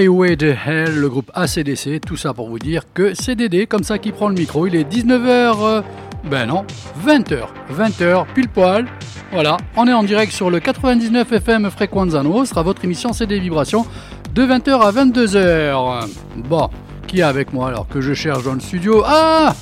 [0.00, 3.82] Highway to Hell, le groupe ACDC, tout ça pour vous dire que c'est Dédé, comme
[3.82, 4.66] ça, qui prend le micro.
[4.66, 5.82] Il est 19h, euh,
[6.24, 6.64] ben non,
[7.06, 7.40] 20h,
[7.70, 8.86] 20h, pile poil.
[9.30, 13.84] Voilà, on est en direct sur le 99 FM Frequenza Nostra, votre émission CD Vibrations,
[14.32, 16.08] de 20h à 22h.
[16.48, 16.70] Bon,
[17.06, 19.02] qui est avec moi alors que je cherche dans le studio?
[19.04, 19.54] Ah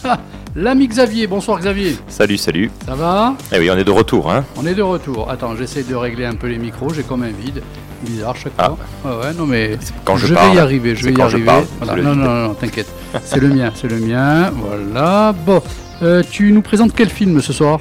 [0.55, 1.97] L'ami Xavier, bonsoir Xavier.
[2.06, 2.70] Salut, salut.
[2.86, 3.34] Ça va?
[3.52, 4.45] Eh oui, on est de retour, hein.
[4.56, 5.28] On est de retour.
[5.33, 7.61] Attends, j'essaie de régler un peu les micros, j'ai comme un vide.
[8.02, 8.72] Bizarre chaque Ah.
[9.02, 9.10] fois.
[9.18, 10.54] Ouais, ouais, non mais Quand je vais parle.
[10.54, 11.44] y arriver, je vais y je arriver.
[11.44, 12.02] parle, Voilà.
[12.02, 12.88] Non, non, non, non, t'inquiète.
[13.24, 14.50] c'est le mien, c'est le mien.
[14.55, 15.34] Voilà.
[15.46, 15.60] Bon,
[16.00, 17.80] Euh, tu nous présentes quel film ce soir?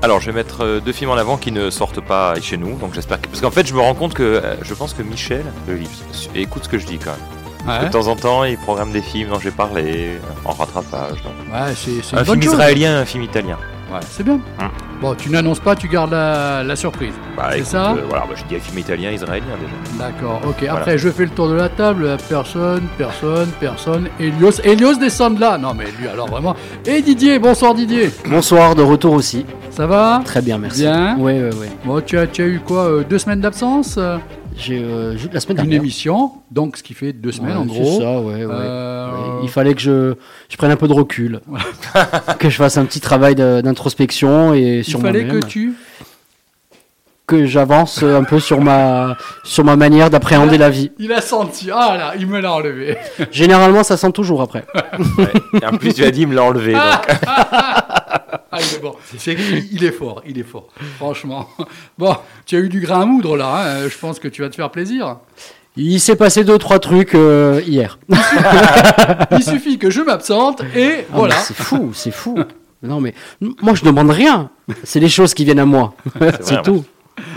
[0.00, 2.76] Alors, je vais mettre euh, deux films en avant qui ne sortent pas chez nous,
[2.78, 3.26] donc j'espère que...
[3.28, 5.90] Parce qu'en fait, je me rends compte que euh, je pense que Michel, le livre,
[6.34, 7.68] écoute ce que je dis quand même.
[7.80, 10.12] Ouais, De temps en temps, il programme des films dont j'ai parlé,
[10.46, 11.22] en rattrapage.
[11.22, 11.32] donc.
[11.52, 12.52] Ouais, c'est c'est Un film chose.
[12.54, 13.58] israélien, un film italien.
[13.94, 14.34] Ouais, c'est bien.
[14.60, 14.68] Hum.
[15.00, 17.12] Bon, tu n'annonces pas, tu gardes la, la surprise.
[17.36, 20.04] Bah, C'est écoute, ça euh, Voilà, bah, je dis un film italien, israélien déjà.
[20.04, 20.66] D'accord, ok.
[20.68, 22.16] Après, je fais le tour de la table.
[22.28, 24.08] Personne, personne, personne.
[24.18, 25.58] Elios, Elios descend de là.
[25.58, 26.56] Non, mais lui, alors vraiment.
[26.86, 28.10] Et Didier, bonsoir Didier.
[28.28, 29.44] Bonsoir, de retour aussi.
[29.70, 30.22] Ça va?
[30.24, 30.82] Très bien, merci.
[30.82, 31.16] Bien?
[31.18, 31.70] Ouais, ouais, ouais.
[31.84, 33.96] Bon, tu as, tu as eu quoi euh, Deux semaines d'absence?
[33.98, 34.16] euh,
[34.56, 35.80] J'ai euh, la semaine Une dernière.
[35.80, 38.00] émission, donc ce qui fait deux semaines Ouais, en c'est gros.
[38.00, 38.46] ça, ouais, ouais.
[38.50, 40.14] Euh, Ouais, Il fallait que je,
[40.48, 41.40] je prenne un peu de recul,
[42.38, 45.74] que je fasse un petit travail d'introspection et Il sur fallait moi-même, que tu.
[47.26, 50.92] Que j'avance un peu sur ma sur ma manière d'appréhender la vie.
[50.98, 51.70] Il a senti.
[51.72, 52.96] Ah là, il me l'a enlevé.
[53.30, 54.64] Généralement, ça sent toujours après.
[55.60, 56.72] Et en plus, tu as dit, il me l'a enlevé.
[56.72, 56.82] donc.
[58.56, 58.94] Ah, il est bon.
[59.26, 60.68] Il, il est fort, il est fort.
[60.98, 61.48] Franchement.
[61.98, 62.14] Bon,
[62.46, 63.64] tu as eu du grain à moudre là.
[63.64, 63.88] hein.
[63.88, 65.16] Je pense que tu vas te faire plaisir.
[65.76, 67.98] Il s'est passé deux trois trucs euh, hier.
[69.32, 71.34] Il suffit que je m'absente et Ah, voilà.
[71.36, 72.36] C'est fou, c'est fou.
[72.82, 73.14] Non mais
[73.62, 74.50] moi je demande rien.
[74.84, 75.94] C'est les choses qui viennent à moi.
[76.40, 76.84] C'est vrai, tout.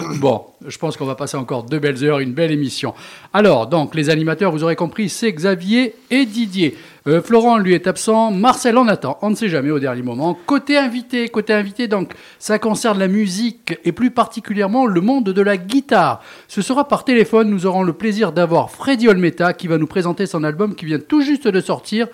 [0.20, 2.94] Bon, je pense qu'on va passer encore deux belles heures, une belle émission.
[3.34, 6.76] Alors, donc, les animateurs, vous aurez compris, c'est Xavier et Didier.
[7.08, 8.32] Euh, Florent, lui, est absent.
[8.32, 9.18] Marcel en attend.
[9.22, 10.38] On ne sait jamais au dernier moment.
[10.46, 15.42] Côté invité, côté invité, donc, ça concerne la musique et plus particulièrement le monde de
[15.42, 16.22] la guitare.
[16.48, 17.50] Ce sera par téléphone.
[17.50, 21.00] Nous aurons le plaisir d'avoir Freddy Olmeta qui va nous présenter son album qui vient
[21.00, 22.08] tout juste de sortir.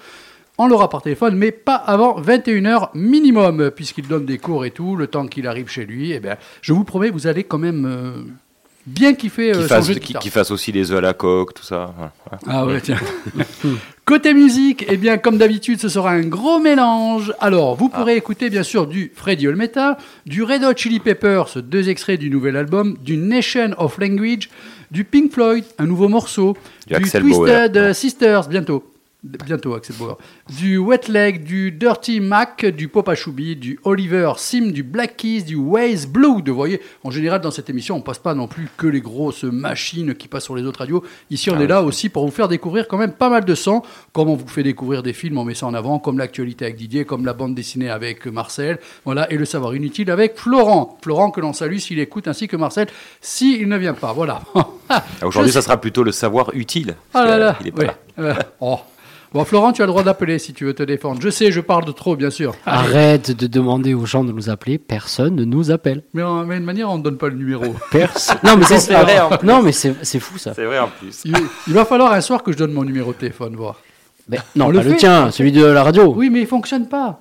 [0.59, 4.95] On l'aura par téléphone, mais pas avant 21h minimum, puisqu'il donne des cours et tout,
[4.95, 6.11] le temps qu'il arrive chez lui.
[6.11, 8.11] Eh bien, je vous promets, vous allez quand même euh,
[8.85, 11.13] bien kiffer euh, Qu'il son fasse, jeu de qu'il- fasse aussi des œufs à la
[11.13, 11.93] coque, tout ça.
[11.99, 12.37] ouais.
[12.47, 12.99] Ah ouais, tiens.
[14.05, 17.33] Côté musique, eh bien, comme d'habitude, ce sera un gros mélange.
[17.39, 21.89] Alors, vous pourrez écouter, bien sûr, du Freddy Olmeta, du Red Hot Chili Peppers, deux
[21.89, 24.49] extraits du nouvel album, du Nation of Language,
[24.91, 26.55] du Pink Floyd, un nouveau morceau,
[26.85, 27.01] Du.
[27.09, 28.83] Twisted Sisters, bientôt.
[29.23, 30.17] Bientôt, Axel Bauer.
[30.59, 35.43] Du Wet Leg, du Dirty Mac, du Popa Choubi, du Oliver Sim, du Black Keys,
[35.43, 36.49] du Waze Blood.
[36.49, 39.45] Vous voyez, en général, dans cette émission, on passe pas non plus que les grosses
[39.45, 41.03] machines qui passent sur les autres radios.
[41.29, 41.67] Ici, on Ah est oui.
[41.67, 43.81] là aussi pour vous faire découvrir quand même pas mal de sons.
[44.11, 46.75] Comme on vous fait découvrir des films, on met ça en avant, comme l'actualité avec
[46.75, 48.79] Didier, comme la bande dessinée avec Marcel.
[49.05, 50.97] Voilà, et le savoir inutile avec Florent.
[51.01, 52.87] Florent que l'on salue s'il écoute, ainsi que Marcel
[53.21, 54.11] s'il ne vient pas.
[54.11, 54.41] Voilà.
[54.89, 56.95] Ah, Aujourd'hui, ça sera plutôt le savoir utile.
[57.13, 57.57] Ah là là.
[57.61, 57.87] Il est pas oui.
[57.87, 57.95] là.
[58.19, 58.77] Euh, oh.
[59.33, 61.19] Bon, Florent, tu as le droit d'appeler si tu veux te défendre.
[61.19, 62.53] Je sais, je parle de trop, bien sûr.
[62.67, 64.77] Arrête de demander aux gens de nous appeler.
[64.77, 66.03] Personne ne nous appelle.
[66.13, 67.65] Mais, en- mais de manière, on ne donne pas le numéro.
[67.91, 68.37] Personne.
[68.43, 69.47] Non mais c'est vrai, en plus.
[69.47, 70.53] Non mais c'est c'est fou ça.
[70.53, 71.21] C'est vrai en plus.
[71.25, 71.35] Il,
[71.67, 73.77] il va falloir un soir que je donne mon numéro de téléphone, voir.
[74.29, 76.13] Mais non, On pas le le, tien, celui de la radio.
[76.15, 77.19] Oui, mais il fonctionne pas.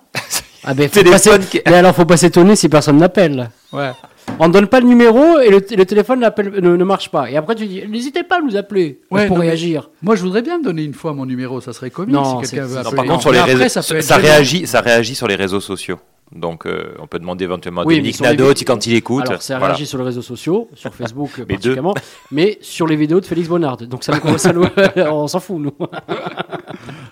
[0.65, 3.51] Ah ben, faut Téléphone pas s'é- qui- Mais alors, faut pas s'étonner si personne n'appelle.
[3.73, 3.91] Ouais.
[4.39, 7.31] On ne donne pas le numéro et le, le téléphone ne, ne marche pas.
[7.31, 9.91] Et après, tu dis, n'hésitez pas à nous appeler Ouais, pour non, réagir.
[10.03, 12.49] Moi, je voudrais bien donner une fois mon numéro, ça serait comique Non, si quelqu'un
[12.49, 12.97] c'est- veut c'est- Non, appeler.
[12.97, 14.21] par contre, sur les Mais après, réseaux, ça, ça, peut être gênant.
[14.23, 15.99] réagit, ça réagit sur les réseaux sociaux.
[16.35, 19.29] Donc, euh, on peut demander éventuellement à Oui, Dominique les vidéos- quand il écoute.
[19.29, 19.75] Alors, ça Voilà.
[19.75, 21.95] réagit sur les réseaux sociaux, sur Facebook Mais particulièrement,
[22.31, 23.77] mais sur les vidéos de Félix Bonnard.
[23.77, 24.65] Donc, ça, nous- ça nous-
[24.97, 25.73] on s'en fout, nous.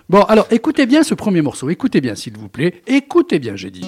[0.09, 1.69] Bon, alors écoutez bien ce premier morceau.
[1.69, 2.81] Écoutez bien, s'il vous plaît.
[2.87, 3.85] Écoutez bien, j'ai dit.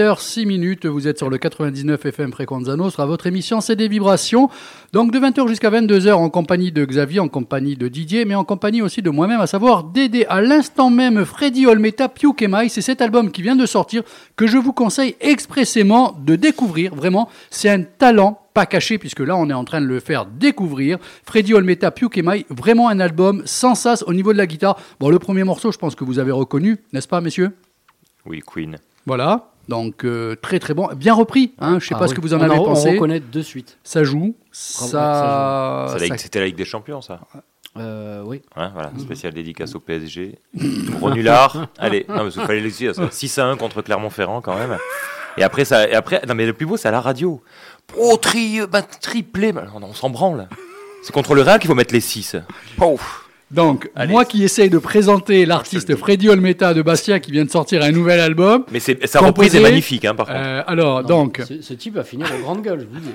[0.00, 3.04] 20h06 minutes, vous êtes sur le 99 FM Fréquenza Nostra.
[3.04, 4.48] Votre émission, c'est des vibrations.
[4.94, 8.44] Donc de 20h jusqu'à 22h en compagnie de Xavier, en compagnie de Didier, mais en
[8.44, 10.24] compagnie aussi de moi-même, à savoir Dédé.
[10.28, 14.02] À l'instant même, Freddy Olmeta Piukemai, c'est cet album qui vient de sortir
[14.36, 16.94] que je vous conseille expressément de découvrir.
[16.94, 20.24] Vraiment, c'est un talent pas caché, puisque là, on est en train de le faire
[20.24, 20.98] découvrir.
[21.24, 24.78] Freddy Olmeta Piukemai, vraiment un album sans sas au niveau de la guitare.
[24.98, 27.50] Bon, le premier morceau, je pense que vous avez reconnu, n'est-ce pas, messieurs?
[28.24, 28.78] Oui, Queen.
[29.06, 29.50] Voilà.
[29.70, 31.52] Donc euh, très très bon, bien repris.
[31.60, 32.10] Hein, je sais Ah pas oui.
[32.10, 32.90] ce que vous en On avez On pensé.
[32.90, 33.78] reconnaît de suite.
[33.84, 34.34] Ça joue,
[34.80, 37.20] Bravo, ça, C'était la Ligue des Champions, ça.
[37.78, 38.42] Euh, oui.
[38.56, 40.38] Voilà, spécial dédicace au PSG.
[41.00, 41.68] Renulard.
[41.78, 42.94] Allez, non, parce qu'il fallait le dire.
[42.96, 43.08] ça.
[43.10, 44.76] 6 à 1 contre Clermont-Ferrand, quand même.
[45.36, 47.40] Et après, ça, et après, non, mais le plus beau, c'est à la radio.
[47.96, 49.52] Oh, tri, bah, triplé.
[49.52, 50.48] bah, on, on s'en branle.
[51.04, 52.34] C'est contre le Real qu'il faut mettre les 6.
[52.76, 53.29] Pouf.
[53.50, 54.12] Donc Allez.
[54.12, 55.96] moi qui essaye de présenter l'artiste.
[55.96, 58.64] Freddy Olmeta de Bastia qui vient de sortir un nouvel album.
[58.72, 60.38] Mais sa Composé, reprise est magnifique, hein, par contre.
[60.40, 63.10] Euh, alors Non, donc Ce, ce type va finir aux grandes gueules, je vous dis.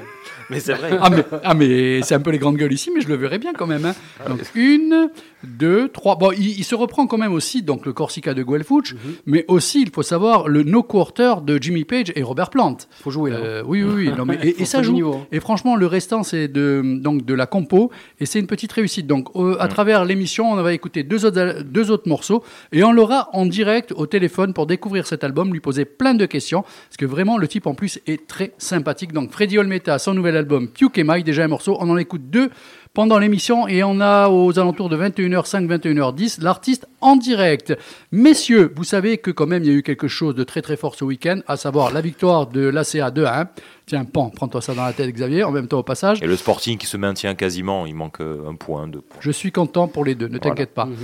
[0.49, 0.91] Mais c'est vrai.
[1.01, 3.39] ah mais, ah, mais c'est un peu les grandes gueules ici, mais je le verrai
[3.39, 3.85] bien quand même.
[3.85, 3.95] hein.
[4.27, 5.09] Donc une,
[5.45, 6.15] deux, trois.
[6.17, 8.99] Bon, il, il se reprend quand même aussi donc le Corsica de Guelfuch, Mhm.
[9.25, 12.77] mais aussi il faut savoir le No Quarter de Jimmy Page et Robert Plant.
[13.01, 13.37] Faut jouer là.
[13.37, 14.11] Euh, oui, oui, oui.
[14.17, 14.93] Non, mais, et, ça joue.
[14.93, 15.27] niveau, hein.
[15.31, 17.91] Et franchement, le restant, c'est de, donc, de la compo.
[18.19, 19.07] Et c'est une petite réussite.
[19.07, 22.43] Donc, euh, à travers l'émission, on va écouter deux autres, deux autres morceaux.
[22.71, 26.25] Et on l'aura en direct au téléphone pour découvrir cet album, lui poser plein de
[26.25, 26.61] questions.
[26.61, 29.11] Parce que vraiment, le type en plus est très sympathique.
[29.13, 31.77] Donc, Freddy Olmeta, son nouvel album, Piukemai, déjà un morceau.
[31.79, 32.49] On en écoute deux
[32.95, 33.67] pendant l'émission.
[33.67, 37.77] Et on a aux alentours de 21h05, 21h10, l'artiste en direct.
[38.11, 40.77] Messieurs, vous savez que quand même, il y a eu quelque chose de très très
[40.77, 43.47] fort ce week-end, à savoir la victoire de l'ACA 2 à 1.
[43.85, 46.23] Tiens, pan, prends-toi ça dans la tête, Xavier, en même temps au passage.
[46.23, 49.19] Et le Sporting qui se maintient quasiment, il manque euh, un point, deux points.
[49.19, 50.55] Je suis content pour les deux, ne Voilà.
[50.55, 50.85] t'inquiète pas.
[50.85, 50.95] Mhm.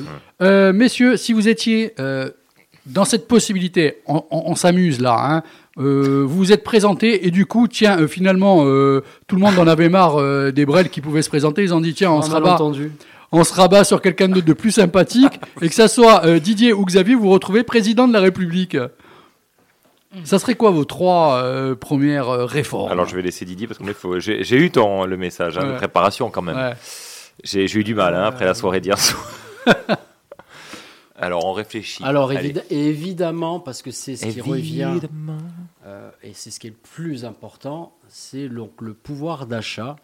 [0.41, 2.31] Euh, messieurs, si vous étiez euh,
[2.88, 5.43] dans cette possibilité, on, on- on s'amuse là, hein,
[5.78, 9.58] euh, vous vous êtes présenté et du coup, tiens, euh, finalement, euh, tout le monde
[9.58, 11.63] en avait marre euh, des Brels qui pouvaient se présenter.
[11.63, 12.60] Ils ont dit, tiens, on, On se rabat,
[13.32, 16.74] on se rabat sur quelqu'un de, de plus sympathique et que ça soit euh, Didier
[16.74, 18.75] ou Xavier, vous vous retrouvez président de la République.
[20.25, 22.92] Ça serait quoi vos trois euh, premières euh, réformes?
[22.92, 25.78] Alors je vais laisser Didier parce que j'ai, eu ton, le message hein, de Ouais.
[25.78, 26.58] préparation quand même.
[26.58, 26.74] Ouais.
[27.46, 29.25] J'ai, eu du mal hein, après la soirée d'hier soir.
[31.18, 32.04] Alors on réfléchit.
[32.04, 32.54] Alors Allez.
[32.72, 35.00] évidemment, parce que c'est ce qui revient.
[35.85, 39.95] Euh, et c'est ce qui est le plus important, c'est donc le pouvoir d'achat.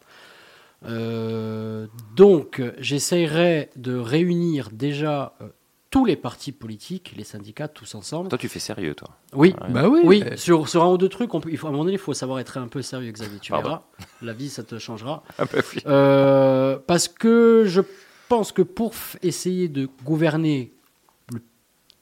[0.85, 5.47] Euh, donc j'essaierai de réunir déjà euh,
[5.89, 8.29] tous les partis politiques, les syndicats, tous ensemble.
[8.29, 9.09] Toi tu fais sérieux toi.
[9.33, 9.69] Oui, Ouais.
[9.71, 10.01] Bah oui.
[10.03, 11.85] oui, Euh, sur, sur un ou deux trucs, on peut, il faut, à un moment
[11.85, 13.39] donné, il faut savoir être un peu sérieux, Xavier.
[13.39, 13.69] Tu Pardon.
[13.69, 13.81] verras,
[14.21, 15.23] la vie, ça te changera.
[15.39, 15.81] Ah bah oui.
[15.87, 17.81] Euh, parce que je
[18.29, 18.93] pense que pour
[19.23, 20.73] essayer de gouverner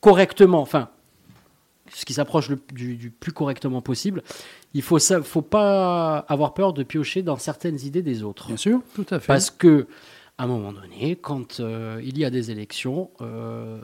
[0.01, 0.89] correctement, enfin,
[1.95, 4.21] ce qui s'approche du, du plus correctement possible,
[4.73, 8.47] il faut ça, faut pas avoir peur de piocher dans certaines idées des autres.
[8.47, 9.27] Bien sûr, tout à fait.
[9.27, 9.87] Parce que,
[10.37, 13.79] à un moment donné, quand euh, il y a des élections, euh,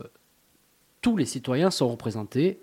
[1.01, 2.59] tous les citoyens sont représentés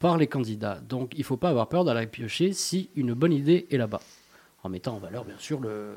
[0.00, 0.80] par les candidats.
[0.88, 4.00] Donc, il ne faut pas avoir peur d'aller piocher si une bonne idée est là-bas.
[4.64, 5.94] En mettant en valeur, bien sûr, le.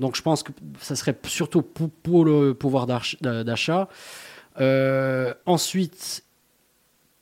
[0.00, 0.50] Donc, je pense que
[0.80, 3.88] ça serait surtout pour, pour le pouvoir d'ach- d'achat.
[4.58, 6.24] Euh, ensuite,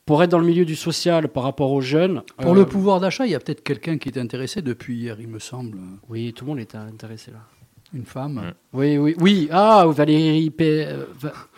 [0.09, 2.23] pour être dans le milieu du social par rapport aux jeunes.
[2.41, 5.17] Pour euh, le pouvoir d'achat, il y a peut-être quelqu'un qui est intéressé depuis hier,
[5.19, 5.77] il me semble.
[6.09, 7.41] Oui, tout le monde est intéressé là.
[7.93, 8.33] Une femme.
[8.33, 8.53] Mm.
[8.73, 9.47] Oui, oui, oui.
[9.51, 11.05] Ah, Valérie Pé- euh,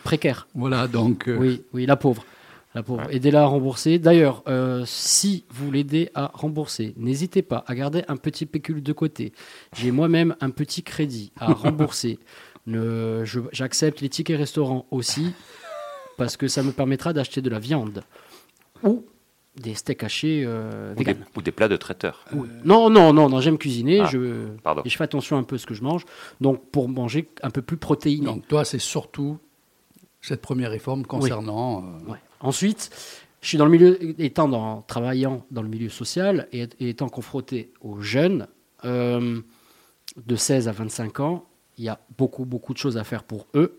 [0.04, 0.50] précaire.
[0.54, 1.30] Voilà, donc.
[1.30, 2.26] euh, Oui, oui, la pauvre.
[2.76, 3.04] La pauvre.
[3.10, 4.00] Aidez-la à rembourser.
[4.00, 8.92] D'ailleurs, euh, si vous l'aidez à rembourser, n'hésitez pas à garder un petit pécule de
[8.92, 9.32] côté.
[9.78, 12.20] J'ai moi-même un petit crédit à rembourser.
[12.68, 15.34] Ne- je- J'accepte les tickets restaurants aussi,
[16.18, 18.04] parce que ça me permettra d'acheter de la viande
[18.84, 19.06] ou
[19.58, 21.26] des steaks hachés euh, Ou des, vegan.
[21.36, 22.24] ou des plats de traiteur.
[22.34, 22.48] Oui.
[22.64, 24.00] Non, non, non, non j'aime cuisiner.
[24.02, 24.82] Ah, je, pardon.
[24.86, 26.06] et je fais attention un peu à ce que je mange.
[26.40, 28.26] Donc, pour manger un peu plus protéiné.
[28.26, 29.38] Donc toi, c'est surtout
[30.22, 31.84] cette première réforme concernant.
[32.08, 32.18] euh, Ouais.
[32.40, 32.90] Ensuite,
[33.42, 37.10] je suis dans le milieu, étant dans, travaillant dans le milieu social et, et étant
[37.10, 38.48] confronté aux jeunes
[38.86, 39.42] euh,
[40.26, 41.46] de 16 à 25 ans,
[41.78, 43.76] il y a beaucoup, beaucoup de choses à faire pour eux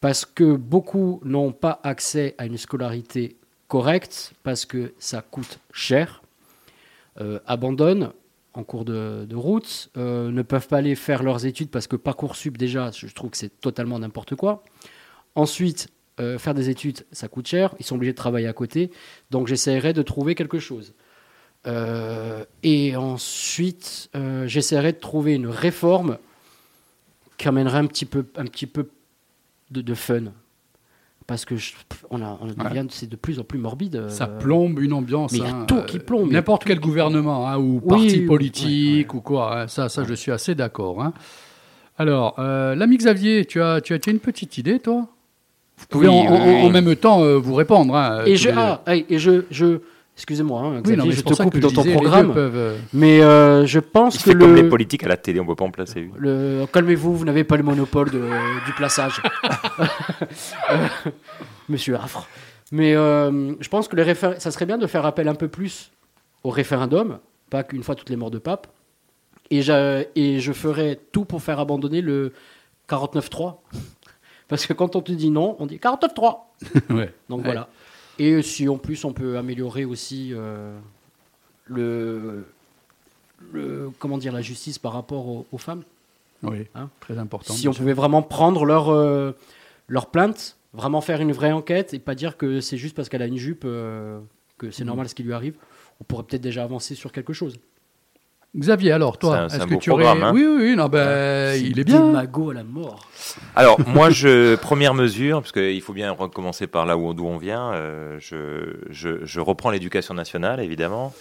[0.00, 3.36] parce que beaucoup n'ont pas accès à une scolarité
[3.70, 6.22] correcte parce que ça coûte cher,
[7.20, 8.12] euh, abandonnent
[8.52, 12.58] en cours de, route, euh, ne peuvent pas aller faire leurs études parce que Parcoursup,
[12.58, 14.64] déjà, je trouve que c'est totalement n'importe quoi.
[15.36, 17.74] Ensuite, euh, faire des études, ça coûte cher.
[17.78, 18.90] Ils sont obligés de travailler à côté.
[19.30, 20.94] Donc, j'essaierai de trouver quelque chose.
[21.66, 24.10] Euh, et ensuite,
[24.46, 26.18] j'essaierai de trouver une réforme
[27.38, 28.26] qui amènerait un petit peu,
[29.70, 30.32] de fun.
[31.30, 31.72] Parce que je-
[32.10, 34.08] on, a, on devient, c'est de plus en plus morbide.
[34.08, 35.30] Ça euh, plombe une ambiance.
[35.32, 36.30] mais il y a hein, tout qui plombe.
[36.30, 39.60] N'importe quel gouvernement hein, ou Oui, parti oui, politique ou quoi.
[39.62, 41.00] hein, ça, ça, je suis assez d'accord.
[41.02, 41.12] hein.
[41.98, 45.06] Alors, euh, l'ami Xavier, tu as, tu as, tu as une petite idée, toi?
[45.78, 46.62] Vous pouvez Oui, en, oui, en- oui.
[46.66, 47.94] en même temps euh, vous répondre.
[47.94, 49.78] hein, Et je, les ah, et je, je,
[50.20, 53.78] excusez-moi, hein, oui, Xavier, je c'est te coupe dans ton programme, peuvent, mais euh, je
[53.80, 55.70] pense Il que fait comme les le, politiques à la télé, on peut pas en
[55.70, 56.12] placer une.
[56.16, 58.28] le calmez-vous, vous n'avez pas le monopole de-
[58.66, 59.20] du plaçage,
[60.70, 60.86] Euh,
[61.68, 62.28] Monsieur Affre.
[62.72, 65.48] Mais euh, je pense que les réfé- ça serait bien de faire appel un peu
[65.48, 65.90] plus
[66.44, 68.66] au référendum, pas qu'une fois toutes les morts de pape.
[69.50, 72.32] Et, je ferai tout pour faire abandonner le
[72.88, 73.56] 49-3.
[74.46, 76.38] Parce que quand on te dit non, on dit 49-3.
[76.90, 77.12] ouais.
[77.28, 77.44] Donc Ouais.
[77.46, 77.68] voilà.
[78.22, 80.78] Et si en plus on peut améliorer aussi euh,
[81.66, 82.44] le,
[83.52, 85.82] le comment dire la justice par rapport aux, aux femmes,
[86.42, 87.54] Oui, Hein très important.
[87.54, 89.32] si on pouvait vraiment prendre leur euh,
[89.88, 93.22] leur plainte, vraiment faire une vraie enquête et pas dire que c'est juste parce qu'elle
[93.22, 94.20] a une jupe euh,
[94.58, 94.88] que c'est Mhm.
[94.88, 95.54] normal ce qui lui arrive,
[96.00, 97.58] on pourrait peut-être déjà avancer sur quelque chose.
[98.56, 100.32] Xavier, alors toi, est-ce que beau tu aurais programme, hein.
[100.34, 102.04] Oui, oui, non, ben, il est bien.
[102.06, 103.06] Démago à la mort.
[103.54, 107.38] Alors, moi, je, première mesure, parce qu'il faut bien recommencer par là où d'où on
[107.38, 111.14] vient, euh, je, je, je reprends l'éducation nationale, évidemment,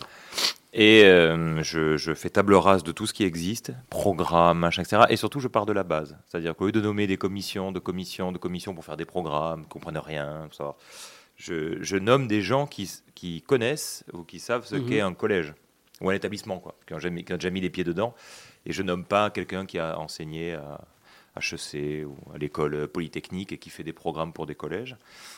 [0.74, 5.04] et euh, je, je fais table rase de tout ce qui existe, programme, machin, etc.
[5.10, 6.18] Et surtout, je pars de la base.
[6.28, 9.64] C'est-à-dire qu'au lieu de nommer des commissions, de commissions, de commissions pour faire des programmes,
[9.64, 10.74] qui comprennent rien, tout ça,
[11.38, 14.90] je, je nomme des gens qui, qui connaissent ou qui savent ce Mhm.
[14.90, 15.54] qu'est un collège
[16.02, 18.14] ou un établissement, quoi, qui ont, jamais, qui ont déjà mis les pieds dedans.
[18.66, 20.82] Et je nomme pas quelqu'un qui a enseigné à
[21.38, 24.96] HEC ou à l'école polytechnique et qui fait des programmes pour des collèges.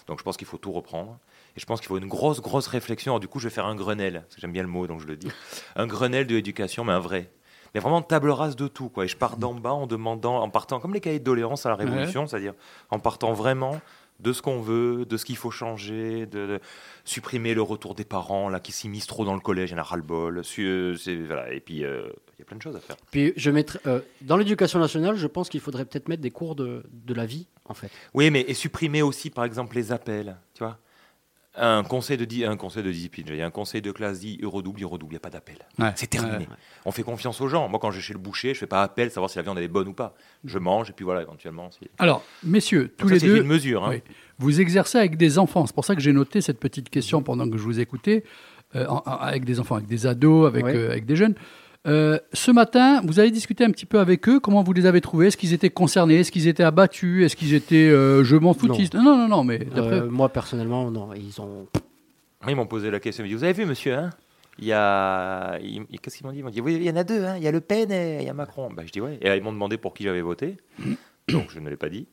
[0.08, 1.20] Donc je pense qu'il faut tout reprendre.
[1.56, 3.13] Et je pense qu'il faut une grosse, grosse réflexion.
[3.13, 5.01] Alors, du coup, je vais faire un Grenelle, parce que j'aime bien le mot, donc
[5.01, 5.30] je le dis.
[5.75, 7.30] Un Grenelle de l'éducation, mais un vrai.
[7.74, 8.89] Mais vraiment table rase de tout.
[8.89, 9.06] Quoi.
[9.06, 11.70] Et je pars d'en bas en demandant, en partant comme les cahiers de doléances à
[11.70, 12.53] la Révolution, c'est-à-dire
[12.89, 13.80] en partant vraiment
[14.22, 16.60] de ce qu'on veut, de ce qu'il faut changer, de, de
[17.06, 19.80] supprimer le retour des parents là qui s'immiscent trop dans le collège, il y en
[19.80, 20.42] a ras-le-bol.
[20.60, 20.96] Euh,
[21.28, 21.51] voilà.
[21.54, 22.96] Et puis, euh, il y a plein de choses à faire.
[23.12, 26.56] Puis je mettrai euh, dans l'éducation nationale, je pense qu'il faudrait peut-être mettre des cours
[26.56, 27.90] de, de la vie en fait.
[28.13, 30.78] Oui, mais et supprimer aussi, par exemple, les appels, tu vois.
[31.58, 34.38] Un conseil de un conseil de discipline, il y a un conseil de classe dit
[34.39, 35.58] il redouble, il redouble, il n'y a pas d'appel.
[35.79, 35.91] Ouais.
[35.96, 36.38] C'est terminé.
[36.38, 36.55] Ouais.
[36.86, 37.67] On fait confiance aux gens.
[37.67, 39.58] Moi, quand je vais chez le boucher, je fais pas appel, savoir si la viande
[39.58, 40.15] elle est bonne ou pas.
[40.46, 41.70] Je mange et puis voilà, éventuellement.
[41.72, 43.84] si- Alors, messieurs, tous ça, les c'est deux, une mesure.
[43.84, 43.89] hein.
[43.91, 44.01] Oui.
[44.39, 45.65] Vous exercez avec des enfants.
[45.65, 48.24] C'est pour ça que j'ai noté cette petite question pendant que je vous écoutais.
[48.74, 51.36] euh, en- en- avec des enfants, avec des ados, avec, euh, avec des jeunes.
[51.88, 54.40] Euh, ce matin, vous avez discuté un petit peu avec eux.
[54.40, 55.28] Comment vous les avez trouvés?
[55.28, 56.20] Est-ce qu'ils étaient concernés?
[56.20, 57.26] Est-ce qu'ils étaient abattus?
[57.26, 59.18] Est-ce qu'ils étaient euh, je m'en foutiste non.
[59.18, 60.02] non, non, mais d'après.
[60.02, 61.68] Euh, moi personnellement, non, ils ont.
[62.48, 63.24] Ils m'ont posé la question.
[63.24, 64.10] Ils m'ont dit Vous avez vu, monsieur hein?
[64.60, 65.58] Il y a.
[66.04, 66.40] Qu'est-ce qu'ils m'ont dit?
[66.40, 67.24] Ils m'ont dit Oui, il y en a deux.
[67.26, 67.36] hein.
[67.38, 68.70] Il y a Le Pen et il y a Macron.
[68.76, 69.18] Bah, je dis Ouais.
[69.22, 70.58] Et là, ils m'ont demandé pour qui j'avais voté.
[71.30, 72.06] Donc, je ne l'ai pas dit.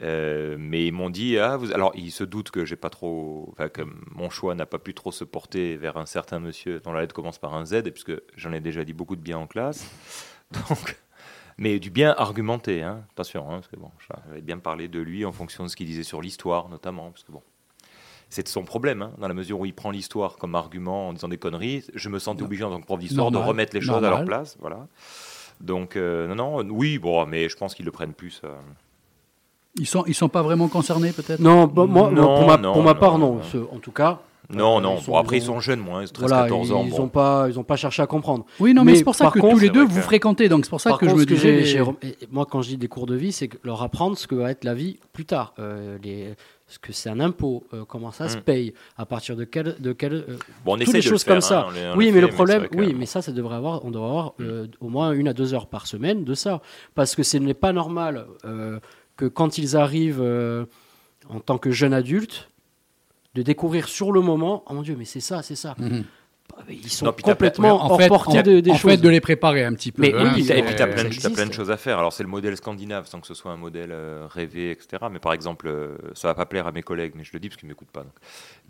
[0.00, 1.72] Euh, mais ils m'ont dit ah, vous...
[1.72, 3.82] alors ils se doutent que j'ai pas trop enfin, que
[4.14, 7.16] mon choix n'a pas pu trop se porter vers un certain monsieur dont la lettre
[7.16, 9.90] commence par un Z et puisque j'en ai déjà dit beaucoup de bien en classe
[10.52, 10.96] donc
[11.56, 13.02] mais du bien argumenté hein.
[13.10, 15.86] attention hein, parce que bon j'avais bien parlé de lui en fonction de ce qu'il
[15.86, 17.42] disait sur l'histoire notamment parce que bon
[18.30, 21.28] c'est son problème, hein, dans la mesure où il prend l'histoire comme argument en disant
[21.28, 21.84] des conneries.
[21.94, 24.26] Je me sentais obligé en tant que prof d'histoire de remettre les choses à leur
[24.26, 24.58] place.
[24.60, 24.86] Voilà.
[25.62, 28.42] Donc, euh, non, non, oui, bon, mais je pense qu'ils le prennent plus.
[28.44, 28.54] euh,
[29.78, 31.40] Ils sont, ils sont pas vraiment concernés, peut-être?
[31.40, 33.34] Non, moi, Non, pour, ma, non, pour ma non, part, non.
[33.36, 33.42] non.
[33.42, 34.20] Ce- En tout cas.
[34.50, 36.72] Non, euh, non, ils sont- bon, après, ils ont- sont jeunes, moins, 13, Voilà, 14
[36.72, 36.82] ans.
[36.86, 36.98] ils bon.
[37.00, 38.46] n'ont pas, ils ont pas cherché à comprendre.
[38.60, 40.48] Oui, non, mais, Mais c'est pour ça que contre, tous les deux vous que- fréquentez.
[40.48, 41.80] Donc c'est pour ça Par que contre, je me disais.
[42.32, 44.64] moi, quand je dis des cours de vie, c'est leur apprendre ce que va être
[44.64, 45.52] la vie plus tard.
[45.58, 46.34] Euh, les,
[46.66, 48.40] ce que c'est un impôt, euh, comment ça se Mm.
[48.40, 49.76] paye, à partir de quel.
[49.80, 50.22] De quel euh,
[50.64, 51.60] Bon, on toutes essaie les de le choses faire, comme ça.
[51.60, 53.84] hein, on le- on oui, le mais le problème, oui, mais ça, ça devrait avoir,
[53.84, 56.62] on devrait avoir euh, au moins une à deux heures par semaine de ça,
[56.94, 58.80] parce que ce n'est pas normal euh,
[59.18, 60.64] que quand ils arrivent euh,
[61.28, 62.48] en tant que jeunes adultes,
[63.34, 65.74] de découvrir sur le moment, oh mon Dieu, mais c'est ça, c'est ça.
[65.78, 66.04] Mhm.
[66.70, 68.90] Ils sont Non, complètement en hors fait, portée en, de- des en choses.
[68.92, 70.02] fait, de les préparer un petit peu.
[70.02, 70.86] Mais hein, oui, Et puis, t'as
[71.20, 71.98] ça plein, de- choses à faire.
[71.98, 75.04] Alors, c'est le modèle scandinave, sans que ce soit un modèle euh, rêvé, etc.
[75.10, 77.48] Mais par exemple, euh, ça va pas plaire à mes collègues, mais je le dis
[77.48, 78.02] parce qu'ils m'écoutent pas.
[78.02, 78.12] donc.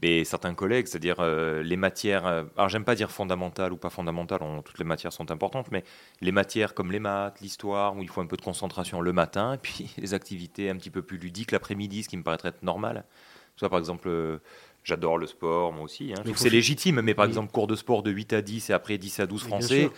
[0.02, 2.26] Mais certains collègues, c'est-à-dire euh, les matières.
[2.26, 5.66] euh, alors, j'aime pas dire fondamentales ou pas fondamentales, on- toutes les matières sont importantes,
[5.70, 5.84] mais
[6.20, 9.54] les matières comme les maths, l'histoire, où il faut un peu de concentration le matin,
[9.54, 12.62] et puis les activités un petit peu plus ludiques l'après-midi, ce qui me paraîtrait être
[12.62, 13.04] normal.
[13.56, 14.08] Soit par exemple.
[14.08, 14.38] euh,
[14.88, 16.14] J'adore le sport, moi aussi.
[16.16, 16.22] hein.
[16.34, 17.28] C'est légitime, mais par Oui.
[17.32, 19.58] exemple, cours de sport de 8 à 10 et après 10 à 12 Oui, bien
[19.58, 19.90] français.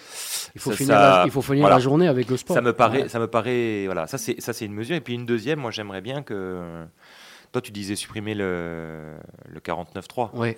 [0.57, 1.77] Il faut ça- finir, ça- la, il faut finir voilà.
[1.77, 2.57] la journée avec le sport.
[2.57, 3.09] ça me paraît, Ouais.
[3.09, 4.97] ça me paraît, voilà, ça c'est ça c'est une mesure.
[4.97, 6.85] Et puis une deuxième, moi j'aimerais bien que,
[7.53, 9.15] toi tu disais supprimer le
[9.49, 10.33] le 49.3.
[10.35, 10.57] Ouais.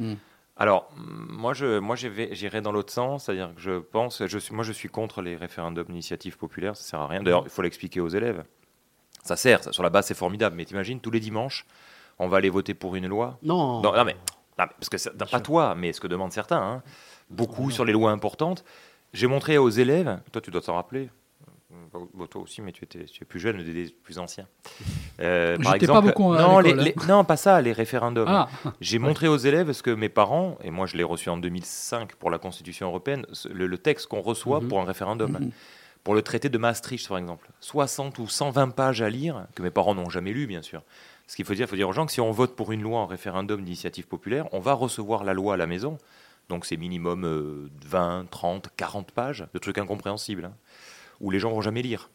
[0.57, 1.97] Alors mm, moi je moi
[2.62, 5.85] dans l'autre sens, c'est-à-dire que je pense, je suis moi je suis contre les référendums
[5.88, 7.23] d'initiative populaire, ça sert à rien.
[7.23, 8.45] D'ailleurs il faut l'expliquer aux élèves.
[9.25, 11.66] Ça sert, ça, sur la base c'est formidable, mais t'imagines tous les dimanches.
[12.23, 13.81] On va aller voter pour une loi Non.
[13.83, 14.15] non, non, mais,
[14.59, 16.83] non, mais parce que pas toi, mais ce que demandent certains, hein.
[17.31, 18.65] beaucoup sur les lois importantes.
[19.13, 21.11] J'ai montré aux élèves, toi tu dois t'en rappeler,
[22.15, 24.47] Bon, toi aussi, mais tu, étais, tu es plus jeune, des, plus anciens.
[25.21, 28.29] Euh, par pas beaucoup à non, les- les- non, pas ça, les référendums.
[28.29, 28.49] Ah,
[28.81, 32.15] J'ai montré aux élèves ce que mes parents, et moi je l'ai reçu en 2005
[32.17, 34.69] pour la Constitution européenne, le texte qu'on reçoit Mhm.
[34.69, 35.33] pour un référendum.
[35.33, 35.51] Mhm.
[36.05, 37.49] Pour le traité de Maastricht, par exemple.
[37.61, 40.83] 60 ou 120 pages à lire, que mes parents n'ont jamais lu, bien sûr.
[41.27, 42.83] Ce qu'il faut dire, il faut dire aux gens que si on vote pour une
[42.83, 45.99] loi en référendum d'initiative populaire, on va recevoir la loi à la maison.
[46.49, 50.55] Donc c'est minimum euh, 20, 30, 40 pages de trucs incompréhensibles, hein,
[51.21, 52.11] où les gens vont jamais lire.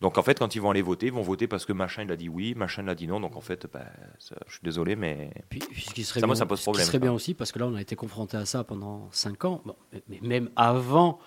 [0.00, 2.12] Donc en fait, quand ils vont aller voter, ils vont voter parce que machin il
[2.12, 3.20] a dit oui, machin il a dit non.
[3.20, 3.86] Donc en fait, bah,
[4.18, 6.66] ça- je suis désolé, mais Puis, ce qui serait, Ça, moi, ça pose ce qui
[6.66, 7.06] problème, serait quoi.
[7.08, 9.74] bien aussi, parce que là, on a été confronté à ça pendant 5 ans, bon,
[10.08, 11.18] mais même avant,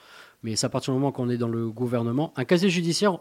[0.43, 3.17] mais c'est à partir du moment qu'on est dans le gouvernement, un casier judiciaire,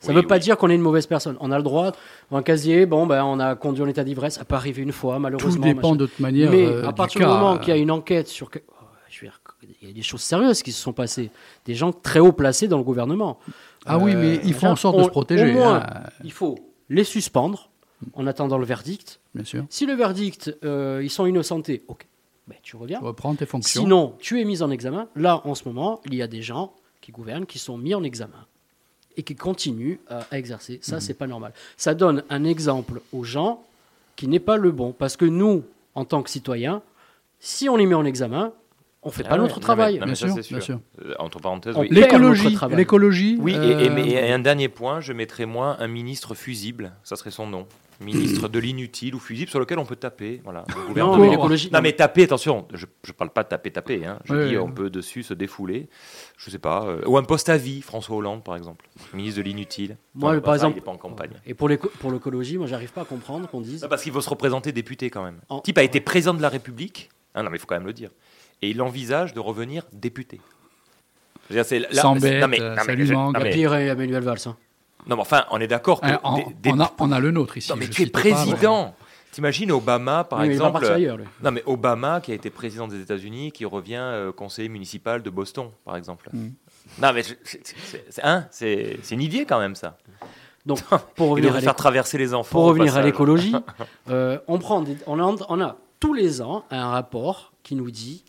[0.00, 0.40] ça ne Oui, veut pas oui.
[0.40, 1.36] dire qu'on est une mauvaise personne.
[1.40, 1.92] On a le droit,
[2.30, 5.14] un casier, bon, ben, on a conduit en état d'ivresse, ça peut arriver une fois,
[5.16, 5.64] tout malheureusement.
[5.66, 5.96] dépend machin.
[5.96, 6.50] de toute manière.
[6.50, 8.50] Mais euh, à partir du moment euh, qu'il y a une enquête sur.
[8.50, 9.40] que- oh, je veux dire,
[9.82, 11.30] il y a des choses sérieuses qui se sont passées.
[11.64, 13.38] Des gens très haut placés dans le gouvernement.
[13.86, 15.50] Ah oui, Euh, mais ils font en sorte de se protéger.
[15.50, 16.56] Au moins, hein, il faut
[16.88, 17.70] les suspendre
[18.14, 19.20] en attendant le verdict.
[19.34, 19.64] bien sûr.
[19.70, 22.06] Si le verdict, euh, ils sont innocentés, ok,
[22.46, 22.98] ben, tu reviens.
[22.98, 23.80] Tu reprends tes fonctions.
[23.82, 25.08] Sinon, tu es mis en examen.
[25.16, 28.04] Là, en ce moment, il y a des gens qui gouvernent qui sont mis en
[28.04, 28.46] examen
[29.16, 30.78] et qui continuent à, à exercer.
[30.82, 31.52] Ça, c'est pas normal.
[31.76, 33.62] Ça donne un exemple aux gens
[34.16, 34.92] qui n'est pas le bon.
[34.92, 36.82] Parce que nous, en tant que citoyens,
[37.40, 38.52] si on les met en examen,
[39.02, 39.94] on fait Ah pas ouais, notre non, mais- travail.
[39.94, 40.80] non, mais Bien ça, sûr, bien sûr.
[41.04, 41.88] Euh, entre parenthèses, oui.
[41.90, 43.36] L'écologie, l'écologie.
[43.40, 47.30] Oui, et, euh, et un dernier point, je mettrais moi un ministre fusible, ça serait
[47.30, 47.66] son nom.
[48.00, 50.40] Ministre de l'inutile ou fusible sur lequel on peut taper.
[50.44, 51.70] Voilà, le Non, mais l'écologie.
[51.72, 54.04] Non mais taper, attention, je ne parle pas de taper, taper.
[54.04, 54.18] Hein.
[54.24, 54.58] Je dis ouais.
[54.58, 55.88] on peut dessus se défouler.
[56.36, 56.84] Je sais pas.
[56.84, 58.86] euh, ou un poste à vie, François Hollande par exemple.
[59.14, 59.96] Ministre de l'inutile.
[60.14, 61.30] Moi, par bah, ça, exemple- il est pas en campagne.
[61.46, 63.82] Et pour l'éco- pour l'écologie, moi, j'arrive pas à comprendre qu'on dise.
[63.82, 65.40] Non, parce qu'il faut se représenter député quand même.
[65.48, 67.08] En- Le type a été président de la République.
[67.34, 68.10] Ah non mais il faut quand même le dire.
[68.62, 70.40] Et il envisage de revenir député.
[71.62, 73.34] C'est là- Sans bête, non, mais- euh, non, ça mais lui manque.
[73.38, 74.38] La mais- pire est Emmanuel Valls.
[74.46, 74.56] hein.
[75.06, 77.20] Non, mais enfin, on est d'accord que hein, on, des- des- on a, on a
[77.20, 77.70] le nôtre ici.
[77.70, 78.94] Non, mais tu es président.
[79.32, 80.72] T'imagines Obama, par Oui, mais exemple.
[80.72, 81.24] partir ailleurs, lui.
[81.42, 85.28] Non, mais Obama, qui a été président des États-Unis, qui revient euh, conseiller municipal de
[85.28, 86.30] Boston, par exemple.
[86.32, 86.48] Mm.
[87.02, 88.46] Non, mais c'est- hein,
[89.10, 89.98] une idée quand même, ça.
[90.64, 90.80] Donc,
[91.16, 92.52] pour Il revenir à faire traverser les enfants.
[92.52, 93.54] Pour revenir à l'écologie,
[94.10, 97.90] euh, on, prend des- on, a, on a tous les ans un rapport qui nous
[97.90, 98.24] dit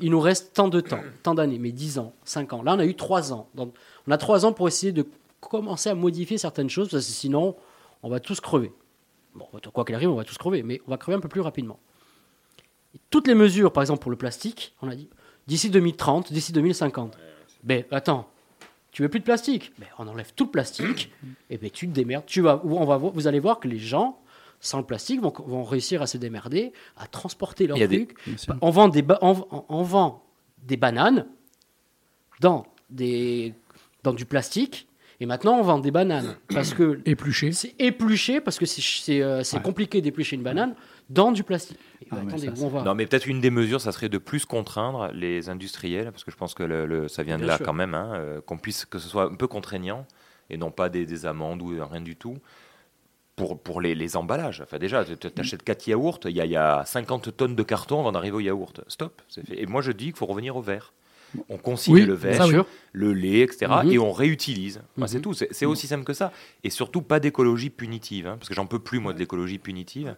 [0.00, 2.62] il nous reste tant de temps, tant d'années, mais 10 ans, 5 ans.
[2.62, 3.48] Là, on a eu 3 ans.
[3.54, 3.72] Donc,
[4.08, 5.06] on a 3 ans pour essayer de
[5.48, 7.56] commencer à modifier certaines choses, parce que sinon,
[8.02, 8.72] on va tous crever.
[9.34, 11.40] Bon, quoi qu'il arrive, on va tous crever, mais on va crever un peu plus
[11.40, 11.78] rapidement.
[12.94, 15.08] Et toutes les mesures, par exemple pour le plastique, on a dit
[15.46, 17.16] d'ici 2030, d'ici 2050.
[17.64, 18.28] Ben, attends,
[18.90, 19.72] tu veux plus de plastique?
[19.78, 21.10] Ben, On enlève tout le plastique,
[21.48, 22.26] et ben, tu te démerdes.
[22.26, 24.18] Tu vas, on va, voir- vous allez voir que les gens,
[24.60, 28.38] sans le plastique, vont, vont réussir à se démerder, à transporter leurs des- trucs.
[28.38, 28.54] Sûr.
[28.60, 30.22] On vend des, ba- on, on- on vend
[30.62, 31.26] des bananes
[32.40, 33.54] dans, des,
[34.02, 34.86] dans du plastique,
[35.22, 37.52] et maintenant on vend des bananes parce que Épluché.
[37.52, 39.62] c'est épluché, parce que c'est c'est, euh, c'est Ouais.
[39.62, 40.74] compliqué d'éplucher une banane
[41.10, 41.78] dans du plastique.
[42.02, 44.08] Et Ah, mais attendez, ça, on va Non, mais peut-être une des mesures, ça serait
[44.08, 47.44] de plus contraindre les industriels, parce que je pense que le, le- ça vient de
[47.46, 47.64] là sûr.
[47.66, 50.06] quand même, hein, euh, qu'on puisse que ce soit un peu contraignant
[50.50, 52.36] et non pas des, des amendes ou rien du tout.
[53.34, 54.60] Pour, pour les, les emballages.
[54.60, 57.62] Enfin, déjà, tu achètes 4 yaourts, il y, a- il y a 50 tonnes de
[57.62, 58.82] carton avant d'arriver au yaourt.
[58.88, 59.22] Stop.
[59.28, 59.58] c'est fait.
[59.62, 60.92] Et moi, je dis qu'il faut revenir au verre.
[61.48, 62.50] On consigne Oui, le verre, ça, oui.
[62.50, 62.66] sûr.
[62.92, 63.70] le lait, etc.
[63.84, 63.92] Mhm.
[63.92, 64.80] Et on réutilise.
[64.96, 65.22] Enfin, C'est Mhm.
[65.22, 65.34] tout.
[65.34, 66.32] C'est aussi simple que ça.
[66.64, 68.26] Et surtout, pas d'écologie punitive.
[68.26, 70.14] hein, parce que j'en peux plus, moi, de l'écologie punitive.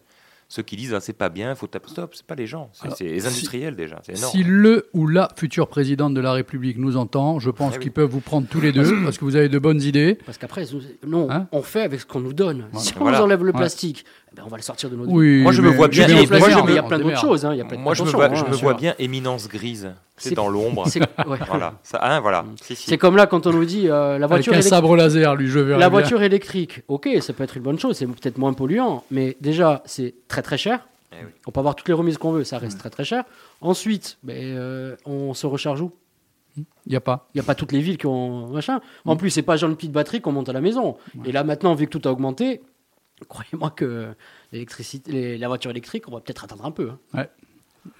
[0.47, 1.89] Ceux qui disent, ah, c'est pas bien, il faut taper.
[1.89, 2.69] Stop, c'est pas les gens.
[2.73, 3.99] C'est les si- industriels déjà.
[4.05, 4.31] C'est énorme.
[4.31, 7.83] Si le ou la future présidente de la République nous entend, je pense Ah oui.
[7.83, 10.19] qu'ils peuvent vous prendre tous les deux parce que vous avez de bonnes idées.
[10.23, 10.65] Parce qu'après,
[11.07, 12.67] nous, Hein on fait avec ce qu'on nous donne.
[12.75, 13.17] Si on Voilà.
[13.17, 13.57] nous enlève le Ouais.
[13.57, 15.15] plastique, ben, on va le sortir de notre vie.
[15.15, 16.99] Oui, Moi, je me mais vois bien- moi, je mais il y a me- plein
[16.99, 17.45] d'autres choses.
[17.45, 19.47] hein, il y a plein- Moi, je me vois, hein, je me vois bien éminence
[19.47, 19.91] grise.
[20.17, 20.85] C'est dans l'ombre.
[21.27, 21.39] Ouais.
[21.47, 21.73] Voilà.
[21.83, 22.45] Ça, hein, voilà.
[22.61, 22.87] Si, si.
[22.89, 24.69] C'est comme là quand on nous dit euh, la Avec voiture un électrique.
[24.69, 25.99] sabre laser, lui, je verrai La bien.
[25.99, 29.81] voiture électrique, ok, ça peut être une bonne chose, c'est peut-être moins polluant, mais déjà,
[29.85, 30.87] c'est très très cher.
[31.11, 31.31] Eh oui.
[31.47, 33.23] On peut avoir toutes les remises qu'on veut, ça reste très très cher.
[33.61, 35.91] Ensuite, ben, euh, on se recharge où?
[36.57, 37.27] Il n'y a pas.
[37.33, 38.79] Il n'y a pas toutes les villes qui ont machin.
[39.05, 39.09] Mm.
[39.09, 40.95] En plus, c'est pas genre une petite batterie qu'on monte à la maison.
[41.25, 42.61] Et là, maintenant, vu que tout a augmenté,
[43.27, 44.07] croyez-moi que
[44.51, 46.89] l'électricité, les- la voiture électrique, on va peut-être attendre un peu.
[47.13, 47.25] hein.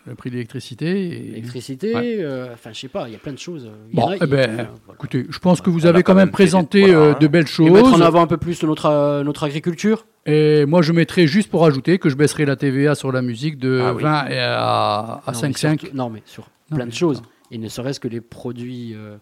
[0.07, 0.89] Le prix de l'électricité.
[1.09, 2.17] et- L'électricité, Ouais.
[2.19, 3.69] euh, enfin, je sais pas, il y a plein de choses.
[3.91, 4.69] Il y Bon, a- eh il y a- ben, voilà.
[4.95, 6.97] écoutez, je pense que vous On a avez quand même même fait des- présenté voilà,
[6.97, 7.17] euh, hein.
[7.21, 8.01] de belles Et mettre en choses.
[8.01, 10.07] avant un peu plus notre, euh, notre agriculture.
[10.25, 13.59] Et moi, je mettrais juste pour ajouter que je baisserai la TVA sur la musique
[13.59, 14.01] de Ah oui.
[14.01, 15.81] 20 et à, à Non, mais 5,5.
[15.81, 17.21] surtout- Non, mais sur Non, plein mais de choses.
[17.51, 18.93] Et ne serait-ce que les produits.
[18.95, 19.17] euh,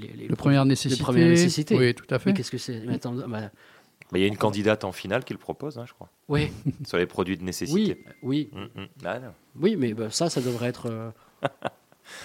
[0.00, 1.02] les, les De première nécessité.
[1.02, 1.76] première nécessité.
[1.76, 2.30] Oui, tout à fait.
[2.30, 2.80] Mais qu'est-ce que c'est?
[3.28, 3.50] Bah,
[4.14, 6.50] Il y a une candidate en finale qui le propose, hein, je crois, Oui,
[6.86, 8.04] sur les produits de oui, nécessité.
[8.22, 8.86] oui, Mm, mm.
[9.04, 9.28] Ah, non.
[9.60, 10.86] oui, mais bah, ça, ça devrait être.
[10.90, 11.10] euh,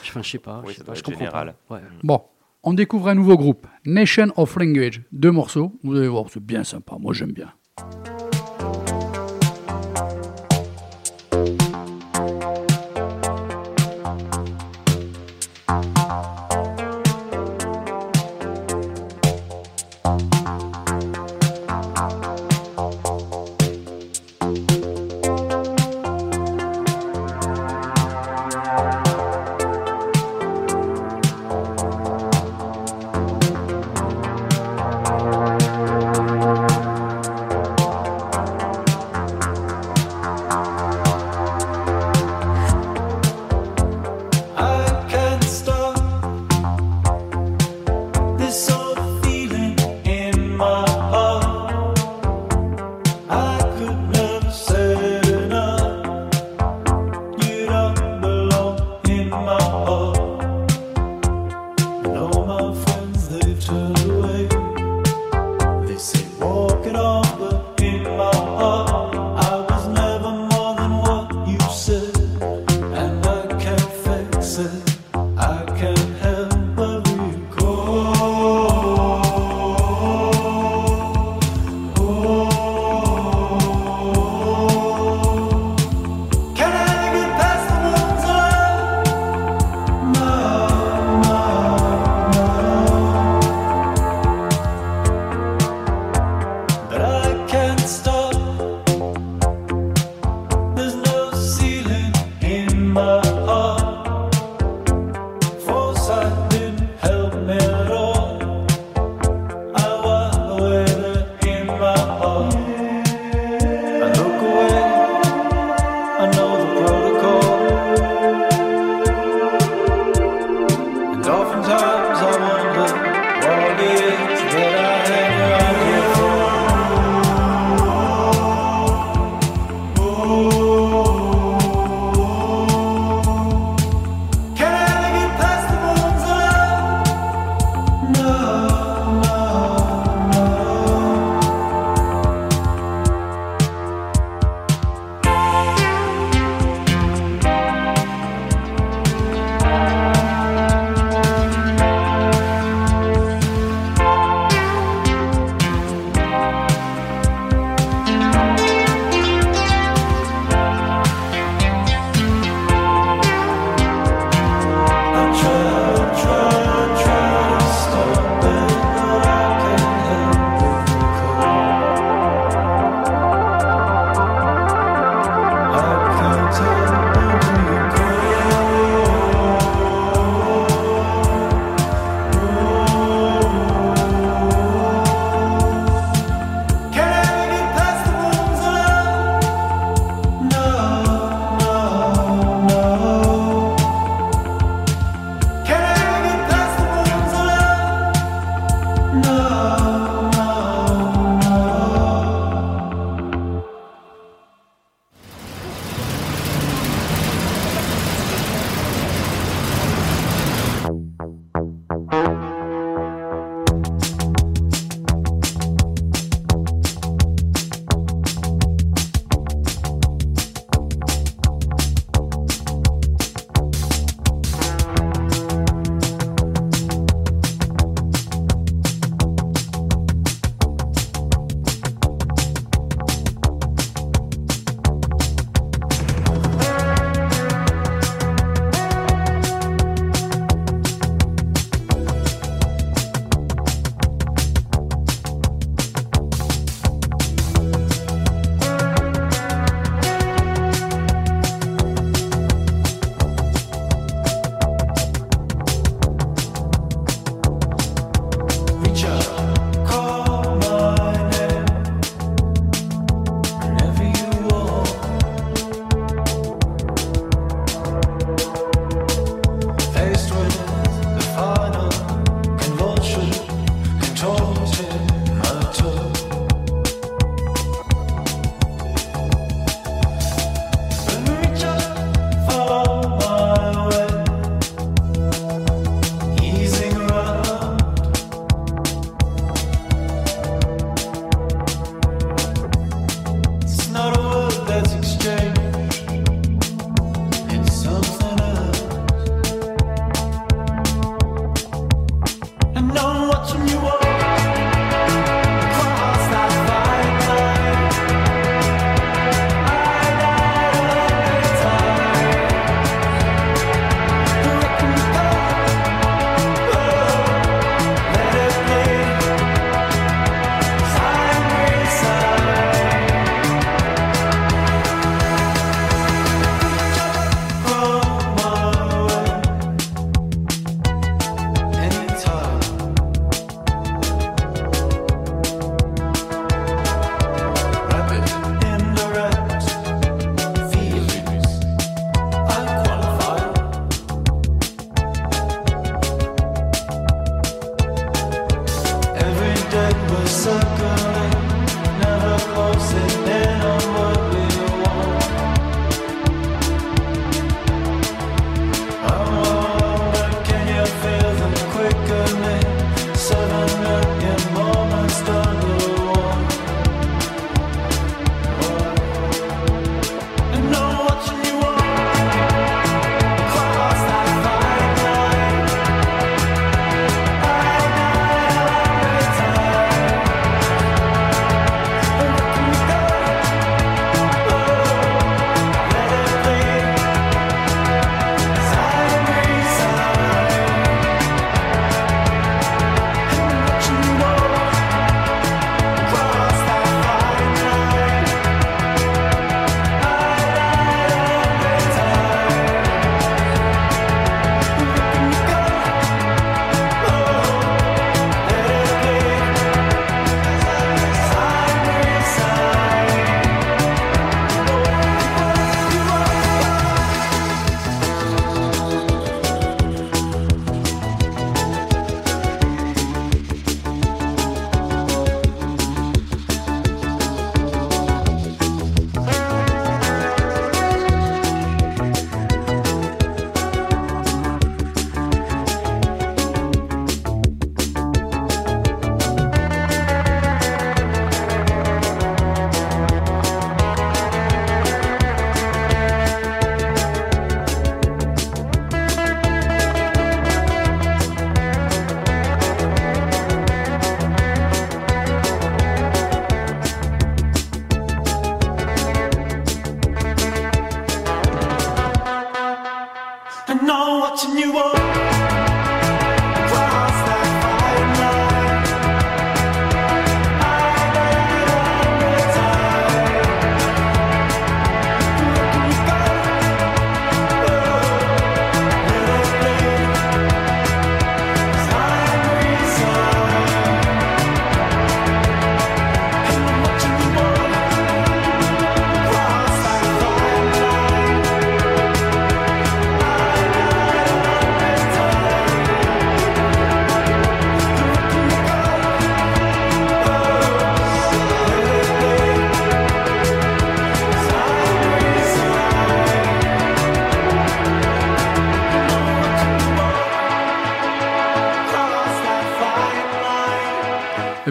[0.01, 0.61] Enfin, je sais pas.
[0.65, 1.55] Oui, je, sais pas, je comprends général.
[1.67, 1.75] pas.
[1.75, 1.81] Ouais.
[2.01, 2.23] Bon,
[2.63, 5.03] on découvre un nouveau groupe, Nation of Language.
[5.11, 6.97] Deux morceaux, vous allez voir, c'est bien sympa.
[6.99, 7.53] Moi, j'aime bien.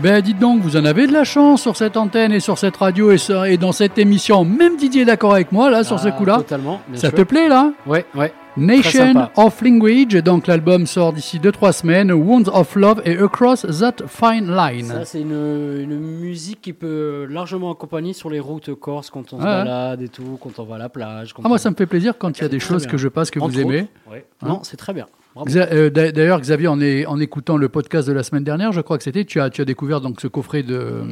[0.05, 2.77] Bien, dites donc, vous en avez de la chance sur cette antenne et sur cette
[2.77, 4.45] radio et, sur- et dans cette émission.
[4.45, 6.37] Même Didier est d'accord avec moi, là, sur ce Ah, coup-là.
[6.37, 6.83] Totalement.
[6.89, 7.17] bien Ça sûr.
[7.17, 7.73] te plaît, là?
[7.87, 8.31] Ouais, ouais.
[8.59, 12.13] Nation of Language, donc l'album sort d'ici 2-3 semaines.
[12.13, 14.85] Wounds of Love et Across That Fine Line.
[14.89, 19.39] Ça, c'est une, une musique qui peut largement accompagner sur les routes corses quand on
[19.39, 19.49] se Ouais.
[19.49, 21.33] balade et tout, quand on va à la plage.
[21.33, 22.91] quand Ah, moi, ça me fait plaisir quand il y a des choses bien.
[22.93, 23.81] que je passe que vous aimez.
[24.07, 24.27] autres, ouais.
[24.45, 25.07] Non, c'est très bien.
[25.37, 28.81] Euh, d'a- D'ailleurs, Xavier, en, est- en écoutant le podcast de la semaine dernière, je
[28.81, 31.03] crois que c'était, tu as, tu as découvert donc ce coffret de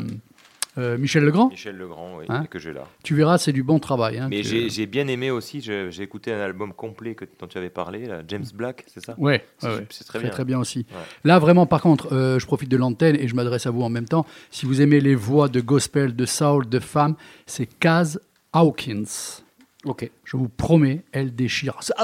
[0.78, 1.48] euh, Michel Legrand.
[1.50, 2.85] Michel Legrand, oui, Hein que j'ai là.
[3.04, 4.18] Tu verras, c'est du bon travail.
[4.18, 4.28] hein.
[4.30, 8.06] Mais j'ai bien aimé aussi, j'ai écouté un album complet que, dont tu avais parlé,
[8.06, 9.14] là, James Black, c'est ça?
[9.18, 10.30] Ouais, C'est- ouais, très Très, bien.
[10.30, 10.78] très bien aussi.
[10.90, 10.96] Ouais.
[11.24, 13.90] Là, vraiment, par contre, euh, je profite de l'antenne et je m'adresse à vous en
[13.90, 14.24] même temps.
[14.50, 18.18] Si vous aimez les voix de gospel, de soul, de femmes, c'est Kaz
[18.54, 19.41] Hawkins.
[19.84, 20.10] Ok.
[20.24, 21.74] Je vous promets, elle déchire.
[21.80, 21.94] Ça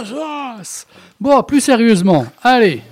[1.20, 2.82] Bon, plus sérieusement, allez.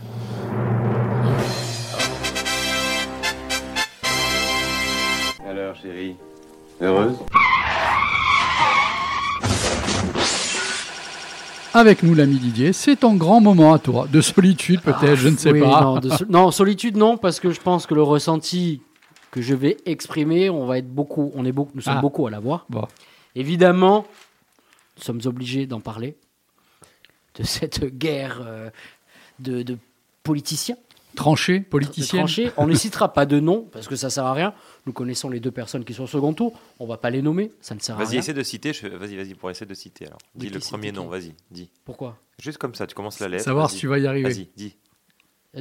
[5.49, 6.16] Alors, chérie,
[6.81, 7.16] heureuse?
[11.75, 15.37] Avec nous, l'ami Didier, c'est ton grand moment à toi, de solitude peut-être, je ne
[15.37, 15.83] sais Oui, pas.
[15.83, 18.81] Non, de sol- non, solitude, non, parce que je pense que le ressenti
[19.31, 22.01] que je vais exprimer, on va être beaucoup, on est beaucoup, nous sommes Ah.
[22.01, 22.64] beaucoup à l'avoir.
[22.70, 22.87] Bon.
[23.35, 24.07] Évidemment,
[24.97, 26.17] nous sommes obligés d'en parler
[27.35, 28.71] de cette guerre euh,
[29.39, 29.77] de, de
[30.23, 30.77] politiciens
[31.15, 32.19] Tranché, de politicien.
[32.19, 32.51] tranchées.
[32.59, 34.53] On ne citera pas de nom parce que ça sert à rien.
[34.85, 36.53] Nous connaissons les deux personnes qui sont au second tour.
[36.79, 38.19] On va pas les nommer, ça ne sert à Vas-y, rien.
[38.21, 40.19] essaie de citer, je- vas-y, vas-y, pour essayer de citer alors.
[40.35, 41.71] Dis le premier nom, vas-y, dis.
[41.87, 42.19] Pourquoi?
[42.39, 43.45] Juste comme ça, tu commences la lettre.
[43.45, 43.75] Savoir vas-y.
[43.77, 44.29] si tu vas y arriver.
[44.29, 44.77] Vas-y, dis.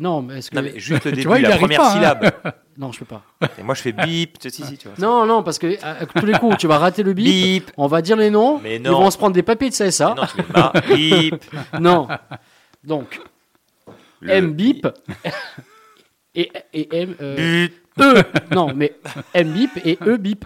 [0.02, 1.94] Non, mais est-ce que Non, mais juste le début, vois, il la première pas, hein.
[1.96, 2.32] syllabe.
[2.78, 3.24] non, je peux pas.
[3.60, 4.98] Et moi, je fais bip, tu sais, si, si, tu vois.
[5.00, 7.26] Non, non, parce que à, à tous les coups, tu vas rater le bip.
[7.26, 7.72] Bip.
[7.78, 8.60] On va dire les noms.
[8.62, 9.00] Mais Ils non.
[9.00, 10.16] vont se prendre des papiers de CSA.
[10.16, 11.46] Mais Non, tu ma- bip.
[11.80, 12.08] Non.
[12.84, 13.20] Donc,
[14.22, 14.88] Le- M bip
[16.36, 17.36] et, et M euh,
[17.68, 17.74] But.
[18.02, 18.24] E.
[18.54, 18.96] Non, mais
[19.34, 20.46] M bip et E bip.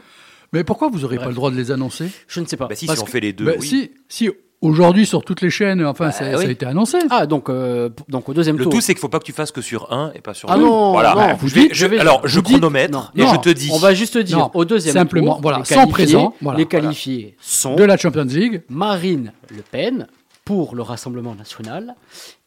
[0.54, 2.10] Mais pourquoi vous n'aurez pas le droit de les annoncer?
[2.28, 2.68] Je ne sais pas.
[2.68, 3.68] Bah si, Parce si on que- fait les deux, Bah, oui.
[3.68, 4.30] Si, si
[4.62, 6.32] aujourd'hui sur toutes les chaînes, enfin, ça, oui.
[6.44, 6.98] ça a été annoncé.
[7.10, 8.74] Ah, donc, euh, donc au deuxième Le tour.
[8.74, 10.56] tout, c'est qu'il faut pas que tu fasses que sur un et pas sur Ah
[10.58, 10.64] deux.
[10.64, 11.16] non, voilà.
[11.16, 13.40] non, je vous vais, dites- je- je vais- alors, je chronomètre non, et non, je
[13.40, 13.70] te dis.
[13.74, 16.58] On va juste dire Non, au deuxième simplement, tour, voilà, les sans qualifiés- présent, voilà,
[16.60, 18.64] les qualifiés sont De la Champions League.
[18.70, 20.08] Marine Le Pen
[20.46, 21.96] pour le Rassemblement national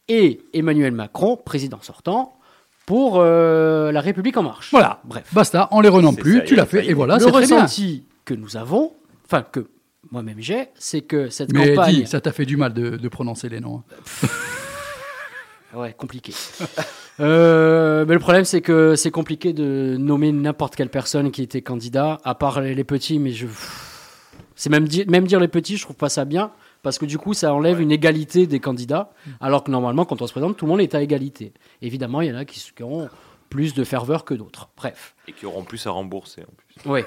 [0.08, 2.34] et Emmanuel Macron, président sortant,
[2.84, 4.70] pour euh, La République en marche.
[4.72, 5.00] Voilà.
[5.04, 5.24] Bref.
[5.32, 7.56] Basta, on les renomme plus, ça, tu l'as fait, et voilà, le c'est très bien.
[7.56, 8.92] ressenti que nous avons,
[9.24, 9.68] enfin que
[10.10, 11.94] moi-même j'ai, c'est que cette Mais campagne...
[11.94, 13.82] dis, ça t'a fait du mal de, de prononcer les noms.
[14.22, 14.28] hein.
[15.74, 16.32] Ouais, compliqué.
[17.20, 21.60] Euh, mais le problème, c'est que c'est compliqué de nommer n'importe quelle personne qui était
[21.60, 23.46] candidat, à part les, petits, mais je.
[24.56, 26.52] C'est même, di- même dire les petits, je trouve pas ça bien,
[26.82, 29.12] parce que du coup, ça enlève une égalité des candidats,
[29.42, 31.52] alors que normalement, quand on se présente, tout le monde est à égalité.
[31.82, 33.10] Évidemment, il y en a qui, qui auront
[33.50, 34.70] plus de ferveur que d'autres.
[34.74, 35.14] Bref.
[35.28, 36.61] Et qui auront plus à rembourser en plus.
[36.86, 37.00] Oui.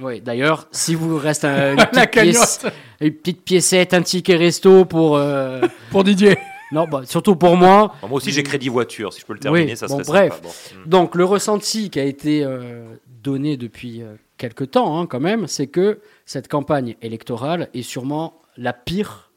[0.00, 0.20] oui.
[0.20, 4.84] D'ailleurs, si vous reste un- une, petite pièce, cagnotte une petite piécette, un ticket resto
[4.84, 5.16] pour.
[5.16, 5.60] euh,
[5.90, 6.36] Pour Didier.
[6.72, 7.94] Non, bah, surtout pour moi.
[8.00, 9.12] Bon, moi aussi, j'ai crédit voiture.
[9.12, 10.34] Si je peux le terminer, Oui, ça bon, serait bref.
[10.36, 10.48] sympa.
[10.76, 10.80] Bon.
[10.80, 10.88] Mm.
[10.88, 12.86] Donc le ressenti qui a été euh,
[13.22, 18.40] donné depuis euh, quelque temps hein, quand même, c'est que cette campagne électorale est sûrement
[18.56, 19.30] la pire.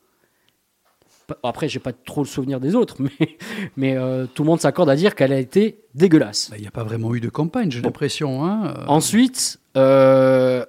[1.43, 3.38] Après, j'ai pas trop le souvenir des autres, mais,
[3.78, 6.49] mais euh, tout le monde s'accorde à dire qu'elle a été dégueulasse.
[6.49, 8.43] Bah, Il n'y a pas vraiment eu de campagne, j'ai l'impression.
[8.45, 8.73] Hein.
[8.78, 8.84] euh.
[8.88, 10.65] Ensuite, euh,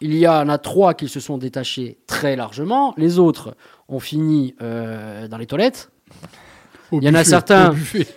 [0.00, 2.94] il y en a trois qui se sont détachés très largement.
[2.96, 3.54] Les autres
[3.88, 5.90] ont fini euh, dans les toilettes.
[6.90, 7.74] Au il y en a buffet, certains-.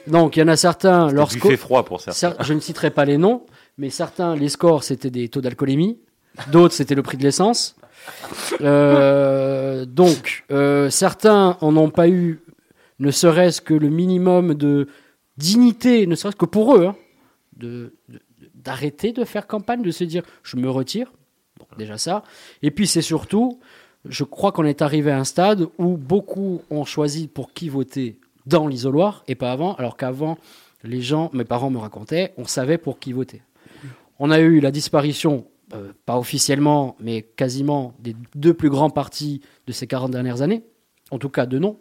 [0.07, 2.29] Donc, il y en a certains, fait froid pour certains.
[2.29, 3.43] Cer- je ne citerai pas les noms,
[3.77, 5.97] mais certains, les scores, c'était des taux d'alcoolémie.
[6.51, 7.75] D'autres, c'était le prix de l'essence.
[8.61, 12.39] Euh, donc, euh, certains en ont pas eu,
[12.99, 14.87] ne serait-ce que le minimum de
[15.37, 16.95] dignité, ne serait-ce que pour eux, hein,
[17.57, 17.93] de-
[18.55, 21.11] d'arrêter de faire campagne, de se dire je me retire.
[21.77, 22.23] Déjà ça.
[22.61, 23.59] Et puis, c'est surtout
[24.05, 28.19] je crois qu'on est arrivé à un stade où beaucoup ont choisi pour qui voter
[28.47, 30.39] dans l'isoloir et pas avant, alors qu'avant,
[30.83, 33.43] les gens, mes parents me racontaient, on savait pour qui voter.
[34.17, 39.41] On a eu la disparition, euh, pas officiellement, mais quasiment des deux plus grands partis
[39.67, 40.63] de ces 40 dernières années,
[41.11, 41.77] en tout cas de nom,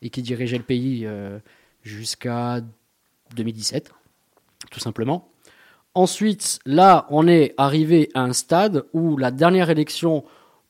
[0.00, 1.38] et qui dirigeaient le pays euh,
[1.82, 2.60] jusqu'à
[3.34, 3.90] 2017,
[4.70, 5.28] tout simplement.
[5.94, 10.24] Ensuite, là, on est arrivé à un stade où la dernière élection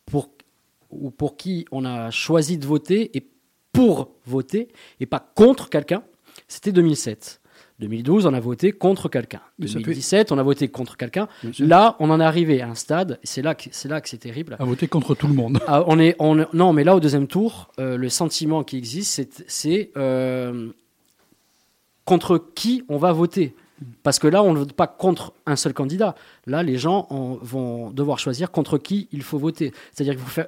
[0.06, 0.30] pour,
[0.90, 3.28] ou pour qui on a choisi de voter et
[3.72, 4.68] pour voter
[4.98, 6.02] et pas contre quelqu'un,
[6.48, 7.41] c'était 2007.
[7.82, 9.40] 2012, on a voté contre quelqu'un.
[9.58, 11.28] Mais ça fait- 2017, on a voté contre quelqu'un.
[11.58, 14.18] Là, on en est arrivé à un stade, c'est là que c'est là que c'est
[14.18, 14.56] terrible.
[14.58, 15.58] À voter contre tout le monde.
[15.66, 19.12] Ah, on est, on, non, mais là, au deuxième tour, euh, le sentiment qui existe,
[19.12, 20.70] c'est- c'est euh,
[22.04, 23.54] contre qui on va voter.
[24.04, 26.14] Parce que là, on ne vote pas contre un seul candidat.
[26.46, 29.72] Là, les gens en- vont devoir choisir contre qui il faut voter.
[29.92, 30.46] C'est-à-dire qu'il faut faire.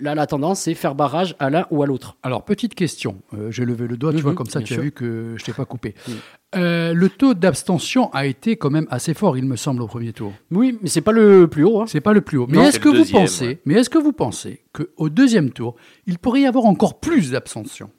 [0.00, 2.16] Là, la tendance, c'est faire barrage à l'un ou à l'autre.
[2.22, 3.16] Alors, petite question.
[3.34, 5.44] Euh, J'ai levé le doigt, tu Mhm, vois, comme ça, tu as vu que je
[5.44, 5.94] t'ai pas coupé.
[6.06, 6.14] Mhm.
[6.56, 10.12] Euh, le taux d'abstention a été quand même assez fort, il me semble, au premier
[10.12, 10.32] tour.
[10.50, 11.80] Oui, mais c'est pas le plus haut.
[11.82, 11.86] hein.
[11.88, 12.46] C'est pas le plus haut.
[12.48, 13.60] Mais est-ce que vous pensez, ouais.
[13.66, 15.74] mais est-ce que vous pensez qu'au deuxième tour,
[16.06, 17.90] il pourrait y avoir encore plus d'abstention?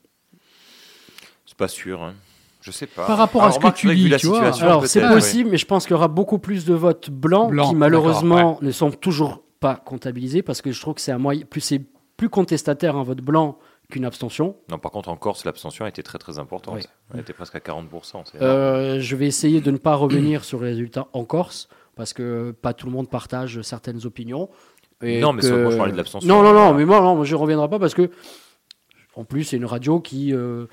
[1.45, 2.01] C'est pas sûr.
[2.01, 2.13] hein.
[2.61, 3.05] Je sais pas.
[3.07, 4.53] Par rapport à ce que tu dis, tu vois.
[4.61, 7.69] Alors, c'est possible, mais je pense qu'il y aura beaucoup plus de votes blancs, Blancs,
[7.69, 11.45] qui malheureusement ne sont toujours pas comptabilisés parce que je trouve que c'est un moyen
[11.45, 11.81] plus c'est
[12.17, 13.57] plus contestataire un vote blanc
[13.89, 14.55] qu'une abstention.
[14.69, 16.75] Non, par contre, en Corse, l'abstention a été très très importante.
[16.75, 16.81] Oui.
[17.13, 18.23] Elle était presque à 40%.
[18.25, 18.51] c'est énorme.
[18.51, 22.51] Euh, je vais essayer de ne pas revenir sur les résultats en Corse parce que
[22.51, 24.49] pas tout le monde partage certaines opinions.
[25.01, 26.27] Et Non, mais que- ça, moi, je parlais de l'abstention.
[26.27, 28.11] Non, non, non, mais moi, non, je ne reviendrai pas parce que,
[29.15, 30.65] en plus, c'est une radio qui euh,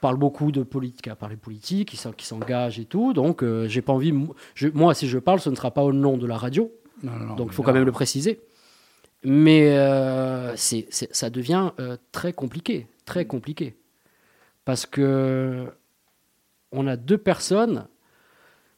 [0.00, 3.12] parle beaucoup de politique, à parler politique, qui s'en- qui s'engage et tout.
[3.12, 4.14] Donc, euh, j'ai pas envie.
[4.54, 6.72] je- moi, si je parle, ce ne sera pas au nom de la radio.
[7.02, 8.40] Non, non, non, Donc, il faut quand même le préciser.
[9.24, 13.76] Mais euh, c'est, c'est- ça devient euh, très compliqué, très compliqué.
[14.64, 15.66] Parce que
[16.72, 17.86] on a deux personnes.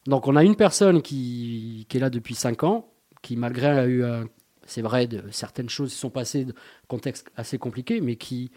[0.07, 2.87] Donc, on a une personne qui, qui est là depuis 5 ans,
[3.21, 4.25] qui, malgré a eu, un-
[4.65, 6.53] c'est vrai, de, certaines choses qui sont passées, de
[6.87, 8.51] contexte assez compliqué, mais qui.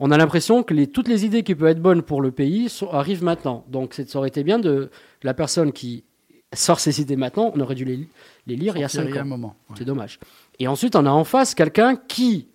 [0.00, 2.68] On a l'impression que les, toutes les idées qui peuvent être bonnes pour le pays
[2.68, 3.64] sont- arrivent maintenant.
[3.68, 4.90] Donc, ça aurait été bien de
[5.22, 6.04] la personne qui
[6.52, 8.08] sort ces idées maintenant, on aurait dû les,
[8.46, 9.22] les lire il y a Sortir 5 ans.
[9.22, 9.56] un moment.
[9.70, 9.76] ouais.
[9.78, 10.18] C'est dommage.
[10.58, 12.46] Et ensuite, on a en face quelqu'un qui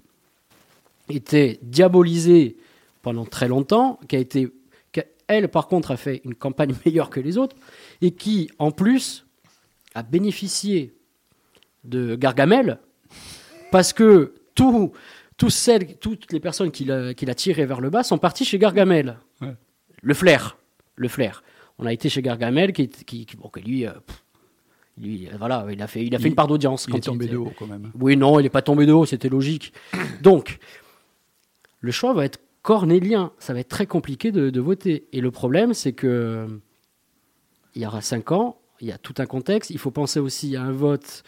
[1.09, 2.57] était diabolisé
[3.01, 4.49] pendant très longtemps, qui a été,
[4.91, 7.55] qui, elle, par contre, a fait une campagne meilleure que les autres,
[8.01, 9.25] et qui, en plus,
[9.95, 10.93] a bénéficié
[11.83, 12.79] de Gargamel,
[13.71, 14.91] parce que tout,
[15.37, 18.45] tous celles, toutes les personnes qui l'a qui l'a tiré vers le bas sont parties
[18.45, 19.17] chez Gargamel.
[19.41, 19.55] Ouais.
[20.01, 20.57] Le flair.
[20.95, 21.43] Le flair.
[21.79, 24.23] On a été chez Gargamel, qui, qui, qui- bon, que lui, euh, pff,
[24.97, 26.85] lui, euh, voilà, il a fait, il a fait Il- une part d'audience.
[26.87, 27.91] Il quand est tombé était- de haut quand même.
[27.99, 29.73] oui, non, il n'est pas tombé de haut, c'était logique.
[30.21, 30.59] Donc,
[31.79, 33.31] le choix va être cornélien.
[33.39, 35.07] Ça va être très compliqué de, de voter.
[35.13, 36.47] Et le problème, c'est que
[37.75, 39.69] il y aura cinq ans, il y a tout un contexte.
[39.69, 41.23] Il faut penser aussi à un vote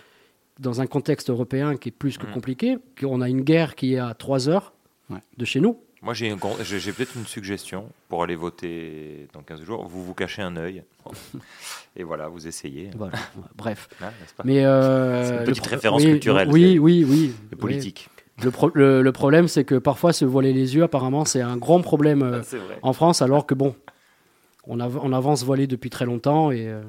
[0.59, 2.33] dans un contexte européen qui est plus que Mhm.
[2.33, 2.77] compliqué.
[3.03, 4.73] On a une guerre qui est à trois heures
[5.09, 5.19] Ouais.
[5.37, 5.77] de chez nous.
[6.01, 9.85] Moi, j'ai peut-être une suggestion pour aller voter dans 15 jours.
[9.87, 10.83] Vous vous cachez un œil.
[11.95, 12.89] Et voilà, vous essayez.
[12.97, 13.13] Voilà.
[13.55, 13.87] Bref.
[13.99, 17.33] Pas Mais euh, C'est une petite référence oui, culturelle, Oui, oui, oui.
[17.51, 17.57] Oui.
[17.57, 18.09] politique.
[18.43, 21.57] Le, pro- le- le problème, c'est que parfois se voiler les yeux, apparemment, c'est un
[21.57, 22.23] grand problème.
[22.23, 22.41] euh,
[22.81, 23.75] en France, alors que bon,
[24.65, 26.81] on, av- on avance voilé depuis très longtemps et euh,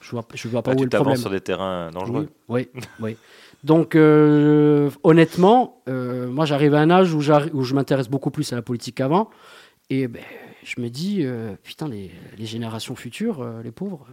[0.00, 1.16] je vois, je vois pas Là, où est le problème.
[1.18, 2.30] sur des terrains dangereux.
[2.48, 3.16] Oui, oui, oui.
[3.64, 8.56] Donc, euh, honnêtement, euh, moi, j'arrive à un âge où, je m'intéresse beaucoup plus à
[8.56, 9.30] la politique qu'avant.
[9.88, 10.22] Et ben,
[10.62, 12.10] je me dis, euh, putain, les,
[12.40, 14.06] générations futures, les pauvres,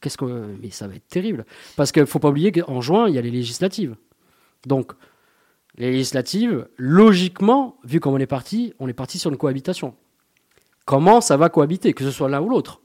[0.00, 0.56] qu'est-ce que.
[0.62, 1.44] Mais ça va être terrible.
[1.74, 3.96] Parce qu'il ne faut pas oublier qu'en juin, il y a les législatives.
[4.66, 4.92] Donc,
[5.76, 9.96] les législatives, logiquement, vu comme on est parti, on est parti sur une cohabitation.
[10.84, 12.80] Comment ça va cohabiter, que ce soit l'un ou l'autre?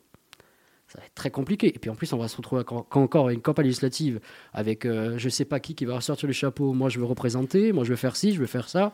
[0.92, 1.68] Ça va être très compliqué.
[1.68, 4.20] Et puis en plus, on va se retrouver quand, quand encore à une campagne législative
[4.54, 6.74] avec euh, je sais pas qui qui va ressortir le chapeau.
[6.74, 8.92] Moi, je veux représenter, moi, je veux faire ci, je veux faire ça.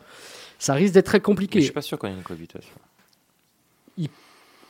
[0.58, 1.60] Ça risque d'être très Mais je compliqué.
[1.62, 2.74] suis pas sûr qu'on ait une cohabitation.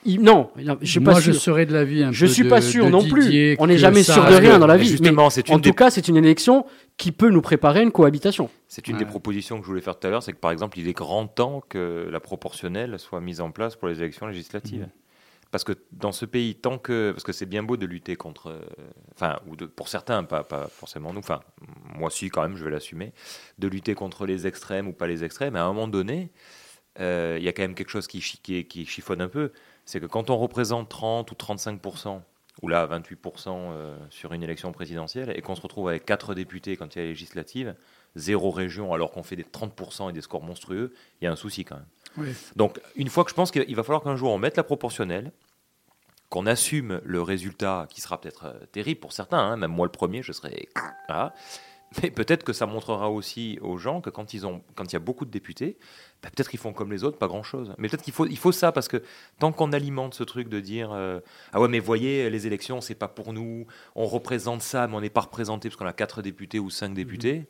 [0.09, 1.41] Il- non, non, je suis Moi, pas je sûr.
[1.41, 3.57] serais de l'avis un Je peu suis de- pas sûr de non Didier plus.
[3.59, 4.89] On n'est jamais sûr de rien dans la Mais vie.
[4.91, 6.65] justement, Mais c'est une en des- tout cas, c'est une élection
[6.97, 8.49] qui peut nous préparer à une cohabitation.
[8.69, 9.01] C'est une Ouais.
[9.01, 10.93] des propositions que je voulais faire tout à l'heure, c'est que par exemple, il est
[10.93, 14.83] grand temps que la proportionnelle soit mise en place pour les élections législatives.
[14.83, 14.89] Mhm.
[15.51, 17.13] Parce que dans ce pays, tant que.
[17.13, 18.49] Parce que c'est bien beau de lutter contre.
[18.51, 18.61] euh,
[19.15, 21.21] Enfin, ou pour certains, pas, forcément nous.
[21.21, 21.41] Enfin,
[21.95, 23.13] moi aussi, quand même, je vais l'assumer.
[23.59, 25.57] De lutter contre les extrêmes ou pas les extrêmes.
[25.57, 26.33] À un moment donné,
[27.01, 29.53] euh, il y a quand même quelque chose qui, qui, qui chiffonne un peu.
[29.85, 32.23] C'est que quand on représente 30 ou 35%,
[32.63, 36.77] ou là 28% euh, sur une élection présidentielle, et qu'on se retrouve avec 4 députés
[36.77, 37.75] quand il y a les législatives,
[38.17, 41.37] zéro région alors qu'on fait des 30% et des scores monstrueux, il y a un
[41.37, 41.87] souci quand même.
[42.57, 45.33] Donc, une fois que je pense qu'il va falloir qu'un jour on mette la proportionnelle,
[46.29, 49.93] qu'on assume le résultat qui sera peut-être euh, terrible pour certains, hein, même moi le
[49.93, 50.69] premier, je serai.
[51.09, 51.35] Voilà.
[52.03, 54.97] Mais peut-être que ça montrera aussi aux gens que quand, ils ont, quand il y
[54.97, 55.79] a beaucoup de députés,
[56.21, 57.75] bah, peut-être qu'ils font comme les autres, pas grand-chose.
[57.79, 59.03] Mais peut-être qu'il faut, il faut ça, parce que
[59.39, 61.21] tant qu'on alimente ce truc de dire euh,
[61.53, 65.01] Ah ouais, mais voyez, les élections, c'est pas pour nous, on représente ça, mais on
[65.01, 67.47] n'est pas représenté parce qu'on a 4 députés ou 5 députés,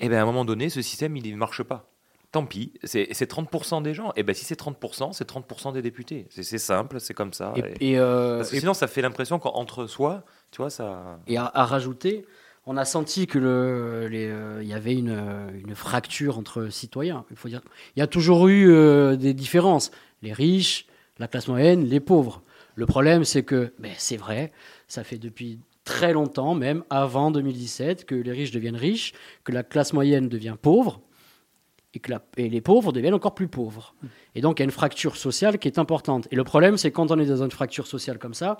[0.00, 1.93] et bien à un moment donné, ce système, il ne marche pas.
[2.34, 4.12] Tant pis, c'est c'est 30% des gens.
[4.16, 6.26] Et ben si c'est 30%, c'est 30% des députés.
[6.30, 7.54] C'est simple, c'est comme ça.
[7.54, 11.20] Et- Et, et, euh, parce que sinon, ça fait l'impression qu'entre soi, tu vois, ça.
[11.28, 12.26] et à, à rajouter,
[12.66, 15.16] on a senti que le, les, euh, y avait une,
[15.64, 17.24] une fracture entre citoyens.
[17.30, 17.60] Il faut dire,
[17.94, 19.92] il y a toujours eu euh, des différences.
[20.22, 20.86] Les riches,
[21.20, 22.42] la classe moyenne, les pauvres.
[22.74, 24.50] Le problème, c'est que, ben, c'est vrai,
[24.88, 29.12] ça fait depuis très longtemps, même avant 2017, que les riches deviennent riches,
[29.44, 31.00] que la classe moyenne devient pauvre,
[31.94, 33.94] et que les pauvres deviennent encore plus pauvres.
[34.34, 36.26] Et donc, il y a une fracture sociale qui est importante.
[36.30, 38.58] Et le problème, c'est quand on est dans une fracture sociale comme ça,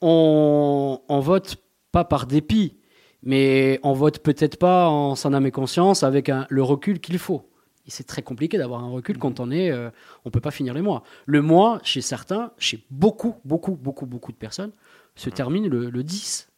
[0.00, 1.56] on, on vote
[1.92, 2.76] pas par dépit,
[3.22, 7.50] mais on vote peut-être pas en son âme et conscience avec le recul qu'il faut.
[7.86, 9.90] Et c'est très compliqué d'avoir un recul quand on est, euh,
[10.24, 11.02] on peut pas finir les mois.
[11.26, 14.72] Le mois, chez certains, chez beaucoup, beaucoup, beaucoup, beaucoup de personnes,
[15.16, 16.48] se termine le, le 10,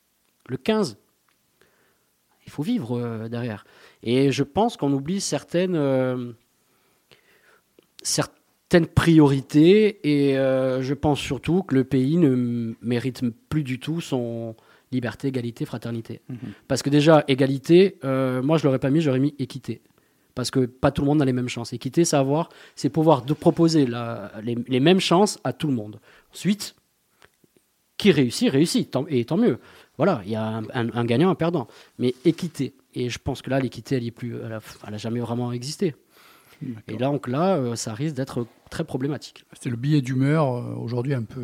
[0.49, 0.99] le 15.
[2.45, 3.65] Il faut vivre euh, derrière.
[4.03, 6.33] Et je pense qu'on oublie certaines, euh,
[8.03, 10.01] certaines priorités
[10.31, 14.57] et euh, je pense surtout que le pays ne mérite plus du tout son
[14.91, 16.21] liberté, égalité, fraternité.
[16.69, 19.81] Parce que déjà, égalité, euh, moi je l'aurais pas mis, j'aurais mis équité.
[20.35, 21.73] Parce que pas tout le monde a les mêmes chances.
[21.75, 25.75] Équité, c'est avoir, c'est pouvoir de proposer la- les, les mêmes chances à tout le
[25.75, 26.01] monde.
[26.33, 26.75] Ensuite,
[27.99, 29.59] qui réussit, réussit, tant- et tant mieux.
[29.99, 31.69] Voilà, il y a un, un- un gagnant, un perdant.
[31.99, 34.99] Mais équité, et je pense que là, l'équité, elle est plus, elle a, elle a
[34.99, 35.95] jamais vraiment existé.
[36.87, 39.45] Et là, donc là, euh, ça risque d'être très problématique.
[39.61, 41.41] C'est le billet d'humeur euh, aujourd'hui un peu,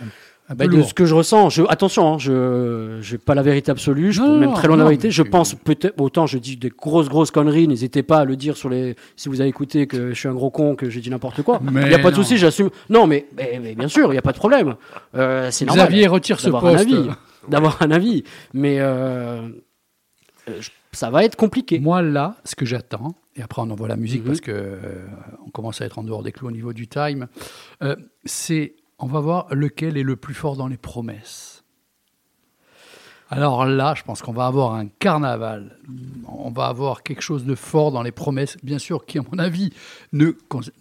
[0.00, 0.06] un,
[0.48, 0.88] un Bah, peu de lourd.
[0.88, 4.26] ce que je ressens, je, attention, hein, je n'ai pas la vérité absolue, je Non,
[4.28, 5.10] peux non, même très loin de la vérité.
[5.10, 8.56] Je pense peut-être, autant je dis des grosses, grosses conneries, n'hésitez pas à le dire
[8.56, 8.96] sur les.
[9.14, 11.60] Si vous avez écouté que je suis un gros con, que j'ai dit n'importe quoi,
[11.62, 12.70] il n'y a pas de souci, j'assume.
[12.88, 14.76] Non, mais, mais, mais bien sûr, il n'y a pas de problème.
[15.14, 15.88] Euh, c'est normal.
[15.88, 16.88] Xavier retire ce poste.
[17.46, 18.24] d'avoir un avis.
[18.54, 19.48] Mais euh,
[20.46, 21.78] je- ça va être compliqué.
[21.80, 24.26] Moi, là, ce que j'attends, et après on envoie la musique Mhm.
[24.26, 25.06] parce que euh,
[25.46, 27.28] on commence à être en dehors des clous au niveau du time,
[27.82, 31.61] euh, c'est on va voir lequel est le plus fort dans les promesses.
[33.32, 35.78] Alors là, je pense qu'on va avoir un carnaval.
[36.28, 39.38] On va avoir quelque chose de fort dans les promesses, bien sûr, qui, à mon
[39.38, 39.72] avis,
[40.12, 40.32] ne,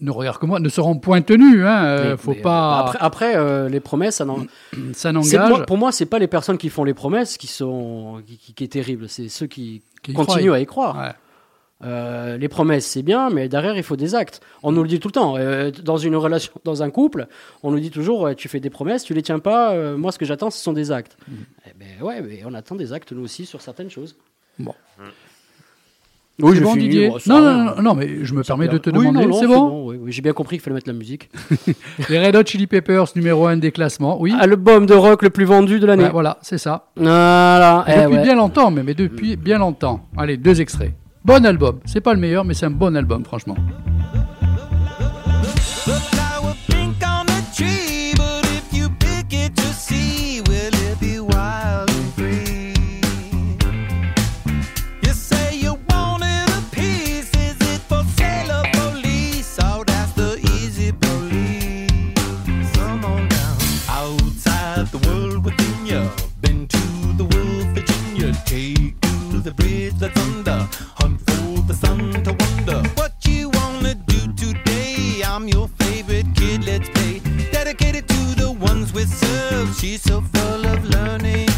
[0.01, 1.65] ne regarde que moi, ne seront point tenues.
[1.65, 1.83] Hein.
[1.85, 4.25] Euh, faut mais, pas, Après, après, euh, les promesses, ça
[5.11, 5.49] n'engage.
[5.49, 8.53] moi- pour moi, c'est pas les personnes qui font les promesses qui sont qui, qui-
[8.53, 9.07] qui est terrible.
[9.07, 9.81] C'est ceux qui,
[10.13, 10.55] continuent croient.
[10.55, 10.97] à y croire.
[10.97, 11.13] Ouais.
[11.83, 14.41] Euh, les promesses, c'est bien, mais derrière, il faut des actes.
[14.63, 15.35] On nous le dit tout le temps.
[15.37, 17.27] Euh, dans une relation, dans un couple,
[17.63, 19.71] on nous dit toujours tu fais des promesses, tu les tiens pas.
[19.73, 21.17] euh, moi, ce que j'attends, ce sont des actes.
[21.65, 24.15] Eh ben ouais, mais on attend des actes nous aussi sur certaines choses.
[24.59, 24.73] Bon.
[26.39, 26.85] Oui, j'ai bon, fini.
[26.85, 29.31] Didier Bon, ça non, non, non, non, mais je me permets de te Oui, demander.
[29.33, 31.29] c'est bon, oui, oui, J'ai bien compris qu'il fallait mettre la musique.
[32.09, 34.19] Les Red Hot Chili Peppers, numéro 1 des classements.
[34.19, 34.33] Oui.
[34.39, 36.05] Album de rock le plus vendu de l'année.
[36.05, 36.87] Ouais, voilà, c'est ça.
[36.95, 37.85] Voilà.
[37.87, 38.23] eh depuis ouais.
[38.23, 40.07] bien longtemps, mais, mais depuis bien longtemps.
[40.17, 40.93] Allez, deux extraits.
[41.23, 41.79] Bon album.
[41.85, 43.55] C'est pas le meilleur, mais c'est un bon album, franchement.
[70.01, 70.30] The
[79.05, 79.79] with.
[79.79, 81.50] She's so full of learning.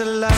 [0.00, 0.37] A slice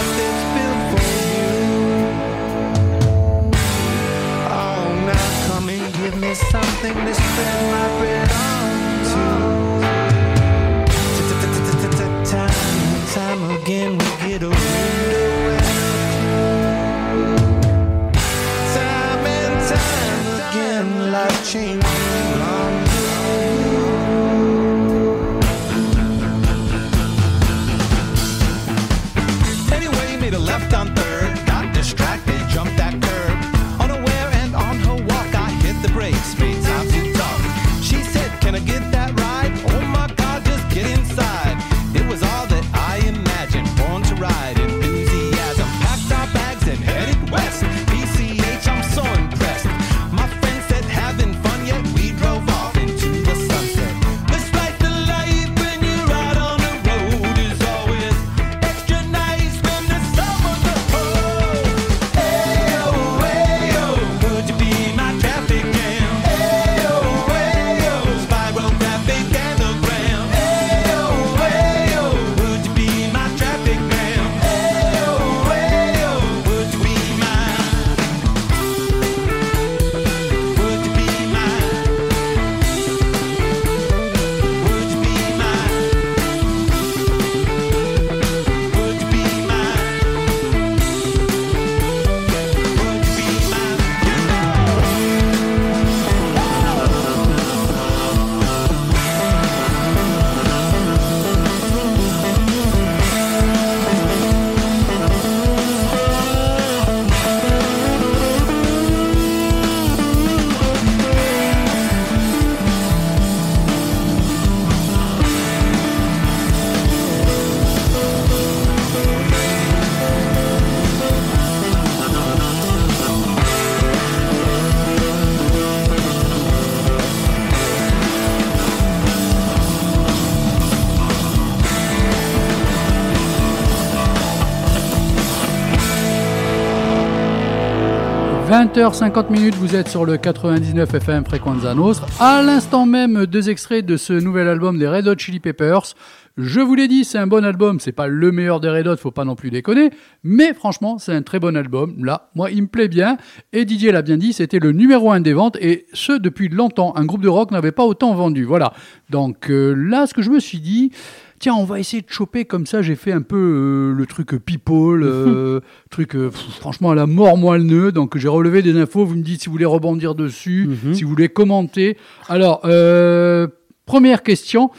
[138.74, 142.06] 20h50 minutes, vous êtes sur le 99 FM Frequenza Nostra.
[142.20, 145.96] À l'instant même, deux extraits de ce nouvel album des Red Hot Chili Peppers.
[146.36, 147.80] Je vous l'ai dit, c'est un bon album.
[147.80, 149.90] C'est pas le meilleur des Red Hot, faut pas non plus déconner.
[150.22, 152.04] Mais franchement, c'est un très bon album.
[152.04, 153.16] Là, moi, il me plaît bien.
[153.52, 155.56] Et Didier l'a bien dit, c'était le numéro un des ventes.
[155.60, 156.94] Et ce, depuis longtemps.
[156.96, 158.44] Un groupe de rock n'avait pas autant vendu.
[158.44, 158.72] Voilà.
[159.10, 160.92] Donc euh, là, ce que je me suis dit,
[161.40, 162.80] tiens, on va essayer de choper comme ça.
[162.82, 165.58] J'ai fait un peu euh, le truc people, euh,
[165.90, 167.90] truc euh, pff, franchement à la mort moelleux.
[167.90, 169.04] Donc j'ai relevé des infos.
[169.04, 170.94] Vous me dites si vous voulez rebondir dessus, Mhm.
[170.94, 171.96] si vous voulez commenter.
[172.28, 173.48] Alors, euh,
[173.86, 174.70] première question.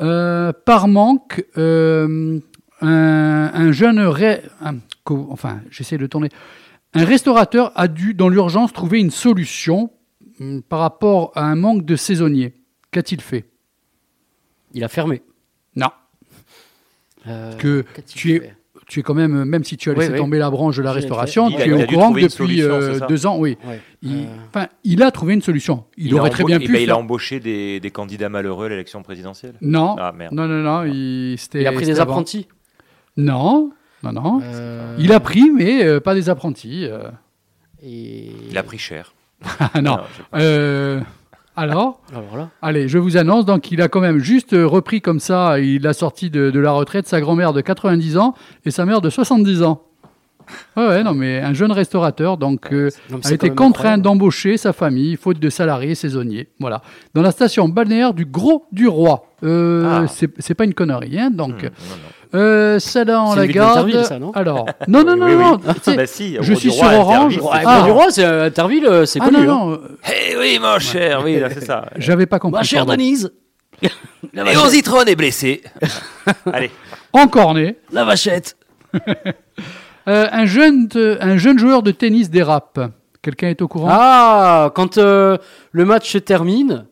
[0.00, 2.38] Euh, par manque, euh,
[2.80, 4.76] un, un jeune, ré- un-
[5.30, 6.28] enfin, j'essaie de tourner.
[6.94, 9.90] Un restaurateur a dû, dans l'urgence, trouver une solution
[10.40, 12.54] hum, par rapport à un manque de saisonniers.
[12.92, 13.44] Qu'a-t-il fait?
[14.72, 15.20] Il a fermé.
[17.26, 17.32] Non.
[17.32, 18.52] Euh, Que tu es,
[18.86, 20.18] tu es quand même, même si tu as Oui, laissé oui.
[20.18, 23.26] tomber la branche de la restauration, tu es au courant que depuis solution, euh, deux
[23.26, 23.58] ans, oui.
[23.66, 23.80] Ouais.
[24.02, 25.84] Il, Euh, enfin, il a trouvé une solution.
[25.96, 28.68] Il, aurait très bien eh pu ben, Il a embauché des, des candidats malheureux à
[28.70, 29.54] l'élection présidentielle.
[29.60, 30.32] Non, Ah merde.
[30.32, 30.84] non, non, non.
[30.84, 32.12] Il, c'était- Il a pris des avant.
[32.12, 32.46] apprentis.
[33.16, 34.40] Non, non, non.
[34.42, 36.86] Euh, Il a pris, mais euh, pas des apprentis.
[36.86, 37.10] euh.
[37.82, 38.30] Et...
[38.50, 39.12] Il a pris cher.
[39.74, 39.98] Ah non.
[40.34, 41.00] Euh,
[41.58, 42.48] alors, Alors là.
[42.62, 43.44] allez, je vous annonce.
[43.44, 45.58] Donc, il a quand même juste euh, repris comme ça.
[45.60, 48.34] Il a sorti de, de la retraite sa grand-mère de 90 ans
[48.64, 49.82] et sa mère de 70 ans.
[50.78, 54.72] Ouais, ouais, non, mais un jeune restaurateur, donc, euh, Non, a été contraint d'embaucher sa
[54.72, 56.48] famille, faute de salariés saisonniers.
[56.58, 56.80] Voilà.
[57.12, 59.26] Dans la station balnéaire du Gros du Roi.
[59.44, 60.06] Euh, Ah.
[60.08, 61.64] c'est pas une connerie, hein, donc.
[61.64, 61.70] Non.
[62.34, 64.04] Euh, ça dans C'est la garde.
[64.04, 65.42] ça, non Alors, non, non, non, Oui, oui.
[65.42, 65.56] non.
[65.58, 67.40] tu sais, Bah si, je suis sur Orange.
[67.52, 67.82] Ah.
[67.84, 69.46] Du Roi, c'est Interville, c'est ah connu.
[69.46, 69.80] non, non,
[70.38, 71.86] oui, mon cher, oui, là, c'est ça.
[71.96, 72.58] j'avais pas compris.
[72.60, 72.84] Ma chère.
[72.86, 73.32] Denise.
[74.34, 74.68] la, Léon.
[74.68, 75.62] Zitron est blessé.
[76.52, 76.70] Allez.
[77.12, 77.76] Encore né.
[77.92, 78.56] la vachette.
[80.08, 80.88] Euh, un, jeune,
[81.20, 82.80] un jeune joueur de tennis dérape.
[83.22, 83.88] Quelqu'un est au courant?
[83.90, 85.36] Ah, quand euh,
[85.72, 86.86] le match se termine,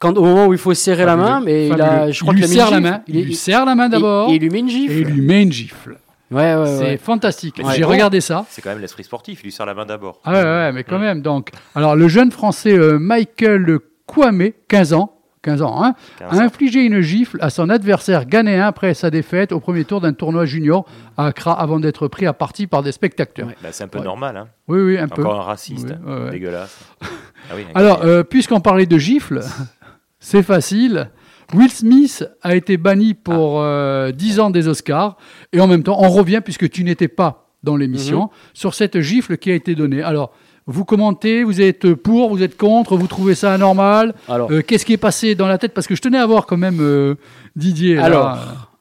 [0.00, 2.40] quand, au moment où il faut serrer la main, mais il a, je crois il
[2.40, 2.90] lui serre la gifle.
[2.90, 3.02] main.
[3.06, 4.92] Il, lui serre la main et- d'abord et et, il lui met une gifle.
[4.92, 5.98] il lui met une gifle.
[6.30, 6.96] Ouais, ouais, C'est ouais.
[6.96, 7.60] fantastique.
[7.74, 8.44] J'ai regardé ça.
[8.48, 10.20] C'est quand même l'esprit sportif, il lui sert la main d'abord.
[10.24, 11.22] Ah ouais, ouais, mais quand même.
[11.22, 16.42] Donc, alors le jeune français euh, Michael Kwame, 15 ans, 15 ans, hein, 15 a
[16.44, 20.44] infligé une gifle à son adversaire ghanéen après sa défaite au premier tour d'un tournoi
[20.44, 20.84] junior
[21.16, 23.48] à Accra avant d'être pris à partie par des spectateurs.
[23.48, 23.56] Ouais.
[23.62, 24.04] Bah, c'est un peu Ouais.
[24.04, 24.48] normal, hein.
[24.68, 25.22] Oui, oui, un peu.
[25.22, 25.94] Encore un raciste.
[26.06, 26.30] Oui, ouais, ouais.
[26.30, 26.78] Dégueulasse.
[27.52, 29.40] Ah oui, un Alors, euh, puisqu'on parlait de gifles,
[30.20, 31.10] c'est facile.
[31.54, 35.16] Will Smith a été banni pour euh, 10 ans des Oscars.
[35.52, 39.36] Et en même temps, on revient, puisque tu n'étais pas dans l'émission, sur cette gifle
[39.36, 40.02] qui a été donnée.
[40.02, 40.32] Alors,
[40.66, 44.86] vous commentez, vous êtes pour, vous êtes contre, vous trouvez ça anormal Alors, Euh, Qu'est-ce
[44.86, 45.74] qui est passé dans la tête?
[45.74, 47.16] Parce que je tenais à voir quand même euh,
[47.56, 47.96] Didier.
[47.96, 48.04] là.
[48.04, 48.38] Alors,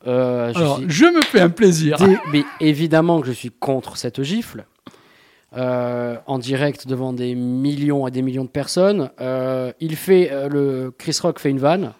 [0.07, 1.97] euh, je Alors, suis je me fais un plaisir.
[1.97, 4.65] dé- mais évidemment que je suis contre cette gifle.
[5.57, 9.09] Euh, en direct devant des millions et des millions de personnes.
[9.19, 11.93] Euh, il fait euh, le Chris Rock fait une vanne,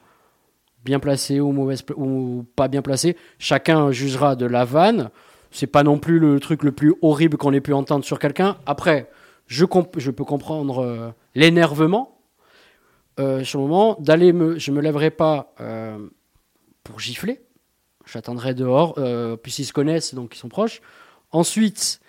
[0.86, 3.18] bien placée ou mauvaise ou pas bien placée.
[3.39, 5.10] Chacun jugera de la vanne.
[5.50, 8.58] C'est pas non plus le truc le plus horrible qu'on ait pu entendre sur quelqu'un.
[8.68, 9.10] Après,
[9.47, 12.20] je, peux comprendre l'énervement.
[13.18, 15.56] Sur le moment d'aller me, je me lèverai pas
[16.84, 17.41] pour gifler.
[18.06, 18.93] J'attendrai dehors,
[19.41, 20.82] puisqu'ils se connaissent, donc ils sont proches.
[21.32, 22.00] Ensuite,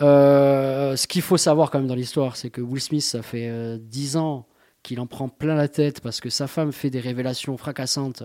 [0.00, 3.48] euh, ce qu'il faut savoir quand même dans l'histoire, c'est que Will Smith, ça fait
[3.48, 4.46] euh, 10 ans
[4.82, 8.22] qu'il en prend plein la tête parce que sa femme fait des révélations fracassantes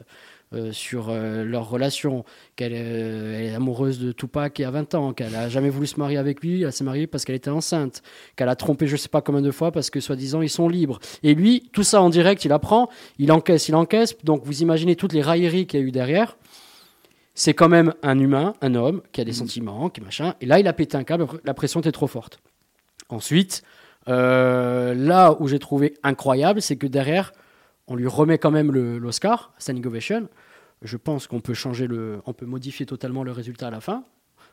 [0.54, 5.14] euh, sur euh, leur relation, qu'elle elle est amoureuse de Tupac et à 20 ans,
[5.14, 8.04] qu'elle a jamais voulu se marier avec lui, elle s'est mariée parce qu'elle était enceinte,
[8.36, 11.00] qu'elle a trompé je sais pas combien de fois parce que soi-disant ils sont libres.
[11.24, 14.16] Et lui, tout ça en direct, il apprend, il encaisse, il encaisse.
[14.24, 16.38] Donc vous imaginez toutes les railleries qu'il y a eu derrière
[17.36, 20.36] c'est quand même un humain, un homme, qui a des sentiments, qui machin.
[20.42, 22.40] Et là, il a pété un câble, la pression était trop forte.
[23.10, 23.64] Ensuite,
[24.08, 27.32] euh, là où j'ai trouvé incroyable, c'est que derrière,
[27.88, 30.30] on lui remet quand même l'Oscar, Standing Ovation.
[30.82, 34.04] Je pense qu'on peut changer le, on peut modifier totalement le résultat à la fin.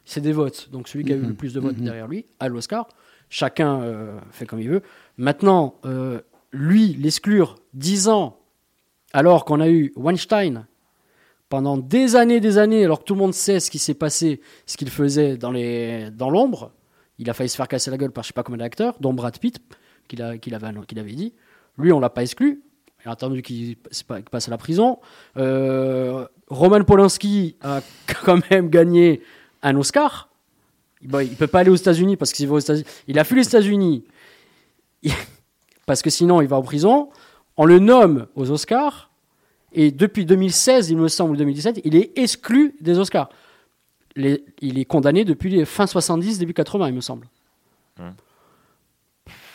[0.05, 2.49] C'est des votes, donc celui qui a eu le plus de votes derrière lui a
[2.49, 2.89] l'Oscar.
[3.29, 4.83] Chacun euh, fait comme il veut.
[5.19, 6.21] Maintenant, euh,
[6.53, 8.41] lui, l'exclure 10 ans,
[9.13, 10.67] alors qu'on a eu Weinstein,
[11.51, 14.41] pendant des années, des années, alors que tout le monde sait ce qui s'est passé,
[14.67, 16.73] ce qu'il faisait dans l'ombre.
[17.19, 19.13] Il a failli se faire casser la gueule par je sais pas combien d'acteurs, dont
[19.13, 19.61] Brad Pitt,
[20.09, 21.35] qu'il avait dit.
[21.77, 22.63] Lui, on l'a pas exclu.
[23.05, 25.01] Il a attendu qu'il passe à la prison.
[25.37, 27.81] Euh, Roman Polanski a
[28.25, 29.21] quand même gagné
[29.63, 30.29] un Oscar.
[31.03, 32.87] Bon, il peut pas aller aux États-Unis parce qu'il va aux États-Unis.
[33.09, 34.05] Il a fui les États-Unis
[35.87, 37.11] parce que sinon il va en prison.
[37.57, 39.10] On le nomme aux Oscars.
[39.73, 43.29] Et depuis 2016, il me semble, ou 2017, il est exclu des Oscars.
[44.17, 47.27] Les- il est condamné depuis les fin 70, début 80, il me semble.
[48.01, 48.13] Hum.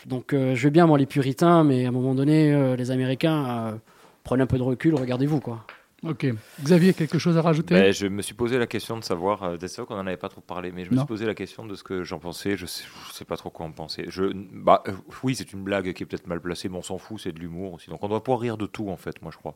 [0.05, 2.91] Donc euh, je veux bien, moi, les puritains, mais à un moment donné, euh, les
[2.91, 3.76] Américains, euh,
[4.24, 5.66] prenez un peu de recul, regardez-vous, quoi.
[6.03, 6.28] Ok.
[6.61, 7.74] Xavier, quelque chose à rajouter?
[7.74, 10.18] Ben, je me suis posé la question de savoir, euh, c'est vrai qu'on n'en avait
[10.18, 11.01] pas trop parlé, mais je me Non.
[11.01, 13.49] suis posé la question de ce que j'en pensais, je sais, je sais pas trop
[13.49, 14.05] quoi en penser.
[14.07, 14.91] Je, bah, euh,
[15.24, 17.39] oui, c'est une blague qui est peut-être mal placée, mais on s'en fout, c'est de
[17.39, 17.89] l'humour aussi.
[17.89, 19.55] Donc on doit pouvoir rire de tout, en fait, moi je crois.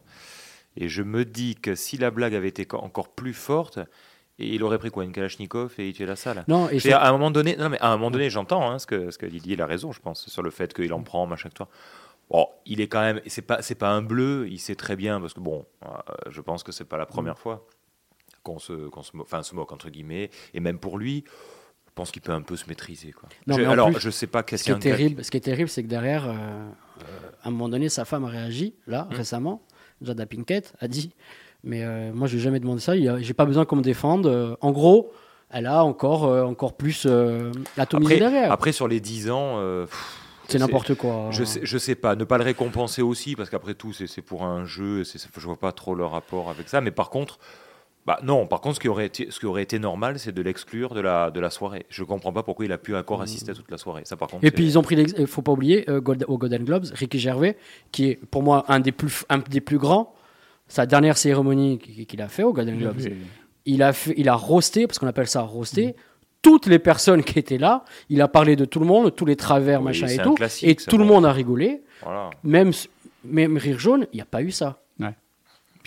[0.77, 3.79] Et je me dis que si la blague avait été co- encore plus forte,
[4.41, 6.45] et il aurait pris quoi, une Kalachnikov et il tuait la salle?
[6.47, 8.87] Non, et à un moment donné, non mais à un moment donné, j'entends hein, ce
[8.87, 11.25] que ce que Didier il a raison, je pense, sur le fait qu'il en prend
[11.27, 11.67] machin toi.
[12.29, 15.19] Bon, il est quand même, c'est pas c'est pas un bleu, il sait très bien
[15.19, 15.89] parce que bon, euh,
[16.29, 17.65] je pense que c'est pas la première fois
[18.43, 21.25] qu'on se qu'on se enfin se moque entre guillemets et même pour lui,
[21.87, 23.27] je pense qu'il peut un peu se maîtriser quoi.
[23.47, 25.41] Non, Je- alors plus, je sais pas qu'est-ce Ce qui est terrible, ce qui est
[25.41, 27.03] terrible, c'est que derrière, euh, euh,
[27.43, 29.15] à un moment donné, sa femme a réagi, là, Mmh.
[29.15, 29.65] récemment.
[30.01, 31.11] Jada Pinkett a dit,
[31.63, 32.93] mais euh, moi, je n'ai jamais demandé ça.
[33.19, 34.27] J'ai pas besoin qu'on me défende.
[34.27, 35.11] Euh, en gros,
[35.49, 37.07] elle a encore, euh, encore plus
[37.77, 38.51] atomisé Après, derrière.
[38.51, 41.27] après sur les 10 ans, pff, c'est n'importe quoi.
[41.31, 44.43] Je sais, je sais pas, ne pas le récompenser aussi, parce qu'après tout, c'est pour
[44.43, 46.81] un jeu, je vois pas trop le rapport avec ça.
[46.81, 47.39] Mais par contre,
[48.05, 50.41] bah non, par contre, ce qui aurait été, ce qui aurait été normal, c'est de
[50.41, 51.85] l'exclure de la, de la soirée.
[51.89, 54.01] Je comprends pas pourquoi il a pu encore assister à toute la soirée.
[54.05, 56.37] Ça, par contre, Et puis ils ont pris, l'ex- faut pas oublier, euh, Gold- au
[56.37, 57.55] Golden Globes, Ricky Gervais,
[57.91, 60.13] qui est pour moi un des plus, un des plus grands.
[60.67, 62.99] Sa dernière cérémonie qu'il qu'il a fait au Golden Globes,
[63.65, 65.95] il a, fait, il a roasté, parce qu'on appelle ça roaster,
[66.41, 67.83] toutes les personnes qui étaient là.
[68.09, 70.35] Il a parlé de tout le monde, tous les travers, Oui, machin et un tout.
[70.35, 71.15] classique, Et ça, tout le bon.
[71.15, 71.81] monde a rigolé.
[72.01, 72.29] Voilà.
[72.43, 72.71] Même,
[73.25, 74.79] même Rire Jaune, il n'y a pas eu ça.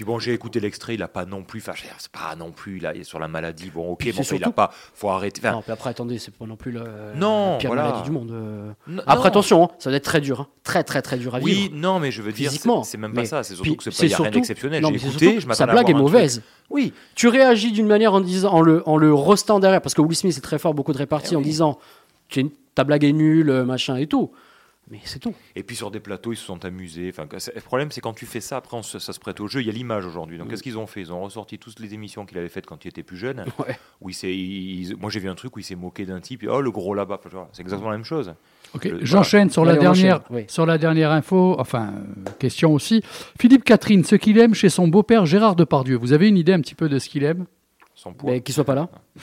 [0.03, 2.79] Puis bon, j'ai écouté l'extrait, il a pas non plus, enfin, c'est pas non plus,
[2.79, 3.71] il, a, il est sur la maladie.
[3.73, 5.41] Bon, ok, bon, il a surtout- pas, faut arrêter.
[5.45, 6.83] enfin, non, puis après, attendez, c'est pas non plus la,
[7.15, 7.83] Non, la pire voilà.
[7.85, 8.33] maladie du monde.
[8.33, 8.73] euh.
[9.07, 9.23] Après, non.
[9.23, 10.41] attention, hein, ça va être très dur.
[10.41, 10.49] hein.
[10.65, 11.75] Très, très, très dur à Oui, vivre.
[11.77, 13.43] non, mais je veux dire, c'est Physiquement, c'est même mais- pas ça.
[13.45, 14.83] C'est surtout que c'est pas, il a rien surtout- d'exceptionnel.
[14.85, 16.43] J'ai écouté, surtout- je Sa blague est mauvaise.
[16.69, 20.01] Oui, Tu réagis d'une manière en disant, en le, en le roastant derrière, parce que
[20.01, 21.45] Will Smith est très fort, beaucoup de réparties, Eh en oui.
[21.45, 21.79] disant
[22.75, 24.33] ta blague est nulle, euh, machin et tout.
[24.91, 25.33] Mais c'est tout.
[25.55, 27.09] Et puis sur des plateaux, ils se sont amusés.
[27.17, 29.47] Enfin, le problème, c'est quand tu fais ça, après, on se- ça se prête au
[29.47, 29.61] jeu.
[29.61, 30.39] Il y a l'image aujourd'hui.
[30.39, 31.01] Donc, qu'est-ce qu'ils ont fait?
[31.01, 33.45] Ils ont ressorti toutes les émissions qu'il avait faites quand il était plus jeune.
[33.59, 33.79] Ouais.
[34.01, 36.43] Où il s'est- il- moi, j'ai vu un truc où il s'est moqué d'un type.
[36.43, 37.21] et, Oh, le gros là-bas.
[37.53, 38.35] C'est exactement la même chose.
[38.75, 40.45] Ok, Le- j'enchaîne sur la Allez, dernière, enchaîne, oui.
[40.49, 41.93] sur la dernière info, enfin
[42.27, 43.03] euh, question aussi.
[43.41, 45.97] Philippe Catherine, ce qu'il aime chez son beau-père Gérard Depardieu.
[45.97, 47.47] Vous avez une idée un petit peu de ce qu'il aime?
[47.95, 48.33] Son poids.
[48.33, 48.89] Mais qu'il soit pas là.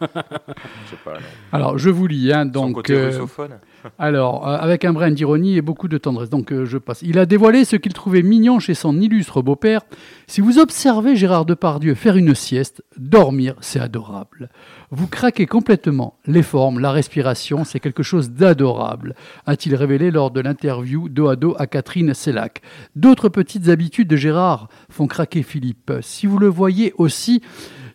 [0.00, 1.14] Je sais pas.
[1.14, 1.26] non.
[1.52, 3.58] Alors je vous lis, hein, Son donc côté euh, russophone?
[3.98, 6.30] Alors euh, avec un brin d'ironie et beaucoup de tendresse.
[6.30, 7.02] Donc euh, je passe.
[7.02, 9.82] Il a dévoilé ce qu'il trouvait mignon chez son illustre beau-père.
[10.26, 14.50] Si vous observez Gérard Depardieu faire une sieste, dormir, c'est adorable.
[14.90, 16.18] Vous craquez complètement.
[16.26, 19.14] Les formes, la respiration, c'est quelque chose d'adorable,
[19.46, 22.62] a-t-il révélé lors de l'interview dos à dos à Catherine Sellac.
[22.96, 25.92] D'autres petites habitudes de Gérard font craquer Philippe.
[26.00, 27.42] Si vous le voyez aussi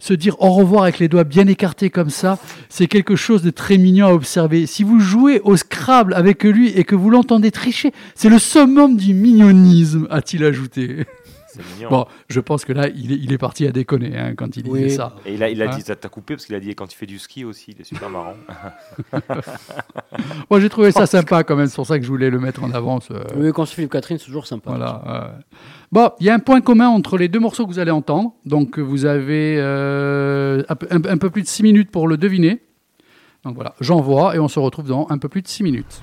[0.03, 2.37] se dire au revoir avec les doigts bien écartés comme ça,
[2.67, 4.65] c'est quelque chose de très mignon à observer.
[4.65, 8.97] Si vous jouez au Scrabble avec lui et que vous l'entendez tricher, c'est le summum
[8.97, 11.05] du mignonisme, a-t-il ajouté.
[11.75, 11.89] Mignon.
[11.89, 14.67] Bon, je pense que là, il est, il est parti à déconner hein, quand il
[14.67, 14.83] Oui.
[14.83, 15.15] disait ça.
[15.25, 16.91] Et il a, il a Hein dit, ça t'a coupé parce qu'il a dit quand
[16.91, 18.35] il fait du ski aussi, il est super marrant.
[20.49, 22.63] Moi, j'ai trouvé ça sympa quand même, c'est pour ça que je voulais le mettre
[22.63, 23.09] en avance.
[23.11, 24.71] euh, Oui, quand c'est Philippe Catherine, c'est toujours sympa.
[24.71, 25.01] Voilà.
[25.07, 25.39] euh.
[25.91, 28.33] Bon, il y a un point commun entre les deux morceaux que vous allez entendre.
[28.45, 32.17] Donc, vous avez euh, un, peu- un- un peu plus de 6 minutes pour le
[32.17, 32.61] deviner.
[33.43, 36.01] Donc voilà, j'envoie et on se retrouve dans un peu plus de 6 minutes.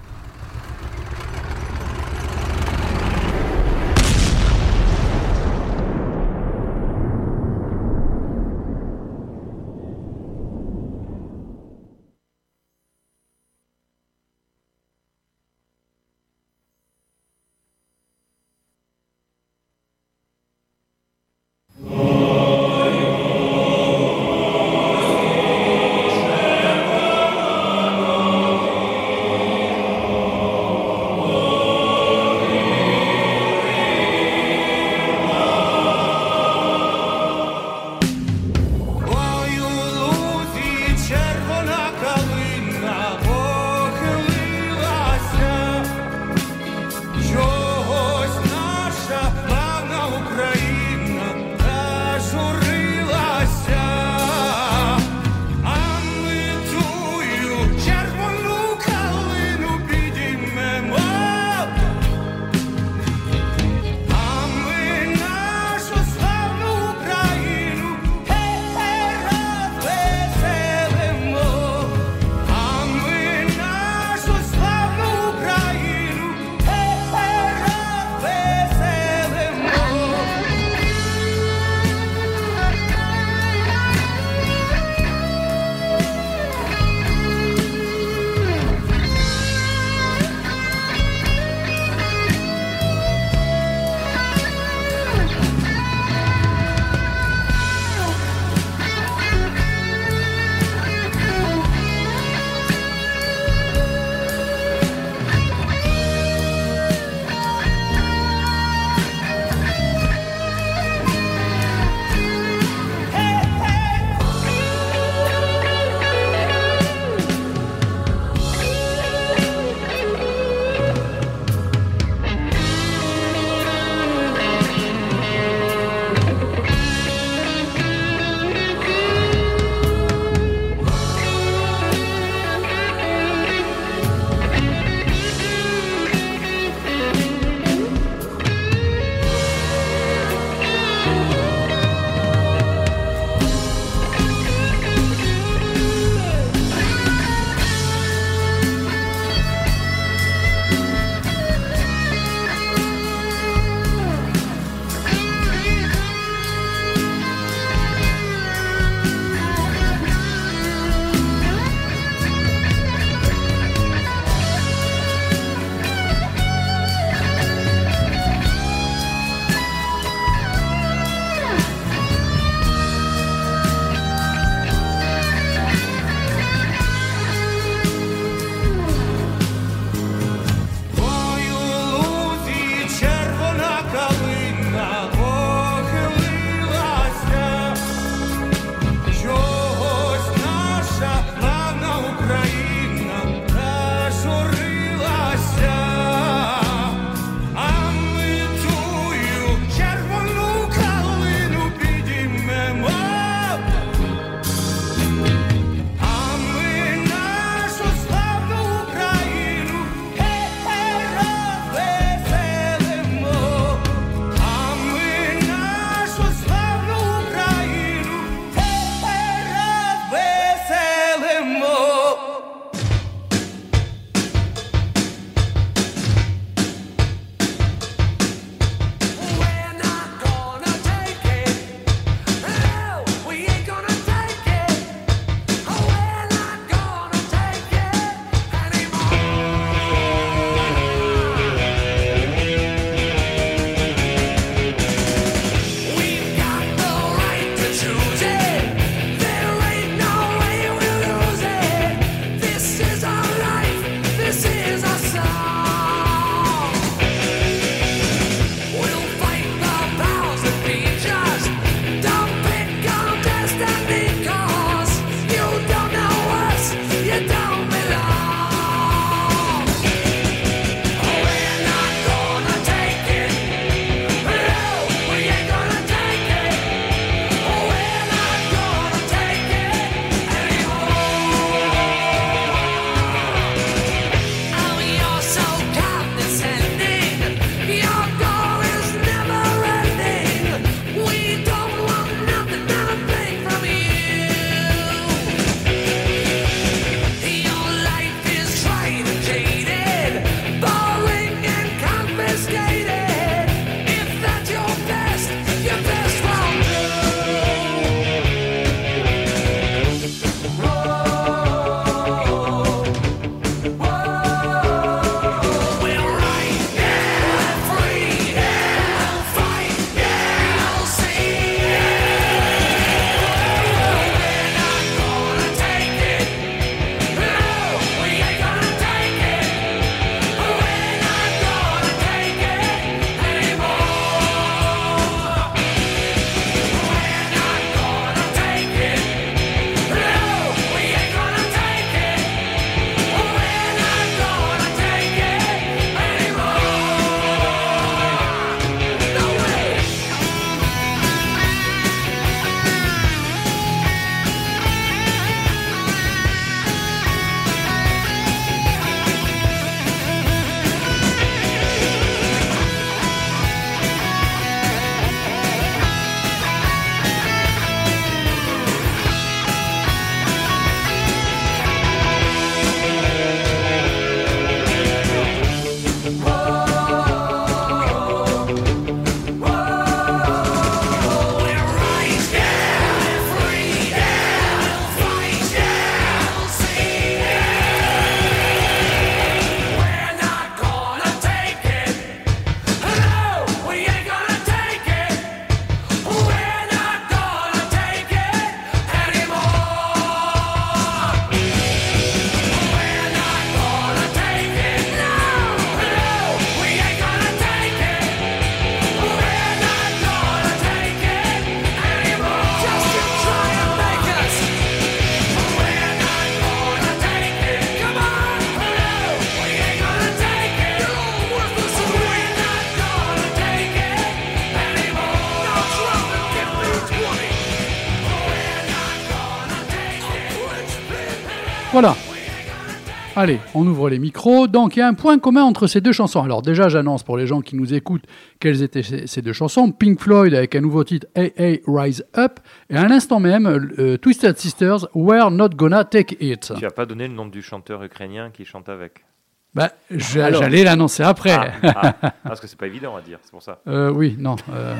[433.20, 434.46] Allez, on ouvre les micros.
[434.46, 436.22] Donc, il y a un point commun entre ces deux chansons.
[436.22, 438.06] Alors, déjà, j'annonce pour les gens qui nous écoutent
[438.38, 439.72] quelles étaient ces, deux chansons.
[439.72, 442.40] Pink Floyd avec un nouveau titre, AA Rise Up.
[442.70, 446.54] Et à l'instant même, euh, Twisted Sisters, We're Not Gonna Take It.
[446.56, 449.04] Tu n'as pas donné le nom du chanteur ukrainien qui chante avec?
[449.52, 451.32] Bah, j'allais l'annoncer après.
[451.32, 453.60] Ah, ah, ah, parce que c'est pas évident à dire, c'est pour ça.
[453.68, 454.36] Euh, oui, non.
[454.50, 454.74] euh,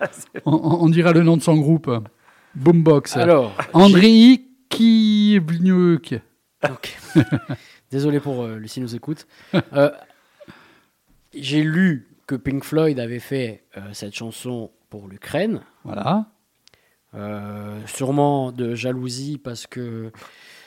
[0.46, 1.88] on, on dira le nom de son groupe.
[2.56, 3.16] Boombox.
[3.18, 6.16] Alors, Andrei Kivniuk.
[6.64, 6.98] Ok.
[7.94, 9.28] Désolé pour euh, Lucie nous écoute.
[9.72, 9.88] Euh,
[11.32, 16.26] J'ai lu que Pink Floyd avait fait euh, cette chanson pour l'Ukraine, Voilà.
[17.14, 20.10] Euh, sûrement de jalousie parce que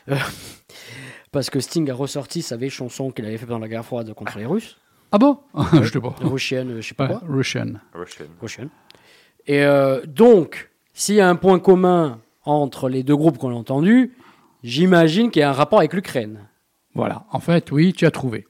[0.10, 0.16] euh,
[1.34, 4.14] parce que Sting a ressorti sa vieille chanson qu'il avait fait pendant la guerre froide
[4.14, 4.78] contre les Russes,
[5.12, 5.38] Ah bon?
[5.82, 6.16] Je sais pas.
[6.22, 7.74] Russian, je sais pas quoi, Russian.
[7.94, 8.28] Russian.
[8.42, 8.70] Russian.
[9.48, 13.54] Et euh, donc, s'il y a un point commun entre les deux groupes qu'on a
[13.56, 14.14] entendus,
[14.64, 16.47] j'imagine qu'il y a un rapport avec l'Ukraine.
[16.98, 17.26] Voilà.
[17.32, 18.46] En fait, oui, tu as trouvé.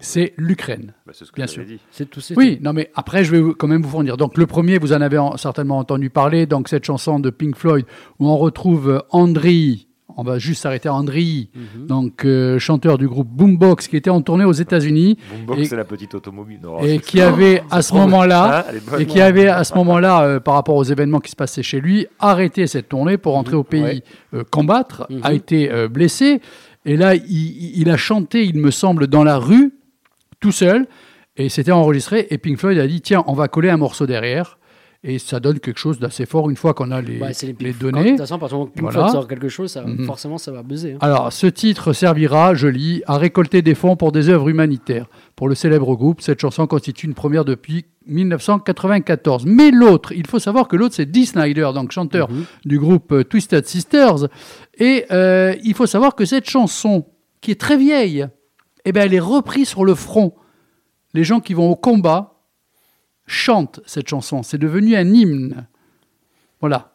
[0.00, 0.94] C'est l'Ukraine.
[1.04, 1.64] Bah, c'est ce que Bien sûr.
[1.64, 1.80] dit.
[1.90, 2.20] C'est tout.
[2.20, 4.16] c'est Oui, non, mais après, je vais quand même vous fournir.
[4.16, 6.46] Donc, le premier, vous en avez en- certainement entendu parler.
[6.46, 7.84] Donc, cette chanson de Pink Floyd
[8.20, 9.86] où on retrouve Andrei.
[10.16, 11.86] On va juste s'arrêter à Andrei, Mhm.
[11.86, 15.76] donc euh, chanteur du groupe Boombox, qui était en tournée aux États-Unis Boombox, Et- c'est
[15.76, 16.58] la petite automobile.
[16.62, 20.40] Non, et qui avait à ce moment-là Ah, et qui avait à ce moment-là, euh,
[20.40, 23.62] par rapport aux événements qui se passaient chez lui, arrêté cette tournée pour rentrer au
[23.64, 24.02] pays Ouais.
[24.34, 25.20] euh, combattre, Mhm.
[25.22, 26.40] a été euh, blessé.
[26.86, 29.74] Et là, il, a chanté, il me semble, dans la rue,
[30.40, 30.86] tout seul.
[31.36, 32.26] Et c'était enregistré.
[32.30, 34.58] Et Pink Floyd a dit tiens, on va coller un morceau derrière.
[35.02, 37.54] Et ça donne quelque chose d'assez fort une fois qu'on a les, Bah, les, les
[37.54, 38.10] quand- De données.
[38.10, 39.08] toute façon, moment que Voilà.
[39.08, 40.04] Sort quelque chose, ça, Mhm.
[40.04, 40.92] forcément, ça va buzzer.
[40.92, 40.98] hein.
[41.00, 45.06] Alors, ce titre servira, je lis, à récolter des fonds pour des œuvres humanitaires.
[45.36, 49.44] Pour le célèbre groupe, cette chanson constitue une première depuis 1994.
[49.46, 52.44] Mais l'autre, il faut savoir que l'autre, c'est Dee Snyder, donc chanteur Mhm.
[52.66, 54.28] du groupe euh, Twisted Sisters.
[54.78, 57.06] Et euh, il faut savoir que cette chanson,
[57.40, 58.26] qui est très vieille,
[58.84, 60.34] eh ben, elle est reprise sur le front.
[61.14, 62.39] Les gens qui vont au combat
[63.30, 64.42] chantent cette chanson.
[64.42, 65.66] C'est devenu un hymne.
[66.60, 66.92] Voilà.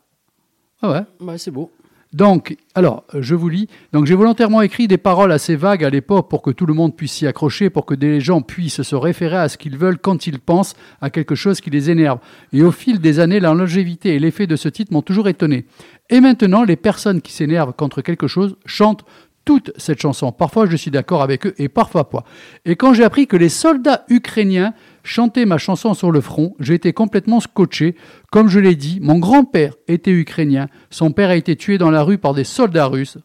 [0.81, 1.25] Ah ouais.
[1.25, 1.71] Ouais, c'est beau.
[2.13, 3.67] Donc, alors, euh, je vous lis.
[3.91, 6.95] Donc, j'ai volontairement écrit des paroles assez vagues à l'époque pour que tout le monde
[6.95, 10.27] puisse s'y accrocher, pour que des gens puissent se référer à ce qu'ils veulent quand
[10.27, 12.19] ils pensent à quelque chose qui les énerve.
[12.53, 15.65] Et au fil des années, la longévité et l'effet de ce titre m'ont toujours étonné.
[16.09, 19.05] Et maintenant, les personnes qui s'énervent contre quelque chose chantent
[19.45, 20.31] toute cette chanson.
[20.31, 22.23] Parfois, je suis d'accord avec eux et parfois pas.
[22.65, 24.73] Et quand j'ai appris que les soldats ukrainiens
[25.05, 27.95] chantaient ma chanson sur le front, j'ai été complètement scotché.
[28.31, 30.67] Comme je l'ai dit, mon grand-père était ukrainien.
[30.89, 33.17] Son père a été tué dans la rue par des soldats russes.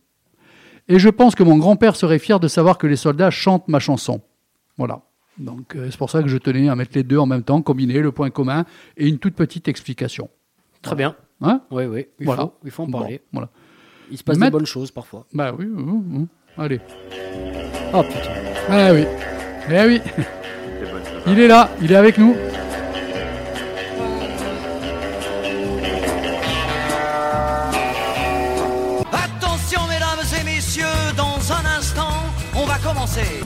[0.89, 3.79] Et je pense que mon grand-père serait fier de savoir que les soldats chantent ma
[3.81, 4.21] chanson.
[4.77, 5.03] Voilà.
[5.39, 7.63] Donc, euh, c'est pour ça que je tenais à mettre les deux en même temps,
[7.63, 8.65] combiner le point commun
[8.97, 10.29] et une toute petite explication.
[10.83, 11.15] Très bien.
[11.43, 11.63] Hein?
[11.71, 12.07] Oui, oui.
[12.19, 12.43] Il, Voilà.
[12.43, 13.23] faut, il faut en Bon, parler.
[13.33, 13.49] voilà.
[14.11, 15.27] Il se passe Mettre- des bonnes choses parfois.
[15.33, 16.27] Bah oui, oui, oui.
[16.59, 16.81] allez.
[17.95, 18.31] Oh putain.
[18.69, 19.05] Ah oui.
[19.71, 20.01] Eh oui.
[21.31, 22.35] Il est là, il est avec nous.
[29.13, 30.85] Attention mesdames et messieurs,
[31.17, 32.15] dans un instant,
[32.55, 33.41] on va commencer.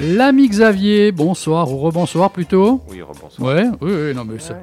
[0.00, 2.80] L'ami Xavier, bonsoir ou rebonsoir plutôt.
[2.88, 3.54] Oui, rebonsoir.
[3.54, 4.54] Ouais, oui, oui, non mais c'est-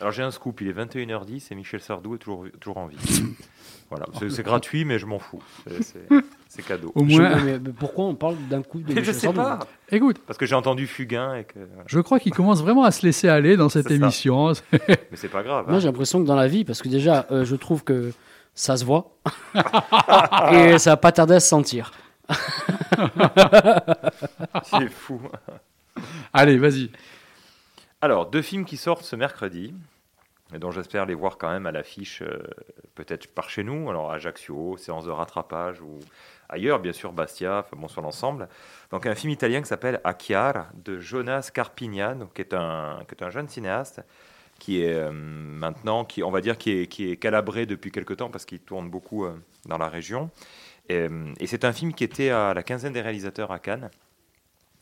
[0.00, 2.96] Alors j'ai un scoop, il est 21h10 et Michel Sardou est toujours, toujours en vie.
[3.90, 5.42] voilà, c'est gratuit, mais je m'en fous.
[5.80, 6.92] C'est- cadeau.
[6.94, 7.36] au moins.
[7.44, 9.58] mais pourquoi on parle d'un coup de Mais je Michel sais Sardou pas,
[9.90, 11.58] Écoute, parce que j'ai entendu Fugain et que.
[11.58, 11.84] voilà.
[11.86, 14.52] je crois qu'il commence vraiment à se laisser aller dans cette émission.
[14.72, 15.66] Mais c'est pas grave.
[15.66, 15.80] Moi, hein.
[15.80, 18.12] j'ai l'impression que dans la vie, parce que déjà, euh, je trouve que
[18.54, 19.16] ça se voit
[20.52, 21.92] et ça va pas tarder à se sentir.
[24.64, 25.20] C'est fou.
[26.32, 26.90] Allez, vas-y.
[28.00, 29.74] Alors, deux films qui sortent ce mercredi,
[30.54, 32.38] et dont j'espère les voir quand même à l'affiche, euh,
[32.94, 35.98] peut-être par chez nous, alors Ajaccio, séance de rattrapage, ou
[36.48, 38.48] ailleurs, bien sûr, Bastia, enfin bon, sur l'ensemble.
[38.92, 43.24] Donc, un film italien qui s'appelle Acchiar, de Jonas Carpignano, qui est un, qui est
[43.24, 44.00] un jeune cinéaste,
[44.60, 48.14] qui est euh, maintenant, qui, on va dire, qui est, qui est calabré depuis quelque
[48.14, 49.34] temps, parce qu'il tourne beaucoup euh,
[49.66, 50.30] dans la région.
[50.88, 53.90] Et c'est un film qui était à la quinzaine des réalisateurs à Cannes.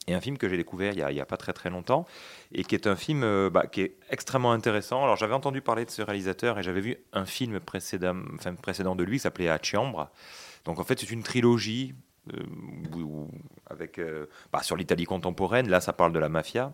[0.08, 2.06] Et un film que j'ai découvert il n'y a, pas très très longtemps
[2.52, 5.02] et qui est un film euh, bah, qui est extrêmement intéressant.
[5.02, 9.16] Alors j'avais entendu parler de ce réalisateur et j'avais vu un film précédent, de lui
[9.16, 10.12] qui s'appelait A Ciambra.
[10.64, 11.94] Donc en fait c'est une trilogie
[12.34, 12.42] euh,
[13.68, 15.68] avec, euh, bah, sur l'Italie contemporaine.
[15.68, 16.72] Là ça parle de la mafia,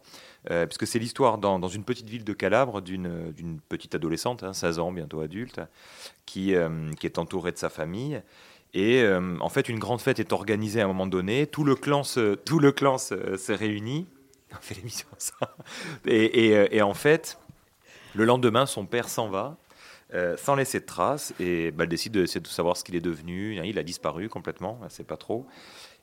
[0.50, 4.78] euh, puisque c'est l'histoire dans, une petite ville de Calabre d'une petite adolescente, hein, 16
[4.78, 5.60] ans bientôt adulte,
[6.26, 8.22] qui est entourée de sa famille
[8.74, 11.46] Et euh, en fait, une grande fête est organisée à un moment donné.
[11.46, 14.06] Tout le clan se, tout le clan se, se réunit.
[14.52, 15.34] On fait l'émission ça.
[16.06, 17.38] Et, et, euh, et en fait,
[18.14, 19.56] le lendemain, son père s'en va.
[20.14, 23.00] euh, sans laisser de traces et bah, elle décide de, de savoir ce qu'il est
[23.00, 23.56] devenu.
[23.64, 25.46] Il a disparu complètement, elle sait pas trop.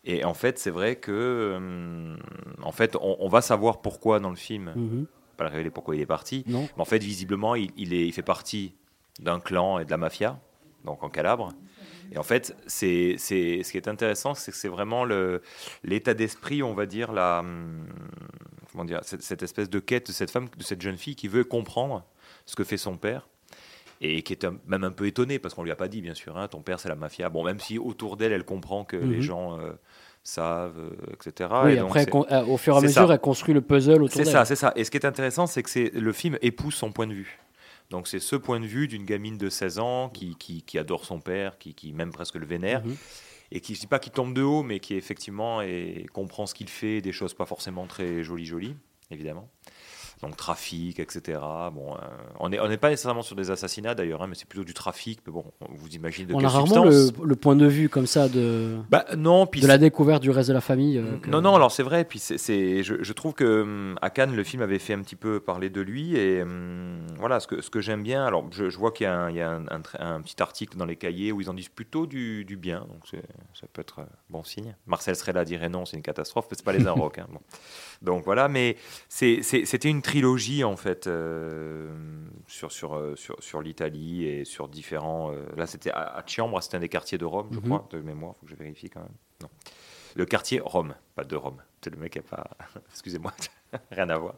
[0.05, 2.15] Et en fait, c'est vrai que, euh,
[2.63, 4.73] en fait, on, on va savoir pourquoi dans le film.
[4.75, 5.05] Mhm.
[5.37, 6.43] Pas le révéler pourquoi il est parti.
[6.47, 6.67] Non.
[6.75, 8.73] Mais en fait, visiblement, il, il est, il fait partie
[9.19, 10.39] d'un clan et de la mafia,
[10.85, 11.53] donc en Calabre.
[12.11, 15.41] Et en fait, c'est, c'est, ce qui est intéressant, c'est que c'est vraiment le,
[15.83, 17.85] l'état d'esprit, on va dire, la, hum,
[18.71, 21.27] comment dire, cette, cette espèce de quête de cette femme, de cette jeune fille qui
[21.27, 22.03] veut comprendre
[22.45, 23.27] ce que fait son père.
[24.01, 26.13] Et qui est un- même un peu étonnée, parce qu'on lui a pas dit, bien
[26.13, 27.27] sûr, hein, ton père c'est la mafia.
[27.29, 29.21] Bon, même si autour d'elle, elle comprend que les Mhm.
[29.21, 29.73] gens euh,
[30.23, 31.49] savent, euh, etc.
[31.65, 33.13] oui, Et donc, après, euh, au fur et à mesure, ça.
[33.13, 34.31] elle construit le puzzle autour c'est d'elle.
[34.31, 34.71] ça, c'est ça.
[34.77, 37.39] Et ce qui est intéressant, c'est que c'est le film épouse son point de vue.
[37.89, 41.05] Donc c'est ce point de vue d'une gamine de 16 ans qui, qui, qui adore
[41.05, 42.95] son père, qui, qui même presque le vénère, Mhm.
[43.51, 46.53] et qui, je dis pas qui tombe de haut, mais qui effectivement et comprend ce
[46.53, 48.75] qu'il fait, des choses pas forcément très jolies, jolies,
[49.09, 49.49] évidemment.
[50.21, 51.39] Donc trafic, etc.
[51.73, 51.99] Bon, euh,
[52.41, 55.21] on n'est on pas nécessairement sur des assassinats d'ailleurs, hein, mais c'est plutôt du trafic.
[55.25, 58.27] Mais bon, vous imaginez de On quelle a rarement le, point de vue comme ça
[58.27, 60.97] de, Bah non, puis de la découverte du reste de la famille.
[60.97, 62.03] euh, que- non, non, alors c'est vrai.
[62.03, 65.15] Puis c'est, je, je trouve que hum, à Cannes, le film avait fait un petit
[65.15, 66.17] peu parler de lui.
[66.17, 68.25] Et hum, voilà, ce que, ce que j'aime bien.
[68.25, 70.21] Alors, je, je vois qu'il y a, un, il y a un, un tra- un
[70.21, 72.81] petit article dans les cahiers où ils en disent plutôt du, du bien.
[72.81, 73.21] Donc
[73.53, 74.75] ça peut être euh, bon signe.
[74.85, 76.47] Marcel serait là dirait non, c'est une catastrophe.
[76.51, 77.19] Mais c'est pas les Inrocks.
[77.19, 77.39] hein, bon.
[78.01, 78.77] Donc voilà, mais
[79.09, 81.93] c'était une trilogie en fait euh,
[82.47, 85.31] sur, sur, euh, sur, sur l'Italie et sur différents.
[85.33, 86.23] euh, là, c'était à, à
[86.61, 87.65] c'était un des quartiers de Rome, je Mhm.
[87.65, 88.35] crois, de mémoire.
[88.39, 89.11] Faut que je vérifie quand même.
[89.41, 89.49] Non.
[90.15, 91.61] Le quartier Rome, pas de Rome.
[91.83, 92.49] C'est le mec qui a pas.
[92.91, 93.33] Excusez-moi,
[93.91, 94.35] rien à voir.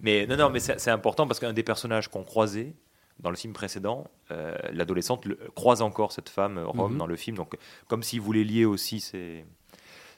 [0.00, 2.74] Mais non, non, mais c'est important parce qu'un des personnages qu'on croisait
[3.18, 6.98] dans le film précédent, euh, l'adolescente le- croise encore cette femme Rome Mhm.
[6.98, 7.36] dans le film.
[7.36, 7.56] Donc,
[7.88, 9.44] comme s'il voulait lier aussi ces,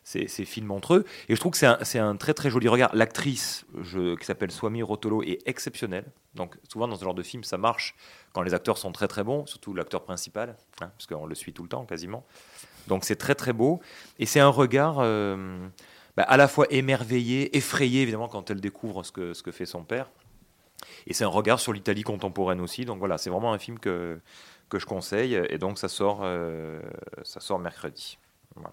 [0.05, 1.05] ces, ces films entre eux.
[1.29, 2.95] Et je trouve que c'est un, très très joli regard.
[2.95, 6.05] L'actrice qui s'appelle Swami Rotolo est exceptionnelle.
[6.35, 7.95] Donc, souvent dans ce genre de film, ça marche
[8.33, 11.53] quand les acteurs sont très très bons, surtout l'acteur principal, hein, parce qu'on le suit
[11.53, 12.24] tout le temps quasiment.
[12.89, 13.81] Donc c'est très très beau.
[14.19, 15.59] Et c'est un regard euh,
[16.16, 19.66] bah, à la fois émerveillé, effrayé évidemment quand elle découvre ce que, ce que fait
[19.66, 20.11] son père.
[21.07, 22.85] Et c'est un regard sur l'Italie contemporaine aussi.
[22.85, 24.19] Donc voilà, c'est vraiment un film que,
[24.69, 25.41] que je conseille.
[25.49, 26.81] Et donc ça sort, euh,
[27.23, 28.19] ça sort mercredi.
[28.57, 28.73] Voilà.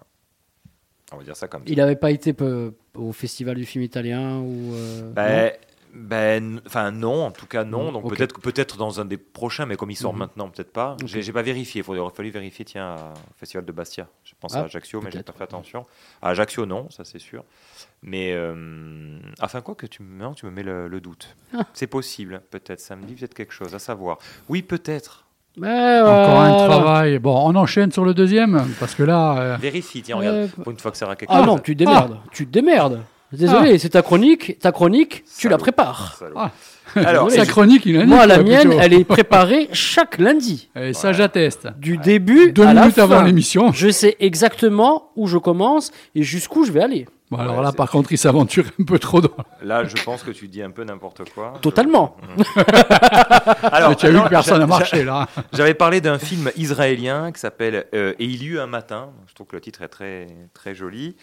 [1.12, 1.70] On va dire ça comme ça.
[1.70, 4.74] Il n'avait pas été peu- au festival du film italien ou.
[4.74, 5.52] euh, Ben,
[5.92, 7.90] ben, enfin non, en tout cas non.
[7.90, 10.18] Donc peut-être peut-être dans un des prochains, mais comme il sort Mhm.
[10.20, 10.92] maintenant, peut-être pas.
[11.02, 11.06] Ok.
[11.06, 11.82] J'ai pas vérifié.
[11.88, 12.64] Il aurait fallu vérifier.
[12.64, 14.08] Tiens, au festival de Bastia.
[14.24, 15.86] Je pense Ah, à Ajaccio, mais j'ai pas fait attention.
[16.22, 17.44] À Ajaccio, non, ça c'est sûr.
[18.02, 21.34] Mais euh, enfin quoi que tu me, tu me mets le, le doute.
[21.54, 21.66] Ah.
[21.74, 22.80] C'est possible, peut-être.
[22.80, 24.18] Ça me dit peut-être quelque chose à savoir.
[24.48, 25.26] Oui, peut-être.
[25.60, 27.18] Mais Encore un travail.
[27.18, 30.02] Bon, on enchaîne sur le deuxième, parce que là, euh, Vérifie.
[30.02, 30.50] Tiens, Euh, regarde.
[30.62, 31.46] Pour une fois que ça aura quelque Ah chose.
[31.46, 32.16] non, tu te démerdes.
[32.32, 33.00] Tu te démerdes.
[33.32, 34.58] Désolé, c'est ta chronique.
[34.58, 36.18] Ta chronique, tu la prépares.
[36.34, 36.50] Ah.
[36.96, 40.68] Alors, sa chronique, il a Moi, la mienne, elle est préparée chaque lundi.
[40.74, 41.68] Et ça, j'atteste.
[41.78, 43.24] Du début Deux à la minutes avant fin.
[43.24, 43.70] l'émission.
[43.72, 47.06] Je sais exactement où je commence et jusqu'où je vais aller.
[47.30, 49.30] Bon, alors Ouais, là, par contre, il s'aventure un peu trop dans.
[49.62, 51.54] là, je pense que tu dis un peu n'importe quoi.
[51.62, 52.16] Totalement.
[53.62, 55.28] Alors, tu as vu personne n'a marché, là.
[55.52, 59.10] J'avais parlé d'un film israélien qui s'appelle euh, Et il y eut un matin.
[59.28, 61.16] Je trouve que le titre est très, très joli.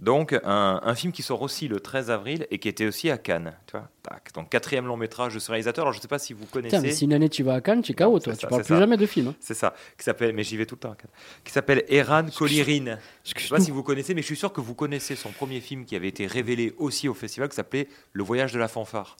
[0.00, 3.18] Donc, un, un film qui sort aussi le 13 avril et qui était aussi à
[3.18, 3.52] Cannes.
[3.66, 4.32] Tu vois Tac.
[4.34, 5.84] Donc, quatrième long métrage de ce réalisateur.
[5.84, 6.70] Alors, je ne sais pas si vous connaissez.
[6.70, 8.32] Tiens, mais si une année tu vas à Cannes, tu es KO, toi.
[8.32, 8.80] c'est Tu ça, parles plus ça.
[8.80, 9.28] jamais de film.
[9.28, 9.34] hein.
[9.40, 9.74] C'est ça.
[9.98, 11.10] Qui s'appelle, mais j'y vais tout le temps à Cannes.
[11.44, 12.96] Qui s'appelle Eran Kolirin.
[13.24, 15.32] Je ne sais pas si vous connaissez, mais je suis sûr que vous connaissez son
[15.32, 18.68] premier film qui avait été révélé aussi au festival qui s'appelait Le voyage de la
[18.68, 19.18] fanfare.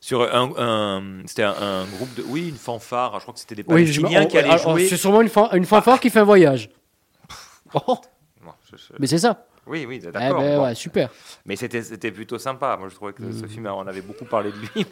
[0.00, 3.16] Sur un, un- c'était un, un groupe de, oui, une fanfare.
[3.16, 4.88] Je crois que c'était des Oui, je- Palestiniens oh, qui allaient alors, jouer.
[4.88, 6.70] C'est sûrement une, fan- une fanfare qui fait un voyage.
[7.74, 7.98] Oh,
[8.42, 9.44] Bon, je- je- mais c'est ça.
[9.66, 10.40] Oui, oui, Eh d'accord.
[10.40, 10.64] ben bon.
[10.64, 11.08] ouais, super.
[11.46, 12.76] Mais c'était plutôt sympa.
[12.78, 13.32] Moi, je trouvais que Mm.
[13.40, 14.86] ce film, on avait beaucoup parlé de lui.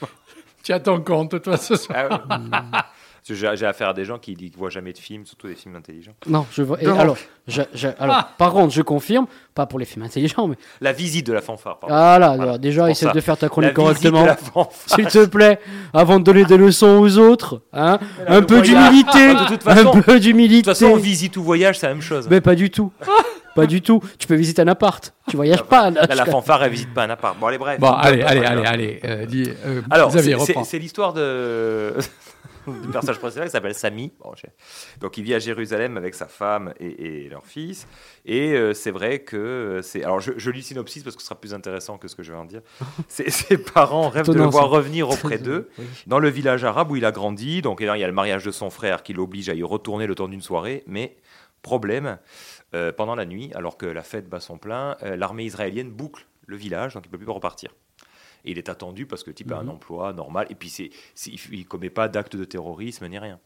[0.62, 2.26] Tiens ton compte, toi, ce soir.
[2.52, 2.86] Ah
[3.26, 5.76] que J'ai affaire à des gens qui ne voient jamais de films, surtout des films
[5.76, 6.14] intelligents.
[6.26, 6.82] Non, je vois.
[6.82, 8.30] et alors, je- je- alors Ah.
[8.38, 11.78] par contre, je confirme, pas pour les films intelligents, mais La visite de la fanfare,
[11.78, 11.94] pardon.
[11.94, 13.12] ah là, Voilà, déjà, essaie ça.
[13.12, 14.22] de faire ta La chronique visite correctement.
[14.22, 14.68] de la fanfare.
[14.86, 15.60] S'il te plaît,
[15.92, 19.88] avant de donner des leçons aux autres, hein, là, un peu d'humilité, De toute façon-
[19.94, 20.62] un peu De d'humilité.
[20.70, 22.28] toute façon, visite ou voyage, c'est la même chose.
[22.30, 22.90] Mais pas du tout,
[23.62, 24.00] pas du tout.
[24.18, 25.90] Tu peux visiter un appart, tu voyages pas.
[25.90, 26.06] là.
[26.06, 27.38] Là, la fanfare, elle visite pas un appart.
[27.38, 27.78] Bon, allez, bref.
[27.80, 29.00] Bon, allez, allez, allez, allez.
[29.04, 30.64] euh, dis, euh, Alors, Xavier, c'est- c'est reprends.
[30.64, 31.94] c'est l'histoire de...
[32.66, 34.12] du personnage principal qui s'appelle Samy.
[34.22, 34.50] Bon, j'ai-
[35.00, 37.86] donc, il vit à Jérusalem avec sa femme et, et leur fils.
[38.26, 40.04] Et euh, c'est vrai que euh, c'est.
[40.04, 42.22] Alors, je, je lis le synopsis parce que ce sera plus intéressant que ce que
[42.22, 42.60] je vais en dire.
[43.08, 45.84] Ses, ses parents rêvent de le voir revenir auprès d'eux Oui.
[46.06, 47.62] dans le village arabe où il a grandi.
[47.62, 49.62] Donc, et là, il y a le mariage de son frère qui l'oblige à y
[49.62, 50.84] retourner le temps d'une soirée.
[50.86, 51.16] Mais
[51.62, 52.18] Problème,
[52.74, 56.26] euh, pendant la nuit, alors que la fête bat son plein, euh, l'armée israélienne boucle
[56.46, 57.74] le village, donc il ne peut plus repartir.
[58.44, 59.70] Et il est attendu parce que le type a un Mhm.
[59.70, 60.90] emploi normal, et puis c'est-
[61.26, 63.38] il ne commet pas d'acte de terrorisme ni rien.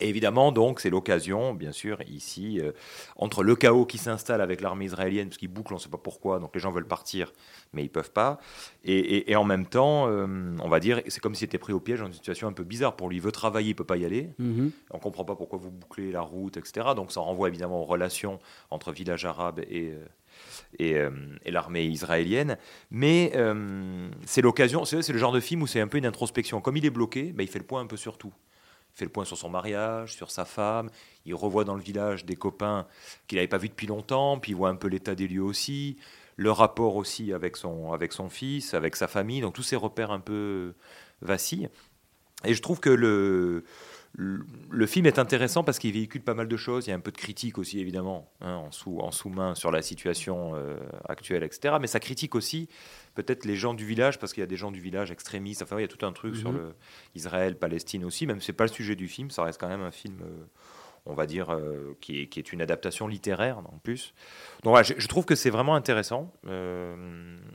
[0.00, 2.72] Et évidemment, donc, c'est l'occasion, bien sûr, ici, euh,
[3.16, 5.98] entre le chaos qui s'installe avec l'armée israélienne, parce qu'ils bouclent, on ne sait pas
[5.98, 7.32] pourquoi, donc les gens veulent partir,
[7.72, 8.38] mais ils peuvent pas.
[8.84, 10.26] Et, et- et en même temps, euh,
[10.62, 12.64] on va dire, c'est comme s'il était pris au piège dans une situation un peu
[12.64, 13.16] bizarre pour lui.
[13.16, 14.30] Il veut travailler, il peut pas y aller.
[14.38, 14.70] Mhm.
[14.90, 16.88] On comprend pas pourquoi vous bouclez la route, etc.
[16.96, 18.38] Donc ça renvoie évidemment aux relations
[18.70, 20.04] entre village arabe et, euh,
[20.78, 21.10] et, euh,
[21.44, 22.58] et l'armée israélienne.
[22.90, 26.06] Mais euh, c'est l'occasion, c'est c'est le genre de film où c'est un peu une
[26.06, 26.60] introspection.
[26.60, 28.32] Comme il est bloqué, bah, il fait le point un peu sur tout.
[28.94, 30.90] Fait le point sur son mariage, sur sa femme.
[31.26, 32.86] Il revoit dans le village des copains
[33.26, 35.96] qu'il n'avait pas vus depuis longtemps, puis il voit un peu l'état des lieux aussi.
[36.36, 39.40] Le rapport aussi avec son, avec son fils, avec sa famille.
[39.40, 40.74] Donc tous ces repères un peu
[41.22, 41.68] vacillent.
[42.44, 43.64] Et je trouve que le,
[44.16, 46.86] le, film est intéressant parce qu'il véhicule pas mal de choses.
[46.86, 49.70] Il y a un peu de critique aussi, évidemment, hein, en, sous, en sous-main sur
[49.72, 50.76] la situation euh,
[51.08, 51.76] actuelle, etc.
[51.80, 52.68] Mais ça critique aussi
[53.14, 55.62] peut-être les gens du village, parce qu'il y a des gens du village extrémistes.
[55.62, 56.58] Enfin, il y a tout un truc sur Mhm.
[56.58, 56.74] le
[57.16, 58.26] Israël, Palestine aussi.
[58.26, 60.20] Même si c'est pas le sujet du film, ça reste quand même un film.
[60.22, 60.44] euh,
[61.06, 64.14] on va dire, euh, qui, est, qui est une adaptation littéraire en plus.
[64.62, 66.32] Donc voilà, je, je trouve que c'est vraiment intéressant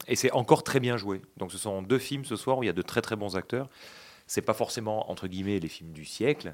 [0.08, 1.24] et c'est encore très bien joué.
[1.38, 3.36] Donc ce sont deux films ce soir où il y a de très très bons
[3.38, 3.68] acteurs.
[4.32, 6.54] C'est pas forcément entre guillemets les films du siècle.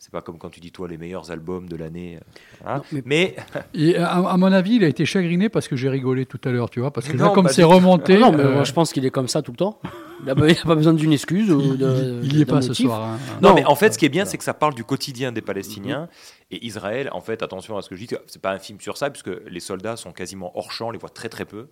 [0.00, 2.18] C'est pas comme quand tu dis toi les meilleurs albums de l'année.
[2.66, 2.82] hein.
[2.92, 3.36] Mais- mais
[3.74, 6.50] Et à, à mon avis, il a été chagriné parce que j'ai rigolé tout à
[6.50, 6.90] l'heure, tu vois.
[6.90, 8.18] Parce que là, comme c'est remonté.
[8.18, 9.80] non, mais euh, moi, je pense qu'il est comme ça tout le temps.
[10.20, 12.20] Il n'a pas, il a pas besoin d'une excuse ou il, de.
[12.24, 12.86] il y est pas ce motif.
[12.86, 13.04] soir.
[13.04, 13.18] hein.
[13.40, 13.54] Non, Non.
[13.54, 16.08] mais en fait, ce qui est bien, c'est que ça parle du quotidien des Palestiniens.
[16.50, 18.98] Et Israël, en fait, attention à ce que je dis, c'est pas un film sur
[18.98, 21.68] ça, puisque les soldats sont quasiment hors champ, on les voit très très peu.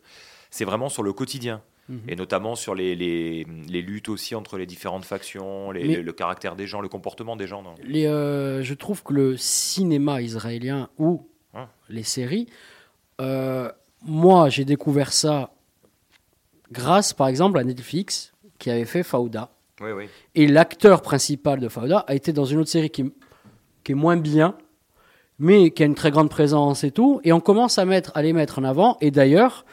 [0.51, 1.61] C'est vraiment sur le quotidien.
[1.89, 2.01] Mhm.
[2.09, 6.13] Et notamment sur les, les, les luttes aussi entre les différentes factions, les- Mais- le,
[6.13, 7.63] caractère des gens, le comportement des gens.
[7.85, 11.69] Les, euh, je trouve que le cinéma israélien ou Hein.
[11.91, 12.47] les séries,
[13.21, 13.71] euh,
[14.03, 15.51] moi j'ai découvert ça
[16.73, 19.51] grâce par exemple à Netflix qui avait fait Fauda.
[19.81, 20.05] Oui, oui.
[20.35, 23.05] Et l'acteur principal de Fauda a été dans une autre série qui,
[23.83, 24.57] qui est moins bien,
[25.39, 27.21] mais qui a une très grande présence et tout.
[27.25, 28.97] Et on commence à, mettre, à les mettre en avant.
[29.01, 29.65] Et d'ailleurs,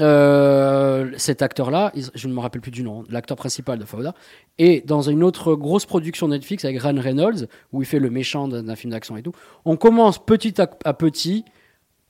[0.00, 4.14] euh, cet acteur-là, je ne me rappelle plus du nom, l'acteur principal de Fauda,
[4.58, 8.48] est dans une autre grosse production Netflix avec Ryan Reynolds, où il fait le méchant
[8.48, 9.32] d'un film d'action et tout.
[9.64, 11.44] On commence petit à, petit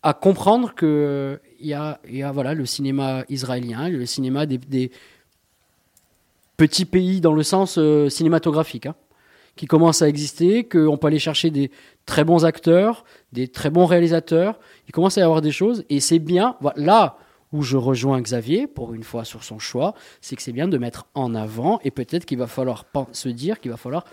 [0.03, 4.91] à comprendre que il y a, voilà, le cinéma israélien, le cinéma des, des
[6.57, 8.95] petits pays dans le sens euh, cinématographique, hein,
[9.57, 11.71] qui commence à exister, qu'on peut aller chercher des
[12.07, 14.59] très bons acteurs, des très bons réalisateurs.
[14.89, 16.57] Il commence à y avoir des choses, et c'est bien.
[16.61, 17.17] Voilà, là
[17.55, 20.77] où je rejoins Xavier, pour une fois sur son choix, c'est que c'est bien de
[20.77, 24.05] mettre en avant, et peut-être qu'il va falloir se dire qu'il va falloir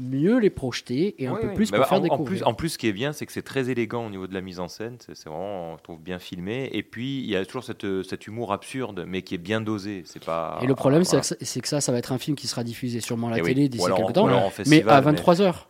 [0.00, 1.54] mieux les projeter et un Oui, peu oui.
[1.54, 2.26] plus pour en, faire en découvrir.
[2.26, 4.34] plus, en plus, ce qui est bien, c'est que c'est très élégant au niveau de
[4.34, 4.96] la mise en scène.
[5.00, 6.70] C'est vraiment, je trouve, bien filmé.
[6.72, 10.02] Et puis, il y a toujours cette, cet humour absurde, mais qui est bien dosé.
[10.06, 10.58] C'est pas.
[10.62, 11.20] Et le problème, c'est voilà.
[11.22, 13.30] que ça- c'est que ça, ça va être un film qui sera diffusé sûrement à
[13.32, 15.66] la Eh télé d'ici en- quelques temps, ou alors en mais à mais- 23h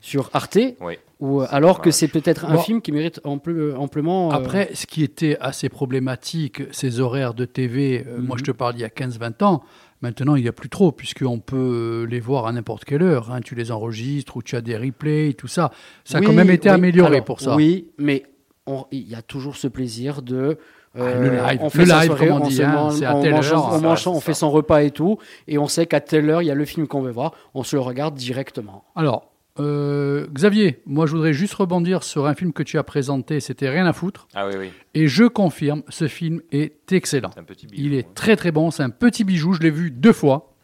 [0.00, 0.94] sur Arte, Oui.
[1.20, 2.60] ou, alors que c'est peut-être un Bon.
[2.60, 4.30] film qui mérite ample- amplement.
[4.32, 8.38] euh, Après, ce qui était assez problématique, ces horaires de TV, euh, moi Mhm.
[8.38, 9.62] je te parle il y a 15-20 ans,
[10.00, 13.30] maintenant il n'y a plus trop, puisqu'on peut les voir à n'importe quelle heure.
[13.30, 13.40] hein.
[13.42, 15.70] Tu les enregistres ou tu as des replays, tout ça.
[16.04, 16.74] Ça a oui, quand même été oui.
[16.74, 17.54] amélioré Alors, pour ça.
[17.54, 18.24] Oui, mais
[18.66, 20.56] on- il y a toujours ce plaisir de.
[20.96, 21.58] Ah, euh, le live.
[21.60, 23.64] on Le fait sa live, soirée, comme on dit, hein, on telle mange- heure.
[23.68, 26.28] on Ça, mange- c'est on fait son repas et tout, et on sait qu'à telle
[26.28, 28.82] heure, il y a le film qu'on veut voir, on se le regarde directement.
[28.96, 33.40] Alors, euh, Xavier, moi je voudrais juste rebondir sur un film que tu as présenté,
[33.40, 34.28] c'était Rien à foutre.
[34.34, 34.70] Ah oui, oui.
[34.94, 37.30] Et je confirme, ce film est excellent.
[37.34, 37.82] C'est un petit bijou.
[37.84, 40.54] Il est très très bon, c'est un petit bijou, je l'ai vu deux fois.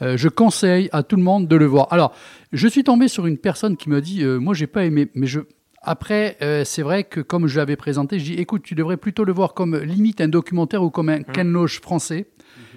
[0.00, 1.88] Euh, je conseille à tout le monde de le voir.
[1.90, 2.12] Alors,
[2.52, 5.26] je suis tombé sur une personne qui m'a dit, euh, moi j'ai pas aimé, mais
[5.26, 5.40] je...
[5.80, 9.32] Après, c'est vrai que comme je l'avais présenté, je dis, écoute, tu devrais plutôt le
[9.32, 12.26] voir comme limite un documentaire ou comme un Ken Loach français.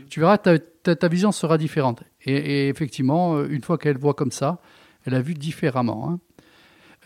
[0.09, 2.03] Tu verras, ta, ta- ta vision sera différente.
[2.25, 4.61] Et, et effectivement, une fois qu'elle voit comme ça,
[5.05, 6.09] elle a vu différemment.
[6.09, 6.19] hein.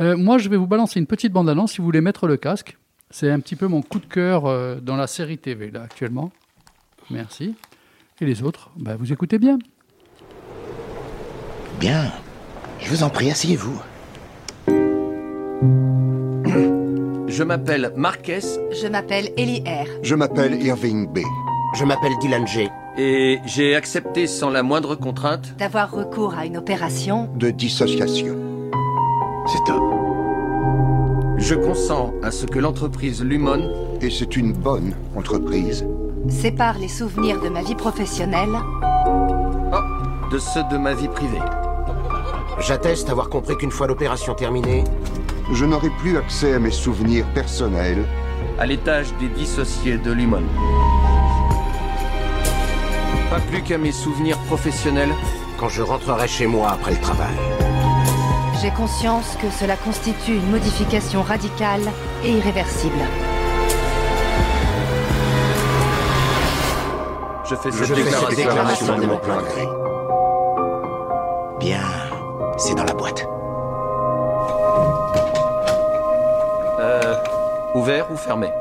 [0.01, 2.77] Euh, moi, je vais vous balancer une petite bande-annonce si vous voulez mettre le casque.
[3.11, 6.31] C'est un petit peu mon coup de cœur euh, dans la série TV, là, actuellement.
[7.09, 7.55] Merci.
[8.19, 9.57] Et les autres, bah, vous écoutez bien.
[11.79, 12.11] Bien.
[12.79, 13.81] Je vous en prie, asseyez-vous.
[17.27, 18.39] Je m'appelle Marquez
[18.71, 19.87] Je m'appelle Ellie R.
[20.03, 21.19] Je m'appelle Irving B.
[21.77, 22.69] Je m'appelle Dylan G.
[22.97, 28.35] et j'ai accepté sans la moindre contrainte D'avoir recours à une opération, de dissociation.
[29.47, 29.83] C'est top.
[31.37, 33.69] Je consens à ce que l'entreprise Lumon
[34.01, 35.85] Et c'est une bonne entreprise.
[36.29, 38.55] sépare les souvenirs de ma vie professionnelle
[40.31, 41.41] de ceux de ma vie privée.
[42.59, 44.83] J'atteste avoir compris qu'une fois l'opération terminée,
[45.53, 48.05] je n'aurai plus accès à mes souvenirs personnels.
[48.57, 50.43] À l'étage des dissociés de Limon.
[53.29, 55.13] Pas plus qu'à mes souvenirs professionnels.
[55.57, 57.35] Quand je rentrerai chez moi après le travail.
[58.61, 61.81] J'ai conscience que cela constitue une modification radicale
[62.23, 62.99] et irréversible.
[67.45, 69.67] Je fais Je cette fais cette déclaration, déclaration de de mon plein gré.
[71.59, 71.83] Bien,
[72.57, 73.27] c'est dans la boîte.
[76.79, 77.15] Euh,
[77.75, 78.51] ouvert ou fermé?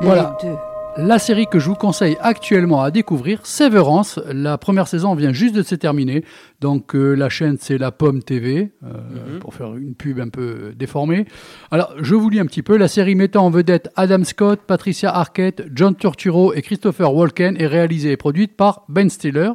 [0.00, 0.34] Voilà.
[0.42, 0.58] Les deux.
[0.96, 4.20] La série que je vous conseille actuellement à découvrir, Severance.
[4.32, 6.24] La première saison vient juste de se terminer.
[6.60, 10.72] Donc euh, la chaîne c'est la Pomme TV, euh, pour faire une pub un peu
[10.76, 11.26] déformée.
[11.72, 12.76] Alors je vous lis un petit peu.
[12.76, 17.66] La série mettant en vedette Adam Scott, Patricia Arquette, John Turturro et Christopher Walken est
[17.66, 19.50] réalisée et produite par Ben Stiller.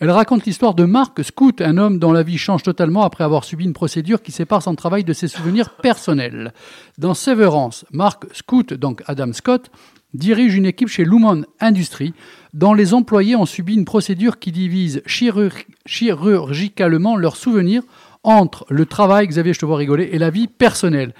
[0.00, 3.44] Elle raconte l'histoire de Mark Scoot, un homme dont la vie change totalement après avoir
[3.44, 6.52] subi une procédure qui sépare son travail de ses souvenirs personnels.
[6.98, 9.70] Dans Severance, Mark Scoot, donc Adam Scott,
[10.14, 12.14] dirige une équipe chez Lumon Industries
[12.52, 17.82] dont les employés ont subi une procédure qui divise chirur- chirurgicalement leurs souvenirs
[18.22, 21.12] entre le travail, Xavier, je te vois rigoler, et la vie personnelle.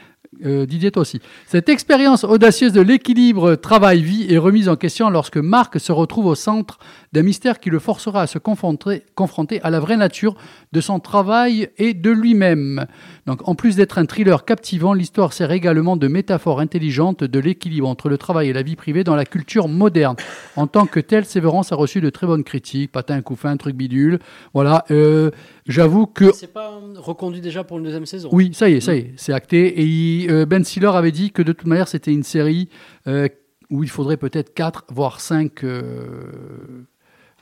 [0.44, 1.20] Euh, Didier, toi aussi.
[1.46, 6.34] Cette expérience audacieuse de l'équilibre travail-vie est remise en question lorsque Marc se retrouve au
[6.34, 6.78] centre
[7.14, 10.34] d'un mystère qui le forcera à se confronter, confronter à la vraie nature
[10.72, 12.86] de son travail et de lui-même.
[13.26, 17.88] Donc, en plus d'être un thriller captivant, l'histoire sert également de métaphore intelligente de l'équilibre
[17.88, 20.16] entre le travail et la vie privée dans la culture moderne.
[20.56, 24.18] En tant que tel, Sévérance a reçu de très bonnes critiques, patin, couffin, truc bidule.
[24.52, 24.84] Voilà.
[24.90, 25.30] euh,
[25.66, 28.80] J'avoue que C'est pas euh, reconduit déjà pour une deuxième saison oui, ça y est,
[28.80, 29.80] ça y est, c'est acté.
[29.80, 32.68] Et il- euh, Ben Stiller avait dit que de toute manière, c'était une série
[33.06, 33.28] euh,
[33.70, 35.64] où il faudrait peut-être 4, voire 5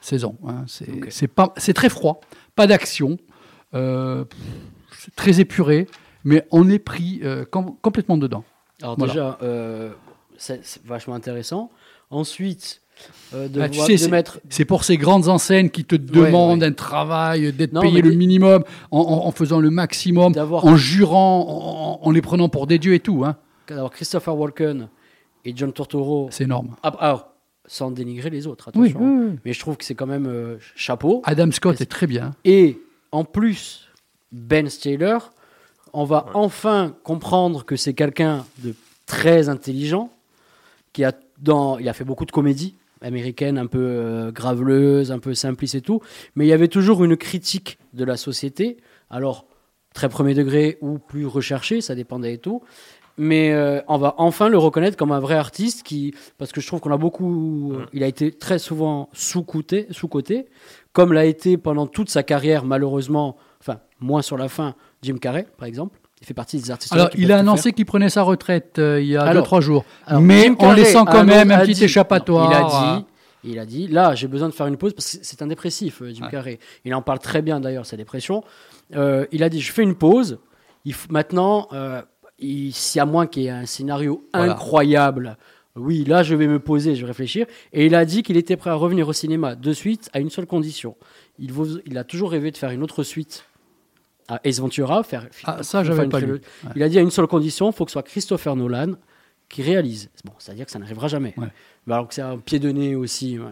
[0.02, 0.36] saisons.
[0.46, 0.64] hein.
[0.66, 2.20] C'est très froid,
[2.54, 3.16] pas d'action,
[3.74, 4.24] euh,
[5.16, 5.86] très épuré,
[6.24, 8.44] mais on est pris euh, com- complètement dedans.
[8.82, 9.12] Alors Voilà.
[9.12, 9.90] déjà, euh,
[10.36, 11.70] c'est vachement intéressant.
[12.10, 12.82] Ensuite,
[13.34, 14.38] euh, de, Ah, tu sais, de mettre...
[14.50, 16.66] C'est pour ces grandes enseignes qui te demandent ouais.
[16.68, 22.06] un travail, d'être payé le minimum, en, en- en faisant le maximum, en jurant, en,
[22.06, 23.24] en les prenant pour des dieux et tout.
[23.24, 23.36] Hein.
[23.66, 24.88] d'avoir Christopher Walken
[25.44, 26.28] et John Turturro...
[26.30, 26.76] C'est énorme.
[26.82, 27.31] Ah, alors,
[27.72, 29.00] sans dénigrer les autres, attention.
[29.00, 29.38] oui, oui.
[29.46, 31.22] Mais je trouve que c'est quand même euh, chapeau.
[31.24, 32.32] Adam Scott est très bien.
[32.44, 32.78] Et
[33.12, 33.88] en plus,
[34.30, 35.16] Ben Stiller,
[35.94, 38.74] on va enfin comprendre que c'est quelqu'un de
[39.06, 40.10] très intelligent,
[40.92, 45.18] qui a, dans, il a fait beaucoup de comédies américaines, un peu euh, graveleuses, un
[45.18, 46.02] peu simplistes et tout,
[46.36, 48.76] mais il y avait toujours une critique de la société,
[49.08, 49.46] alors
[49.94, 52.62] très premier degré ou plus recherché, ça dépendait et tout.
[53.18, 56.66] Mais euh, on va enfin le reconnaître comme un vrai artiste qui, parce que je
[56.66, 60.46] trouve qu'on a beaucoup, il a été très souvent sous-coté, sous-coté,
[60.92, 65.46] comme l'a été pendant toute sa carrière, malheureusement, enfin, moins sur la fin, Jim Carrey,
[65.58, 65.98] par exemple.
[66.22, 66.92] Il fait partie des artistes.
[66.92, 69.84] Alors, il a annoncé qu'il prenait sa retraite euh, il y a Alors, 2-3 jours.
[70.06, 72.48] alors, mais Jim en Carrey laissant quand même un petit dit- échappatoire.
[72.48, 73.04] non, il a dit,
[73.44, 76.00] il a dit, là, j'ai besoin de faire une pause parce que c'est- un dépressif,
[76.00, 76.60] euh, Jim Carrey.
[76.84, 78.42] Il en parle très bien d'ailleurs, sa dépression.
[78.94, 80.38] Il a dit, je fais une pause.
[80.84, 82.02] Il faut- maintenant, euh,
[82.42, 84.52] il- s'il y a moins qu'il y ait un scénario Voilà.
[84.52, 85.36] incroyable,
[85.76, 87.46] oui, là, je vais me poser, je vais réfléchir.
[87.72, 90.28] Et il a dit qu'il était prêt à revenir au cinéma de suite à une
[90.28, 90.96] seule condition.
[91.38, 93.46] Il, vaut- il a toujours rêvé de faire une autre suite
[94.28, 95.02] à Ace Ventura.
[95.02, 96.26] Faire, Ah, ça, j'avais pas lu.
[96.40, 96.42] trilogie.
[96.76, 98.92] Il a dit à une seule condition, il faut que ce soit Christopher Nolan
[99.48, 100.10] qui réalise.
[100.24, 101.32] Bon, c'est-à-dire que ça n'arrivera jamais.
[101.38, 101.48] Ouais.
[101.86, 103.42] Mais alors que c'est un pied de nez aussi euh,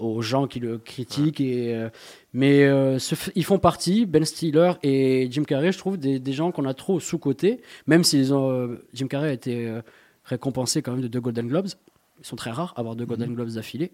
[0.00, 1.40] aux gens qui le critiquent.
[1.40, 1.88] Et, euh,
[2.32, 6.32] mais euh, ce ils font partie, Ben Stiller et Jim Carrey, je trouve, des, des
[6.32, 9.70] gens qu'on a trop sous-cotés, même si ils ont, euh, Jim Carrey a été
[10.24, 11.68] récompensé quand même de deux Golden Globes.
[12.20, 13.92] Ils sont très rares, avoir deux Golden Globes d'affilée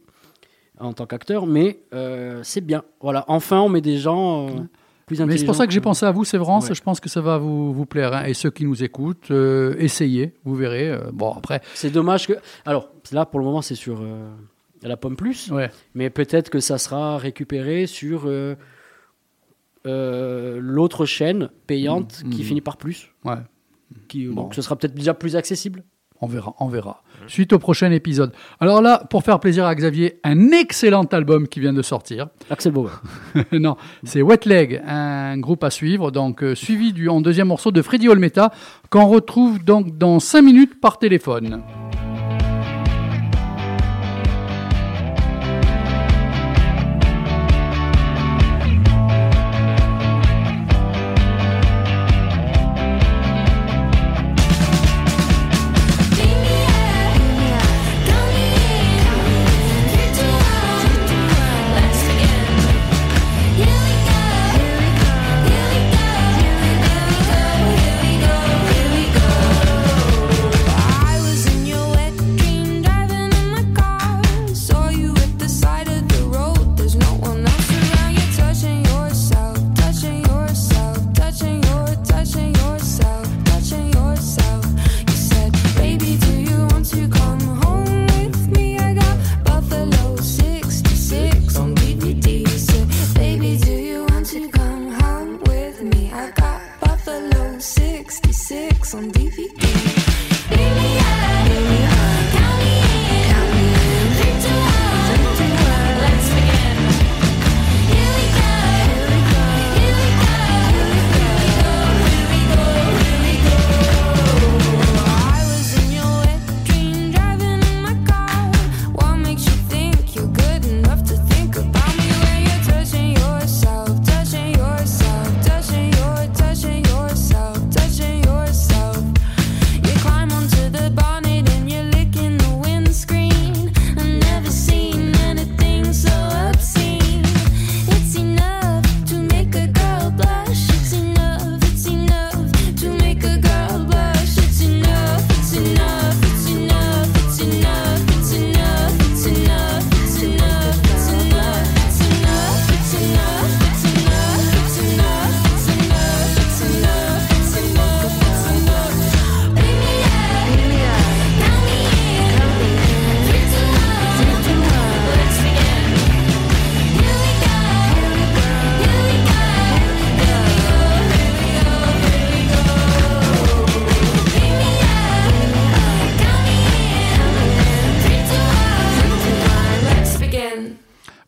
[0.78, 1.81] en tant qu'acteur, mais
[2.43, 2.83] c'est bien.
[3.01, 4.51] Voilà, enfin, on met des gens euh,
[5.07, 5.27] plus intelligents.
[5.27, 6.69] Mais c'est pour ça que j'ai pensé à vous, Sévrance.
[6.69, 6.74] Ouais.
[6.74, 8.12] Je pense que ça va vous, vous plaire.
[8.12, 8.24] hein.
[8.24, 9.31] Et ceux qui nous écoutent,
[9.78, 10.99] essayez, vous verrez.
[11.12, 12.35] Bon, après, C'est dommage que.
[12.66, 14.03] Alors, là, pour le moment, c'est sur
[14.82, 15.51] la pomme plus.
[15.51, 15.70] ouais.
[15.94, 18.55] Mais peut-être que ça sera récupéré sur euh,
[19.86, 22.31] euh, l'autre chaîne payante Mhm.
[22.31, 22.47] qui Mhm.
[22.47, 23.12] finit par plus.
[23.24, 23.35] Ouais.
[24.09, 24.43] Qui, Bon.
[24.43, 25.85] Donc ce sera peut-être déjà plus accessible.
[26.23, 27.03] On verra, on verra.
[27.27, 28.32] Suite au prochain épisode.
[28.59, 32.28] Alors là, pour faire plaisir à Xavier, un excellent album qui vient de sortir.
[32.48, 33.03] Axel Bauer.
[33.53, 37.70] non, c'est Wet Leg, un groupe à suivre, donc euh, suivi du en deuxième morceau
[37.70, 38.51] de Freddy Olmeta,
[38.89, 41.62] qu'on retrouve donc dans 5 minutes par téléphone.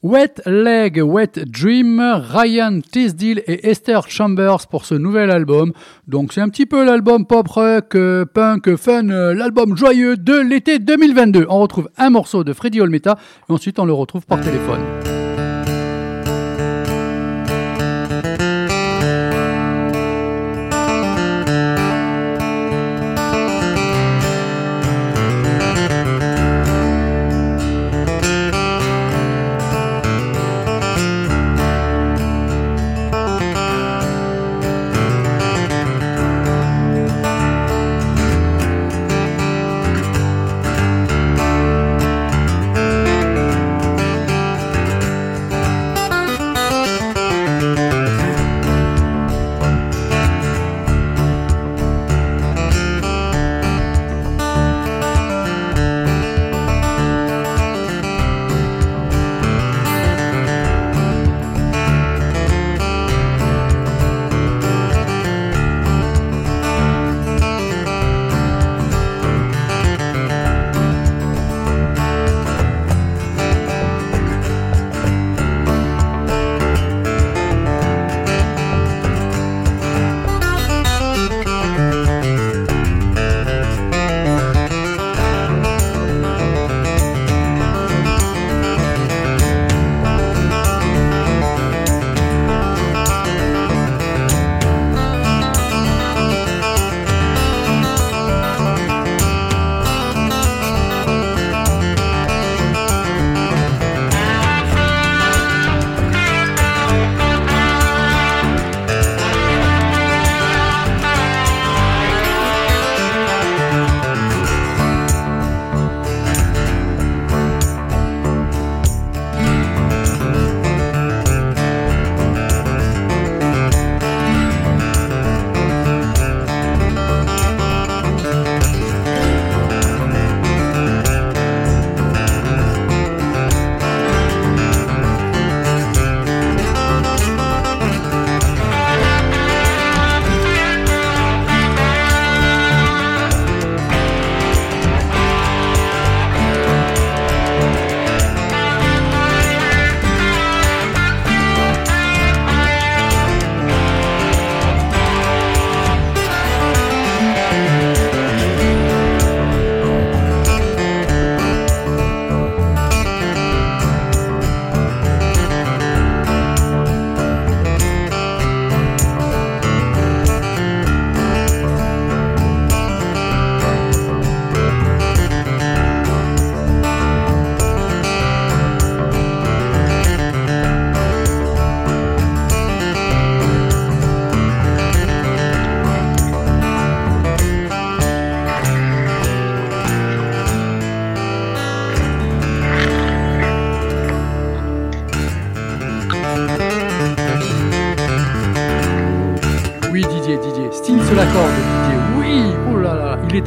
[0.02, 5.72] Wet Leg, Wet Dream, Ryan Tisdale et Esther Chambers pour ce nouvel album.
[6.06, 10.36] Donc c'est un petit peu l'album pop rock, euh, punk, fun, euh, l'album joyeux de
[10.36, 11.46] l'été 2022.
[11.48, 13.18] On retrouve un morceau de Freddy Olmeta
[13.48, 14.80] et ensuite on le retrouve par téléphone.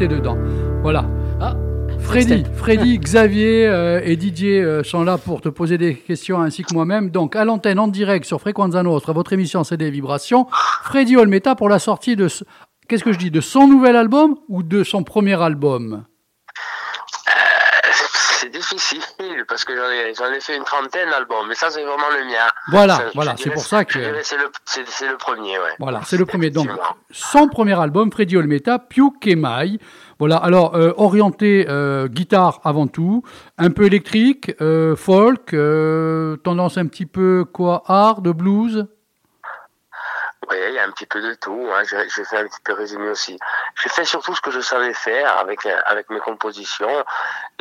[0.02, 0.38] Était dedans.
[0.82, 1.06] Voilà.
[1.40, 1.56] Ah,
[2.00, 6.64] Freddy, Freddy, Xavier euh, et Didier euh, sont là pour te poser des questions ainsi
[6.64, 7.12] que moi-même.
[7.12, 10.48] Donc, à l'antenne en direct sur Frequenza Nostra, votre émission c'est des vibrations.
[10.84, 12.44] Freddy Olmeta pour la sortie de, ce-
[12.88, 16.04] qu'est-ce que je dis, de son nouvel album ou de son premier album?
[18.40, 19.02] C'est difficile
[19.52, 22.48] parce que j'en ai, fait une trentaine d'albums, mais ça c'est vraiment le mien.
[22.70, 25.76] Voilà, Ça, voilà, c'est pour ça que- C'est le, premier, ouais.
[25.78, 26.50] Voilà, c'est le premier.
[26.50, 26.70] Donc,
[27.10, 29.78] son premier album, Freddy Olmeta, Piu Kemai.
[30.20, 33.24] Voilà, alors, euh, orienté euh, guitare avant tout,
[33.58, 35.48] un peu électrique, euh, folk,
[36.44, 38.88] tendance un petit peu quoi, hard, blues
[40.54, 41.70] Il y a un petit peu de tout.
[41.74, 41.84] Hein.
[41.84, 43.38] J'ai, fait un petit peu résumé aussi.
[43.82, 47.06] J'ai fait surtout ce que je savais faire avec euh, avec mes compositions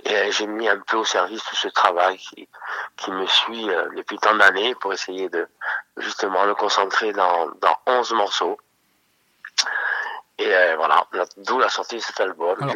[0.05, 2.49] et euh, j'ai mis un peu au service tout ce travail qui
[2.97, 5.47] qui me suit euh, depuis tant d'années pour essayer de
[5.97, 8.59] justement le concentrer dans dans 11 morceaux.
[10.41, 11.07] Et euh, voilà,
[11.37, 12.75] d'où la sortie de cet album, Alors.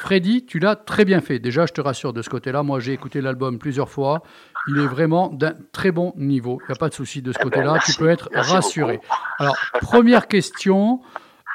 [0.00, 1.38] Freddy, tu l'as très bien fait.
[1.38, 2.62] Déjà, je te rassure de ce côté-là.
[2.62, 4.22] Moi, j'ai écouté l'album plusieurs fois.
[4.68, 6.58] Il est vraiment d'un très bon niveau.
[6.62, 7.78] Il n'y a pas de souci de ce Eh ben, côté-là.
[7.84, 8.96] tu peux être Merci rassuré.
[8.98, 9.14] beaucoup.
[9.38, 11.00] Alors, première question.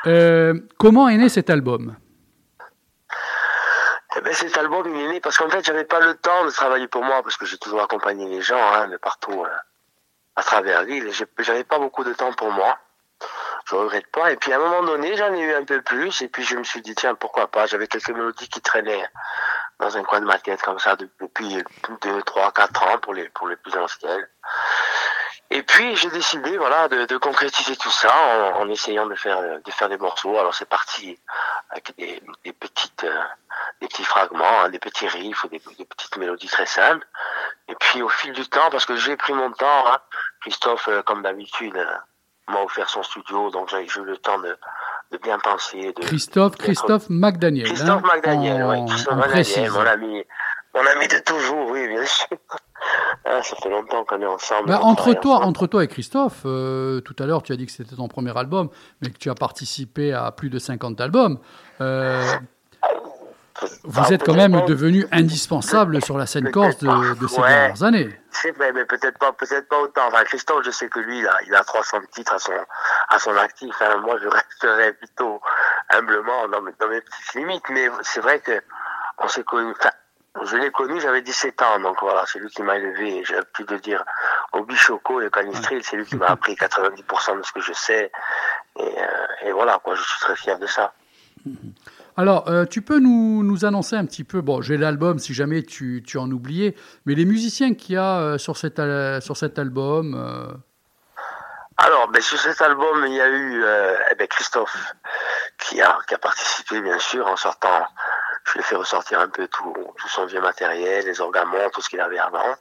[0.07, 1.95] Euh, comment est né cet album?
[4.17, 6.51] Eh ben, cet album, il est né parce qu'en fait, j'avais pas le temps de
[6.51, 9.47] travailler pour moi parce que j'ai toujours accompagné les gens hein, de partout euh,
[10.35, 11.09] à travers l'île.
[11.39, 12.77] J'avais pas beaucoup de temps pour moi.
[13.69, 14.31] Je regrette pas.
[14.31, 16.55] Et puis à un moment donné, j'en ai eu un peu plus, et puis je
[16.55, 19.05] me suis dit, tiens, pourquoi pas, j'avais quelques mélodies qui traînaient
[19.79, 21.63] dans un coin de ma tête comme ça depuis
[22.01, 24.27] 2, 3, 4 ans pour les, pour les plus anciennes.
[25.51, 29.41] Et puis j'ai décidé voilà de, de, concrétiser tout ça en, en, essayant de faire
[29.41, 30.37] de faire des morceaux.
[30.37, 31.19] Alors c'est parti
[31.71, 33.23] avec des, des petites euh,
[33.81, 37.07] des petits fragments, hein, des petits riffs, des, des, petites mélodies très simples.
[37.67, 39.99] Et puis au fil du temps, parce que j'ai pris mon temps, hein,
[40.41, 41.95] Christophe euh, comme d'habitude euh,
[42.49, 44.55] m'a offert son studio, donc j'ai eu le temps de,
[45.11, 45.93] de bien penser.
[45.93, 47.67] De, Christophe Christophe McDaniel.
[47.67, 48.89] Christophe hein, McDaniel, en, oui.
[48.89, 50.23] Christophe McDaniel, mon ami,
[50.75, 52.27] mon ami de toujours, oui, bien sûr.
[53.25, 54.69] Ah, ça fait longtemps qu'on est ensemble.
[54.69, 55.49] Bah, entre, toi, ensemble.
[55.49, 58.35] entre toi et Christophe, euh, tout à l'heure tu as dit que c'était ton premier
[58.37, 58.69] album,
[59.01, 61.39] mais que tu as participé à plus de 50 albums.
[61.81, 62.23] Euh,
[63.83, 67.47] vous êtes quand même devenu indispensable sur la scène corse de, de ces Ouais.
[67.49, 68.19] dernières années.
[68.31, 70.07] C'est vrai, mais peut-être pas, peut-être pas autant.
[70.07, 72.53] Enfin, Christophe, je sais que lui, il a, il a 300 titres à son,
[73.09, 73.75] à son actif.
[73.81, 73.97] Hein.
[73.97, 75.41] Moi, je resterais plutôt
[75.89, 77.63] humblement dans mes, dans mes petites limites.
[77.69, 78.61] Mais c'est vrai que
[79.17, 79.71] on s'est connu.
[79.79, 79.89] Enfin,
[80.45, 83.23] je l'ai connu, j'avais 17 ans, donc voilà, c'est lui qui m'a élevé.
[83.25, 84.03] J'ai pu le dire
[84.53, 88.11] au Bichoco et Canistril, c'est lui qui m'a appris 90% de ce que je sais.
[88.77, 90.93] Et, euh, et voilà, quoi, je suis très fier de ça.
[92.19, 96.03] Alors, euh, tu peux nous, annoncer un petit peu, bon, j'ai l'album si jamais tu,
[96.05, 96.75] tu en oubliais,
[97.05, 100.51] mais les musiciens qu'il y a euh, sur, cet, album, euh,
[101.77, 103.63] Alors, ben, sur cet album, il y a eu
[104.11, 104.75] eh ben, Christophe
[105.59, 107.87] qui a, participé, bien sûr, en sortant.
[108.47, 111.79] Je lui ai fait ressortir un peu tout, tout son vieux matériel, les orgaments, tout
[111.79, 112.53] ce qu'il avait avant.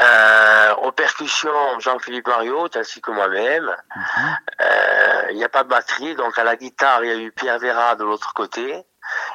[0.00, 3.70] Euh, aux percussions, Jean-Philippe Mario, ainsi que moi-même.
[4.60, 7.30] Euh, Il n'y a pas de batterie, donc à la guitare, il y a eu
[7.32, 8.84] Pierre Vera de l'autre côté.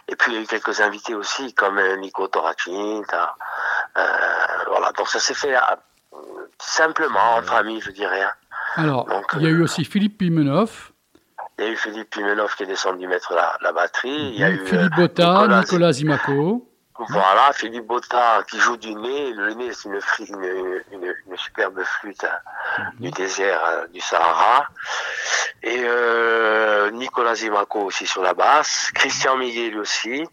[0.07, 3.01] Et puis il y a eu quelques invités aussi, comme euh, Nico Toracin.
[3.97, 4.03] Euh,
[4.67, 5.55] voilà, donc ça s'est fait
[6.59, 8.21] simplement, entre amis, je dirais.
[8.23, 8.31] hein.
[8.75, 10.91] alors, Donc, il y a eu aussi Philippe Pimenov,
[11.57, 14.09] Il y a eu Philippe Pimenov qui est descendu mettre la, la batterie.
[14.33, 16.68] Il y a eu Philippe Botta, Nicolas- Nicolas Zimaco.
[17.07, 19.31] Voilà, Philippe Botta qui joue du nez.
[19.33, 24.01] Le nez, c'est une, fri- une, une, une superbe flûte hein, du désert euh, du
[24.01, 24.67] Sahara.
[25.63, 28.91] Et euh, Nicolas Zimaco aussi sur la basse.
[28.93, 30.25] Christian Miguel aussi.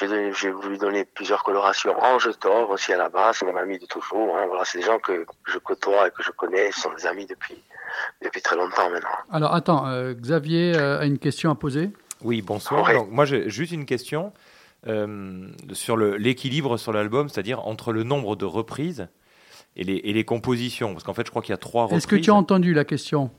[0.00, 2.00] J'ai voulu donner plusieurs colorations.
[2.00, 4.36] Ange Thor aussi à la basse, mon ami de toujours.
[4.38, 4.44] Hein.
[4.46, 6.70] Voilà, c'est des gens que je côtoie et que je connais.
[6.70, 7.60] Ce sont des amis depuis,
[8.22, 9.08] depuis très longtemps maintenant.
[9.32, 11.90] Alors, attends, euh, Xavier euh, a une question à poser?
[12.22, 12.84] Oui, bonsoir.
[12.84, 12.94] Ouais.
[12.94, 14.32] Donc, moi, j'ai juste une question
[14.86, 19.08] euh, sur l'équilibre sur l'album, c'est-à-dire entre le nombre de reprises
[19.76, 20.92] et les, et les compositions.
[20.92, 21.98] Parce qu'en fait, je crois qu'il y a trois reprises.
[21.98, 23.30] Est-ce que tu as entendu la question?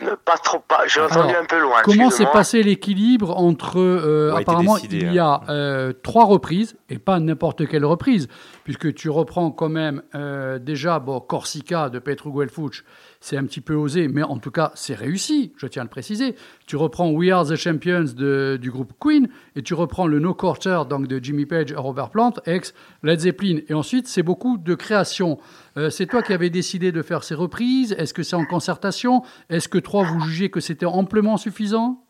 [0.00, 0.86] Ne Pas trop, pas.
[0.86, 1.76] J'ai entendu Alors, un peu loin.
[1.84, 5.40] Comment s'est passé l'équilibre entre euh, Ouais, apparemment décidé, il y a hein.
[5.50, 8.28] euh, trois reprises et pas n'importe quelle reprise
[8.64, 12.84] puisque tu reprends quand même euh, déjà bon Corsica de Petru Guelfuch
[13.20, 15.90] c'est un petit peu osé mais en tout cas c'est réussi je tiens à le
[15.90, 16.34] préciser
[16.66, 20.32] tu reprends We Are the Champions de- du groupe Queen et tu reprends le No
[20.34, 24.56] Quarter donc de Jimmy Page et Robert Plant ex Led Zeppelin et ensuite c'est beaucoup
[24.56, 25.38] de création
[25.76, 29.24] Euh, c'est toi qui avais décidé de faire ces reprises est-ce que c'est en concertation?
[29.50, 32.00] Est-ce que trois vous jugez que c'était amplement suffisant?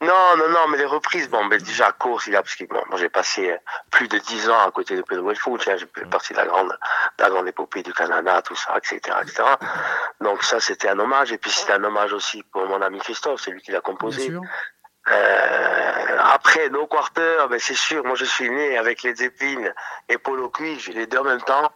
[0.00, 2.64] Non, non, non, mais les reprises, bon, mais déjà à course, il a, parce que
[2.64, 3.56] bon, moi j'ai passé euh,
[3.90, 5.34] plus de dix ans à côté de Pedro hein,
[5.76, 9.16] j'ai fait partie de la grande, de la grande épopée du Canada, tout ça, etc.,
[9.20, 9.42] etc.
[10.22, 13.42] Donc ça, c'était un hommage, et puis c'était un hommage aussi pour mon ami Christophe,
[13.42, 14.32] c'est lui qui l'a composé.
[15.08, 19.72] Euh, après, No Quarter, ben c'est sûr, moi je suis né avec les Zeppelin
[20.08, 21.70] et Polo Cuige, les deux en même temps.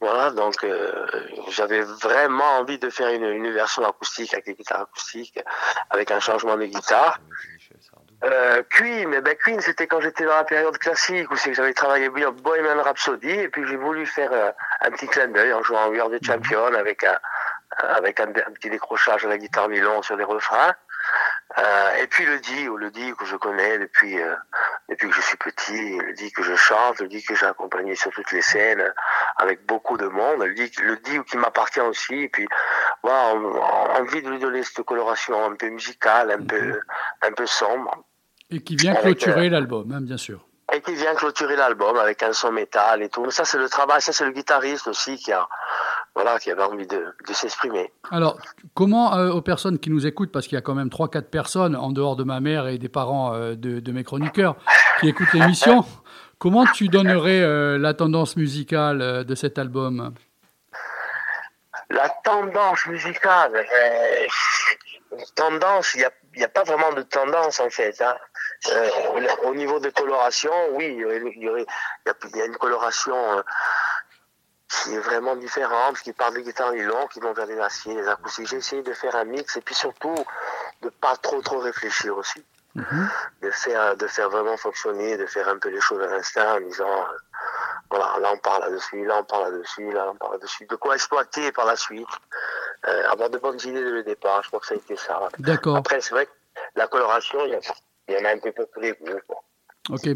[0.00, 1.06] Voilà, donc euh,
[1.48, 5.38] j'avais vraiment envie de faire une, une version acoustique avec des guitares acoustiques,
[5.90, 7.20] avec un changement de guitare.
[8.24, 11.56] Euh, Queen, eh ben Queen, c'était quand j'étais dans la période classique où c'est que
[11.56, 15.62] j'avais travaillé Bohemian Rhapsody et puis j'ai voulu faire euh, un petit clin d'œil en
[15.62, 17.18] jouant We Are the Champion avec un
[17.78, 20.74] avec un, un petit décrochage à la guitare nylon sur des refrains.
[21.58, 24.34] Euh, et puis le dit, ou le dit que je connais depuis euh,
[24.88, 27.94] depuis que je suis petit, le dit que je chante, le dit que j'ai accompagné
[27.94, 28.82] sur toutes les scènes
[29.36, 32.14] avec beaucoup de monde, le dit, le dit qui m'appartient aussi.
[32.14, 32.48] Et puis
[33.02, 36.80] voilà, on, on- envie de lui donner cette coloration un peu musicale, un peu
[37.20, 38.02] un peu sombre.
[38.50, 40.46] Et qui vient Avec, clôturer euh, l'album, hein, bien sûr.
[40.72, 43.30] Et qui vient clôturer l'album avec un son métal et tout.
[43.30, 45.46] Ça, c'est le travail, ça, c'est le guitariste aussi qui a,
[46.14, 47.92] voilà, qui avait envie de, de s'exprimer.
[48.10, 48.38] Alors,
[48.74, 51.76] comment euh, aux personnes qui nous écoutent, parce qu'il y a quand même 3-4 personnes
[51.76, 54.56] en dehors de ma mère et des parents euh, de, de mes chroniqueurs
[55.00, 55.84] qui écoutent l'émission,
[56.38, 60.14] comment tu donnerais euh, la tendance musicale de cet album?
[61.90, 63.66] La tendance musicale,
[65.34, 68.00] tendance, il n'y a, y a pas vraiment de tendance en fait.
[68.00, 68.16] Hein.
[68.70, 68.88] Euh,
[69.44, 73.16] au niveau de coloration, oui, il y, a, il y a une coloration.
[73.38, 73.42] euh,
[74.84, 78.08] qui est vraiment différente, qui parle des guitares nylon, qui vont vers les aciers, les
[78.08, 78.48] acoustiques.
[78.48, 80.14] J'ai essayé de faire un mix et puis surtout
[80.80, 82.42] de pas trop trop réfléchir aussi.
[83.42, 86.60] De faire, de faire vraiment fonctionner, de faire un peu les choses à l'instinct en
[86.60, 87.04] disant, euh,
[87.90, 90.64] voilà, là on parle là-dessus, là on parle là-dessus, là on parle là-dessus.
[90.64, 92.08] De quoi exploiter par la suite.
[92.88, 95.20] Euh, avoir de bonnes idées dès le départ, je crois que ça a été ça.
[95.38, 95.76] D'accord.
[95.76, 96.32] Après, c'est vrai que
[96.76, 97.60] la coloration, il y, a-
[98.12, 98.94] il y en a un peu tous les.
[99.90, 100.08] Ok.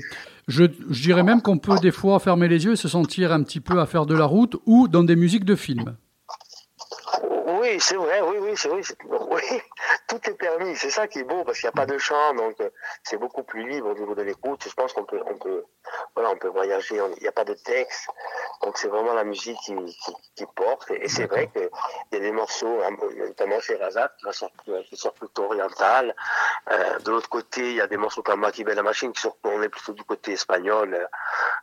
[0.48, 3.42] Je, je dirais même qu'on peut des fois fermer les yeux et se sentir un
[3.42, 5.96] petit peu à faire de la route ou dans des musiques de films.
[7.66, 8.80] Oui, c'est vrai, oui, oui, c'est vrai.
[9.28, 9.42] Oui,
[10.06, 10.76] tout est permis.
[10.76, 12.70] C'est ça qui est beau parce qu'il n'y a pas de chant, donc euh,
[13.02, 14.62] c'est beaucoup plus libre au niveau de l'écoute.
[14.68, 15.64] Je pense qu'on peut, on peut,
[16.14, 16.96] voilà, on peut voyager.
[17.16, 18.08] Il n'y a pas de texte,
[18.62, 20.90] donc c'est vraiment la musique qui, porte.
[20.92, 21.68] Et, c'est vrai qu'il
[22.12, 24.12] y a des morceaux, hein, notamment chez Razak,
[24.88, 26.14] qui sort plutôt oriental.
[26.70, 29.34] Euh, de l'autre côté, il y a des morceaux comme Maki la machine qui sont
[29.42, 30.94] plutôt du côté espagnol.
[30.94, 31.06] euh,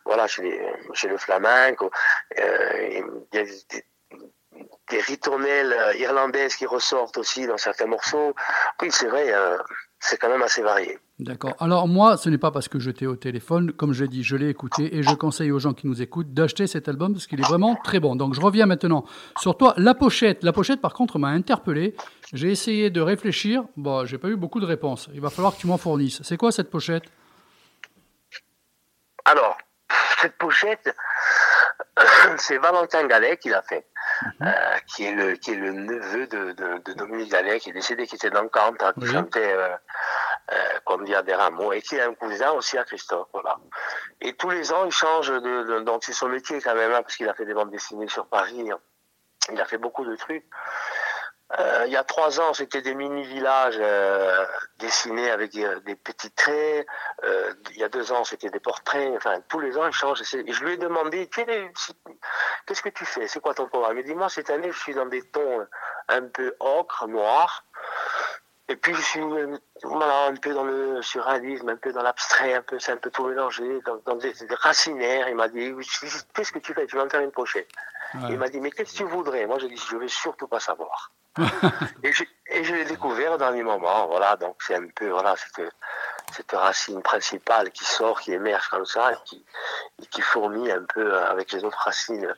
[0.06, 1.90] voilà, chez, le flamenco.
[2.38, 3.86] Il y a des,
[4.90, 8.36] des ritournelles euh, irlandaises qui ressortent aussi dans certains morceaux.
[8.82, 9.58] Oui, c'est vrai, euh,
[10.00, 11.00] c'est quand même assez varié.
[11.20, 11.54] D'accord.
[11.60, 14.36] Alors moi, ce n'est pas parce que je t'ai au téléphone, comme je dis, je
[14.36, 17.40] l'ai écouté et je conseille aux gens qui nous écoutent d'acheter cet album parce qu'il
[17.40, 18.16] est vraiment très bon.
[18.16, 19.06] Donc je reviens maintenant
[19.40, 19.74] sur toi.
[19.78, 21.96] La pochette, la pochette par contre m'a interpellé.
[22.34, 23.64] J'ai essayé de réfléchir.
[23.78, 25.08] Bon, j'ai pas eu beaucoup de réponses.
[25.14, 26.22] Il va falloir que tu m'en fournisses.
[26.24, 27.04] C'est quoi cette pochette?
[29.26, 29.58] Alors,
[30.20, 30.94] cette pochette,
[32.38, 33.86] c'est Valentin Gallet qui l'a fait,
[34.42, 34.52] euh,
[34.88, 38.08] qui, est le, qui est le neveu de, de, de Dominique Gallet, qui est décédé,
[38.08, 39.76] qui était dans Kant, hein, qui chantait euh,
[40.52, 40.56] euh,
[40.86, 43.28] comme dit des rameaux, et qui est un cousin aussi à Christophe.
[43.34, 43.58] Voilà.
[44.22, 47.02] Et tous les ans, il change de, de- donc c'est son métier quand même, hein,
[47.04, 48.72] parce qu'il a fait des bandes dessinées sur Paris.
[48.72, 48.80] hein.
[49.52, 50.46] Il a fait beaucoup de trucs.
[51.60, 54.44] Euh, il y a trois ans, c'était des mini-villages euh,
[54.80, 56.88] dessinés avec des, des petits traits.
[57.24, 59.14] Euh, il y a deux ans, c'était des portraits.
[59.18, 60.20] Enfin, tous les ans, il change.
[60.22, 63.28] Et c'est- et je lui ai demandé, qu'est-ce que tu fais?
[63.28, 63.98] C'est quoi ton programme?
[64.00, 65.68] Il dit, moi, cette année, je suis dans des tons
[66.10, 67.64] un peu ocre, noir.
[68.70, 72.54] Et puis, je suis euh, voilà, un peu dans le surréalisme, un peu dans l'abstrait,
[72.56, 75.28] un peu, c'est un peu tout mélangé, dans, dans des, des racinaires.
[75.30, 75.72] Il m'a dit,
[76.34, 76.88] qu'est-ce que tu fais?
[76.88, 77.70] Tu vas me faire une pochette.
[78.30, 79.46] Il m'a dit, mais qu'est-ce que tu voudrais?
[79.46, 81.12] Moi, j'ai dit, je veux surtout pas savoir.
[82.04, 85.36] Et, je, et je l'ai découvert au dernier moment, voilà, donc c'est un peu, voilà,
[85.36, 85.68] cette,
[86.32, 89.44] cette racine principale qui sort, qui émerge comme ça, et qui,
[90.02, 92.34] et qui fournit un peu avec les autres racines,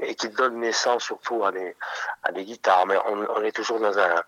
[0.00, 1.76] et qui donne naissance surtout à des,
[2.22, 2.86] à des guitares.
[2.86, 4.22] Mais on, on est toujours dans un,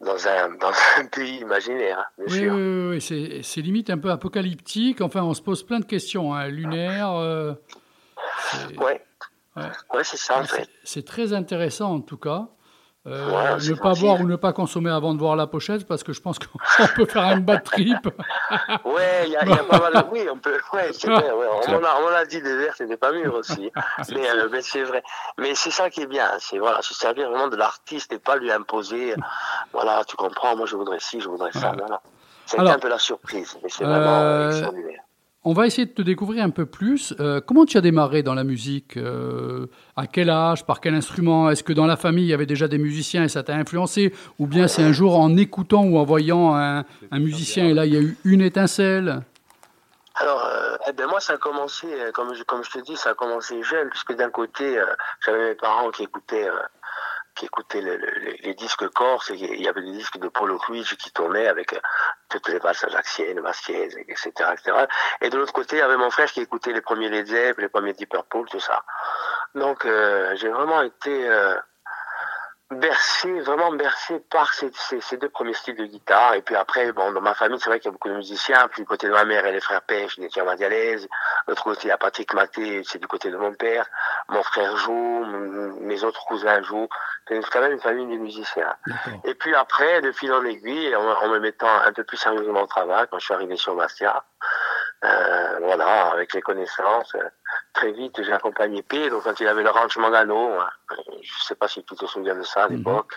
[0.00, 2.52] dans un, dans un pays imaginaire, hein, bien Oui, sûr.
[2.54, 5.00] oui, oui, oui, c'est- limite un peu apocalyptique.
[5.00, 6.34] Enfin, on se pose plein de questions.
[6.34, 6.48] hein.
[6.48, 7.12] Lunaire.
[7.12, 7.54] euh,
[8.50, 9.02] c'est- Ouais.
[9.56, 10.04] Ouais.
[10.04, 10.68] C'est ça, en C'est- fait.
[10.84, 12.46] C'est très intéressant en tout cas.
[13.06, 14.00] Euh, ne pas gentil.
[14.02, 16.58] boire ou ne pas consommer avant de voir la pochette parce que je pense qu'on
[16.96, 17.96] peut faire un bad trip.
[18.84, 20.08] Ouais, il y, a- il y a pas mal de...
[20.10, 20.58] Oui, on peut...
[20.72, 21.46] Ouais, c'est vrai, ouais.
[21.68, 23.70] On, m'en a, on m'en a dit des verres, c'était pas mûr aussi.
[24.12, 25.02] mais euh, mais c'est vrai.
[25.38, 28.36] Mais c'est ça qui est bien, c'est voilà, se servir vraiment de l'artiste et pas
[28.36, 29.14] lui imposer,
[29.72, 32.00] voilà, tu comprends, moi je voudrais ci, je voudrais ça, voilà.
[32.46, 35.00] C'est Alors, un peu la surprise, mais c'est vraiment euh, extraordinaire.
[35.44, 37.14] On va essayer de te découvrir un peu plus.
[37.20, 39.66] Euh, comment tu as démarré dans la musique Euh,
[39.96, 41.48] À quel âge Par quel instrument?
[41.48, 44.12] Est-ce que dans la famille il y avait déjà des musiciens et ça t'a influencé?
[44.40, 47.94] Ou bien c'est un jour en écoutant ou en voyant un, musicien et là il
[47.94, 49.22] y a eu une étincelle?
[50.16, 53.10] Alors, euh, eh ben moi, ça a commencé, comme je, comme je te dis, ça
[53.10, 54.82] a commencé jeune, puisque d'un côté,
[55.24, 56.48] j'avais mes parents qui écoutaient,
[57.38, 57.96] qui le-
[58.42, 61.72] les, disques corses, et il y avait des disques de Paulo Luigi qui tournaient avec
[61.72, 61.80] euh,
[62.28, 64.86] toutes les valses ajaxiennes, vasquiaises, etc., etc.
[65.20, 67.62] Et de l'autre côté, il y avait mon frère qui écoutait les premiers Led Zeppelin,
[67.64, 68.84] les premiers Deep Purple, tout ça.
[69.54, 71.54] Donc, euh, j'ai vraiment été euh,
[72.70, 76.34] bercé, vraiment bercé par ces, ces, ces deux premiers styles de guitare.
[76.34, 78.68] Et puis après, bon, dans ma famille, c'est vrai qu'il y a beaucoup de musiciens.
[78.68, 81.08] Puis du côté de ma mère et les frères Pêche, des Dialaise.
[81.46, 83.86] L'autre côté, il y a Patrick Maté, c'est du côté de mon père.
[84.28, 85.24] Mon frère joue,
[85.80, 86.88] mes autres cousins jouent.
[87.26, 88.76] C'est quand même une famille de musiciens.
[89.24, 92.62] Et puis après, de fil en aiguille, en, en me mettant un peu plus sérieusement
[92.62, 94.24] au travail, quand je suis arrivé sur Bastia,
[95.04, 97.28] euh, voilà, avec les connaissances, euh,
[97.72, 99.10] très vite, j'ai accompagné P.
[99.10, 102.06] Donc quand il avait le ranch Mangano, hein, euh, je sais pas si tu te
[102.06, 103.14] souviens de ça à l'époque.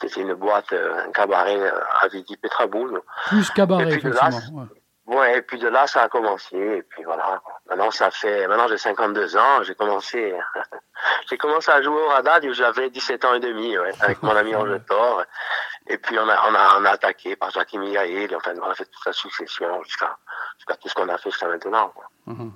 [0.00, 1.60] C'était une boîte, euh, un cabaret
[2.00, 3.00] avec du Petraboul.
[3.26, 4.60] Plus cabaret, là, effectivement.
[4.62, 4.66] ouais.
[5.06, 6.56] Ouais, et puis de là, ça a commencé.
[6.56, 7.42] Et puis voilà.
[7.68, 9.62] Maintenant, ça fait, maintenant, j'ai 52 ans.
[9.62, 10.34] J'ai commencé,
[11.28, 14.34] j'ai commencé à jouer au radar où j'avais 17 ans et demi, ouais, avec mon
[14.34, 15.22] ami Roger Thor.
[15.86, 18.34] Et puis, on a, on a, on a attaqué par Jacques Migaïl.
[18.34, 20.16] Enfin, on a fait toute la succession jusqu'à,
[20.56, 21.90] jusqu'à tout ce qu'on a fait jusqu'à maintenant.
[21.90, 22.04] quoi.
[22.26, 22.52] Mhm.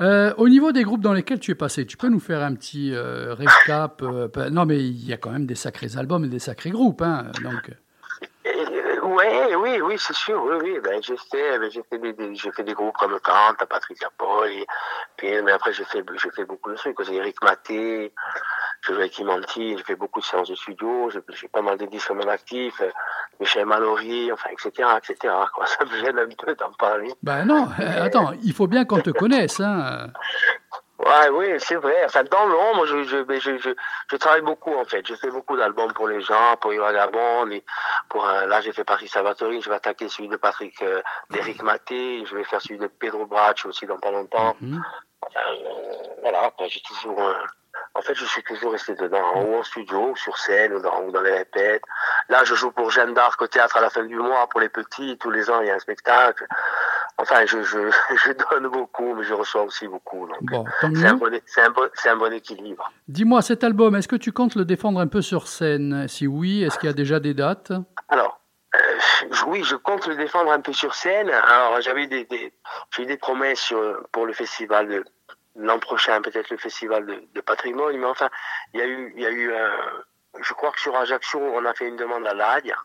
[0.00, 2.54] Euh, au niveau des groupes dans lesquels tu es passé, tu peux nous faire un
[2.54, 6.28] petit euh, récap euh, Non, mais il y a quand même des sacrés albums et
[6.28, 7.02] des sacrés groupes.
[7.02, 7.70] Hein, donc,
[9.02, 10.80] Ouais, oui, oui, c'est sûr, oui, oui.
[10.82, 14.08] Ben, j'ai fait, ben, j'ai fait des, des- j'ai fait des groupes comme Kant, Patricia
[14.16, 14.66] Paul, et,
[15.16, 17.02] puis, mais après, j'ai fait, j'ai fait beaucoup de trucs.
[17.02, 18.12] J'ai Eric Maté,
[18.82, 21.86] je joue avec Imanti, j'ai fait beaucoup de séances de studio, j'ai, pas mal de
[21.86, 22.90] disques mon actif, euh,
[23.40, 25.66] Michel Mallory, enfin, etc., etc., quoi.
[25.66, 27.12] Ça me gêne un peu d'en parler.
[27.22, 29.58] Ben non, euh, attends, il faut bien qu'on te connaisse.
[29.60, 30.08] Hein.
[31.04, 32.04] Ouais, oui, c'est vrai.
[32.04, 33.70] Enfin, dans l'ombre, je, je, ben, je, je,
[34.10, 35.04] je travaille beaucoup, en fait.
[35.06, 37.64] Je fais beaucoup d'albums pour les gens, pour Yoga Gabon, et
[38.08, 41.60] pour, euh, là, j'ai fait Patrick Salvatori, je vais attaquer celui de Patrick, euh, d'Eric
[41.62, 44.56] Maté, je vais faire celui de Pedro Brach aussi dans pas longtemps.
[44.60, 44.80] Mhm.
[45.36, 45.40] Euh,
[46.22, 47.34] voilà, quoi, j'ai toujours, euh,
[47.94, 51.02] en fait, je suis toujours resté dedans, ou en studio, ou sur scène, ou dans,
[51.02, 51.82] ou dans les répètes.
[52.28, 54.68] Là, je joue pour Jeanne d'Arc au théâtre à la fin du mois, pour les
[54.68, 56.46] petits, tous les ans, il y a un spectacle.
[57.18, 57.78] Enfin, je, je,
[58.24, 60.26] je donne beaucoup, mais je reçois aussi beaucoup.
[60.26, 62.90] Donc, Bon, tant c'est un, bon, c'est un, bon, c'est un bon équilibre.
[63.08, 66.08] Dis-moi, cet album, est-ce que tu comptes le défendre un peu sur scène?
[66.08, 67.72] Si oui, est-ce qu'il y a déjà des dates?
[68.08, 68.40] Alors,
[68.74, 68.78] euh,
[69.46, 71.30] oui, je compte le défendre un peu sur scène.
[71.30, 72.52] Alors, j'avais des, des,
[73.06, 75.04] des promesses sur- pour le festival de
[75.56, 78.30] l'an prochain, peut-être le festival de, de patrimoine, mais enfin,
[78.72, 79.70] il y a eu, il y a eu un,
[80.40, 82.76] je crois que sur Ajaccio, on a fait une demande à l'ADIA.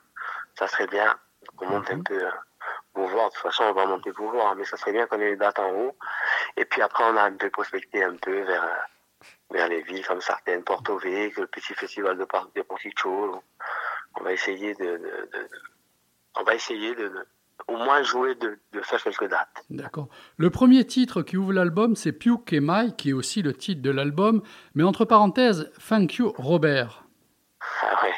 [0.60, 1.16] Ça serait bien
[1.56, 2.30] qu'on monte un peu euh,
[2.98, 3.30] pour voir.
[3.30, 5.36] De toute façon, on va monter pour voir, mais ça serait bien qu'on ait les
[5.36, 5.96] dates en haut.
[6.58, 8.66] Et puis après, on a un peu prospecté un peu vers,
[9.52, 13.44] vers les villes comme certaines, Porto Vecchio, le petit festival de Parc de Porticciolo.
[14.20, 15.50] On va essayer de, de- de-
[16.40, 17.28] on va essayer de, de-
[17.68, 19.64] au moins jouer de, de faire quelques dates.
[19.70, 20.08] D'accord.
[20.38, 23.82] Le premier titre qui ouvre l'album, c'est Puke et Mai, qui est aussi le titre
[23.84, 24.42] de l'album,
[24.74, 27.04] mais entre parenthèses, Thank you Robert.
[27.84, 28.14] Ah ouais.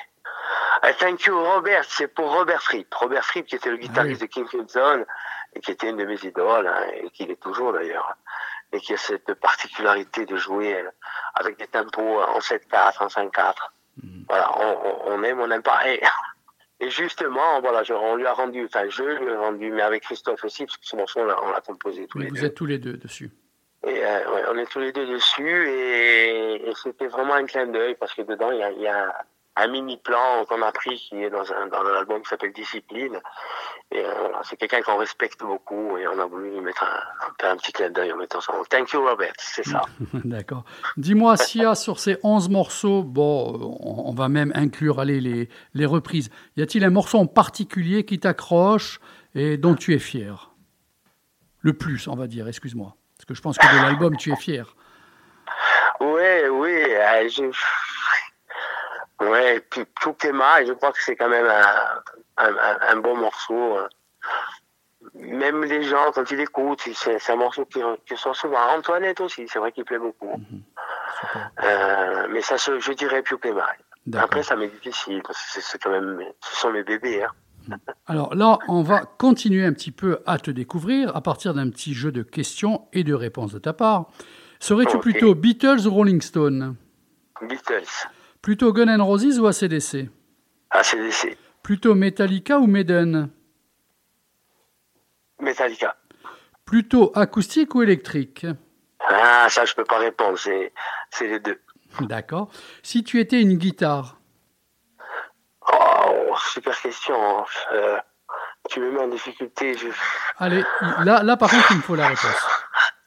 [0.86, 2.94] Euh, thank you Robert, c'est pour Robert Fripp.
[2.94, 5.06] Robert Fripp qui était le guitariste de King Crimson
[5.54, 8.16] et qui était une de mes idoles hein, et qui l'est toujours d'ailleurs.
[8.72, 10.90] Et qui a cette particularité de jouer euh,
[11.36, 13.54] avec des tempos en 7-4, en 5-4.
[14.30, 14.52] Voilà,
[15.08, 15.90] on, aime, on n'aime pas.
[15.90, 16.00] Et,
[16.80, 20.04] et justement, voilà, je- on lui a rendu, enfin je lui ai rendu, mais avec
[20.04, 22.46] Christophe aussi, parce que ce morceau on l'a- composé tous Oui, les vous deux.
[22.46, 23.32] êtes tous les deux dessus.
[23.86, 27.66] Et euh, ouais, on est tous les deux dessus et, et c'était vraiment un clin
[27.66, 29.16] d'œil parce que dedans il y a, il y a
[29.56, 32.54] un mini plan qu'on a pris qui est dans un dans un album qui s'appelle
[32.54, 33.20] Discipline
[33.92, 37.48] et euh, voilà, c'est quelqu'un qu'on respecte beaucoup et on a voulu lui mettre un,
[37.50, 39.82] un, petit clin d'œil en mettant son Thank you Robert, c'est ça.
[40.14, 40.64] D'accord.
[40.98, 45.20] Dis-moi, s'il y a sur ces 11 morceaux, bon, on, on va même inclure allez,
[45.20, 49.00] les, les reprises, y a-t-il un morceau en particulier qui t'accroche
[49.34, 50.52] et dont tu es fier?
[51.62, 52.96] Le plus, on va dire, excuse-moi.
[53.18, 54.76] Parce que je pense que de l'album, tu es fier.
[56.00, 57.44] Ouais, oui, euh, je...
[59.22, 61.46] ouais, puis Tukema, je crois que c'est quand même
[62.38, 62.52] un,
[62.92, 63.78] un, bon morceau.
[63.78, 63.88] hein.
[65.16, 68.60] Même les gens, quand ils écoutent, c'est un morceau qui, qui sort souvent.
[68.78, 70.42] Antoinette aussi, c'est vrai qu'il plaît beaucoup.
[71.64, 73.68] Euh, mais ça, je dirais Tukema.
[74.16, 77.24] Après, ça m'est difficile, parce que c'est- quand même, ce sont mes bébés.
[77.24, 77.78] Hein.
[78.08, 81.94] Alors là, on va continuer un petit peu à te découvrir à partir d'un petit
[81.94, 84.08] jeu de questions et de réponses de ta part.
[84.60, 86.76] Serais-tu plutôt Beatles ou Rolling Stone?
[87.42, 88.08] Beatles,
[88.42, 90.10] Plutôt Gun N' Roses ou ACDC
[90.72, 93.30] ACDC, Plutôt Metallica ou Maiden
[95.40, 95.96] Metallica.
[96.66, 98.46] Plutôt acoustique ou électrique
[99.08, 100.72] Ah, ça, je peux pas répondre, c'est
[101.10, 101.60] c'est les deux.
[102.02, 102.50] D'accord.
[102.84, 104.18] Si tu étais une guitare
[105.72, 107.46] Oh, super question.
[107.74, 107.98] Euh,
[108.70, 109.76] tu me mets en difficulté.
[109.78, 109.88] Je...
[110.38, 110.64] Allez,
[111.04, 112.48] là, là par contre, il me faut la réponse.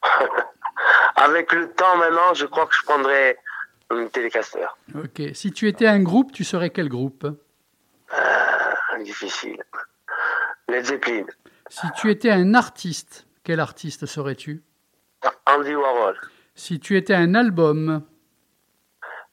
[1.15, 3.37] Avec le temps maintenant, je crois que je prendrais
[3.99, 4.65] une télécaster.
[4.95, 5.21] Ok.
[5.33, 7.25] Si tu étais un groupe, tu serais quel groupe?
[7.25, 9.61] Euh, difficile.
[10.67, 11.25] Led Zeppelin.
[11.69, 14.63] Si tu étais un artiste, quel artiste serais-tu?
[15.45, 16.17] Andy Warhol.
[16.55, 18.03] Si tu étais un album,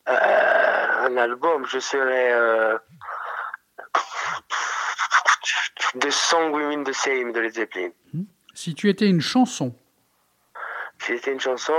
[0.09, 2.33] Euh, un album, je serais...
[2.33, 2.79] Euh...
[5.99, 7.91] The Song We Mean the Same de Led Zeppelin.
[8.55, 9.75] si tu étais une chanson,
[11.01, 11.75] Si c'était une chanson,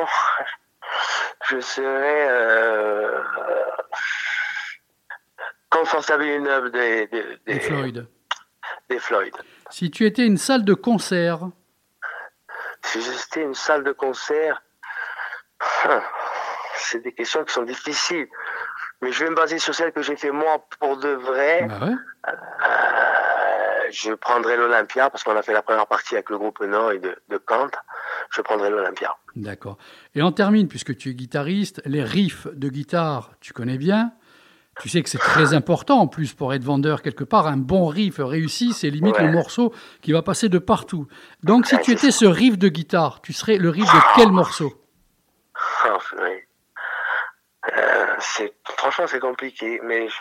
[1.50, 2.28] je serais...
[2.30, 3.22] Euh...
[5.70, 8.08] Comfortable Enough des, des, des Floyd.
[8.90, 9.34] des Floyd.
[9.70, 11.48] Si tu étais une salle de concert,
[12.84, 14.62] Si c'était une salle de concert,
[15.86, 16.04] hein,
[16.76, 18.28] c'est des questions qui sont difficiles.
[19.02, 21.68] Mais je vais me baser sur celle que j'ai fait moi pour de vrai.
[21.70, 21.94] bah ouais.
[22.28, 22.36] Euh,
[23.92, 27.00] je prendrai l'Olympia parce qu'on a fait la première partie avec le groupe Nord et
[27.00, 27.70] de, de Kant.
[28.32, 29.16] Je prendrai l'Olympia.
[29.36, 29.78] D'accord.
[30.16, 34.12] Et on termine, puisque tu es guitariste, les riffs de guitare, tu connais bien.
[34.82, 37.46] Tu sais que c'est très important en plus pour être vendeur quelque part.
[37.48, 39.26] Un bon riff réussi, c'est limite Ouais.
[39.26, 41.08] le morceau qui va passer de partout.
[41.44, 44.74] Donc si tu étais ce riff de guitare, tu serais le riff de quel morceau?
[45.84, 46.30] Ah, oui.
[47.78, 48.16] Euh,
[48.78, 50.16] franchement c'est compliqué, mais je,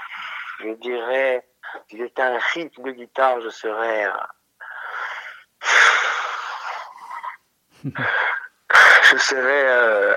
[0.65, 1.47] je dirais
[1.89, 4.07] Si j'étais un rythme de guitare, je serais.
[4.07, 4.11] euh,
[9.13, 9.65] je serais.
[9.69, 10.15] euh,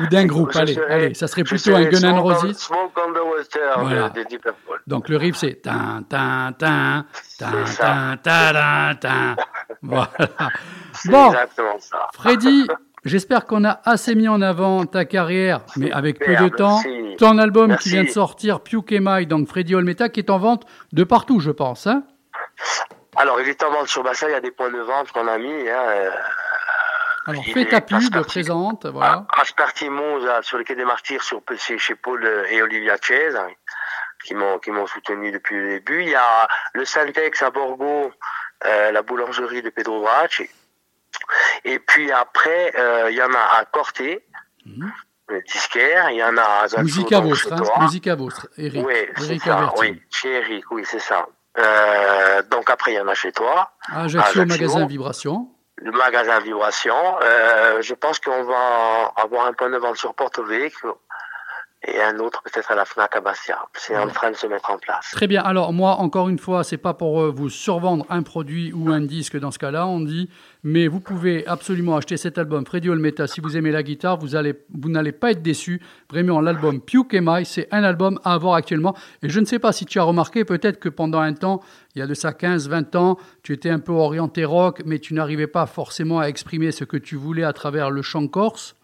[0.00, 2.58] Ou d'un groupe, allez, serais- allez, ça serait plutôt un Gun on- Roses.
[2.58, 4.08] Smoke on the Water Voilà.
[4.10, 4.82] de, de Deep Purple.
[4.86, 7.06] Donc le riff c'est tin tin tin
[7.38, 9.36] tin tin tin tin.
[9.82, 10.08] Voilà.
[10.92, 12.08] C'est Bon, exactement ça.
[12.14, 12.66] Freddy,
[13.06, 16.80] j'espère qu'on a assez mis en avant ta carrière, mais avec peu de temps.
[17.18, 17.84] Ton album Merci.
[17.84, 21.40] qui vient de sortir, Puke Mai, donc Freddy Olmeta, qui est en vente de partout,
[21.40, 21.86] je pense.
[21.86, 22.02] Hein
[23.16, 25.26] Alors, il est en vente sur Bassa, il y a des points de vente qu'on
[25.26, 25.68] a mis.
[25.68, 26.10] Hein, euh,
[27.26, 29.24] Alors il fais ta pub, présente, voilà.
[29.40, 33.48] Aspartimo, là, sur le quai des Martyrs, sur, chez, Paul euh, et Olivia Chase, hein,
[34.24, 36.02] qui m'ont qui m'ont soutenu depuis le début.
[36.02, 38.12] Il y a le Syntex à Borgo,
[38.66, 40.48] euh, la boulangerie de Pedro Bracci.
[41.64, 44.24] Et puis après, euh, il y en a à Corté,
[45.28, 46.10] le disquaire.
[46.10, 47.80] Il y en a à Musica chez hein.
[47.80, 48.86] Musica Vostre, Eric.
[48.86, 51.26] Oui, c'est Eric ça, oui, chez Eric, oui, c'est ça.
[51.58, 53.70] Euh, donc après, il y en a chez toi.
[53.88, 54.46] Ajaccio, Ajaccio.
[54.46, 55.48] magasin Vibration.
[55.76, 56.94] le magasin Vibration.
[57.22, 61.00] Euh, je pense qu'on va avoir un point de vente sur Porto Vecchio
[61.86, 63.58] et un autre peut-être à la Fnac à Bastia.
[63.74, 65.10] C'est en train de se mettre en place.
[65.12, 65.42] Très bien.
[65.42, 69.38] Alors moi, encore une fois, c'est pas pour vous survendre un produit ou un disque
[69.38, 70.28] dans ce cas-là, on dit,
[70.64, 73.26] mais vous pouvez absolument acheter cet album Freddy Olmeta.
[73.26, 75.80] Si vous aimez la guitare, vous allez, vous n'allez pas être déçu.
[76.10, 78.96] Vraiment, l'album Puke Mai, c'est un album à avoir actuellement.
[79.22, 81.62] Et je ne sais pas si tu as remarqué, peut-être que pendant un temps,
[81.94, 84.98] il y a de ça 15, 20 ans, tu étais un peu orienté rock, mais
[84.98, 88.74] tu n'arrivais pas forcément à exprimer ce que tu voulais à travers le chant corse.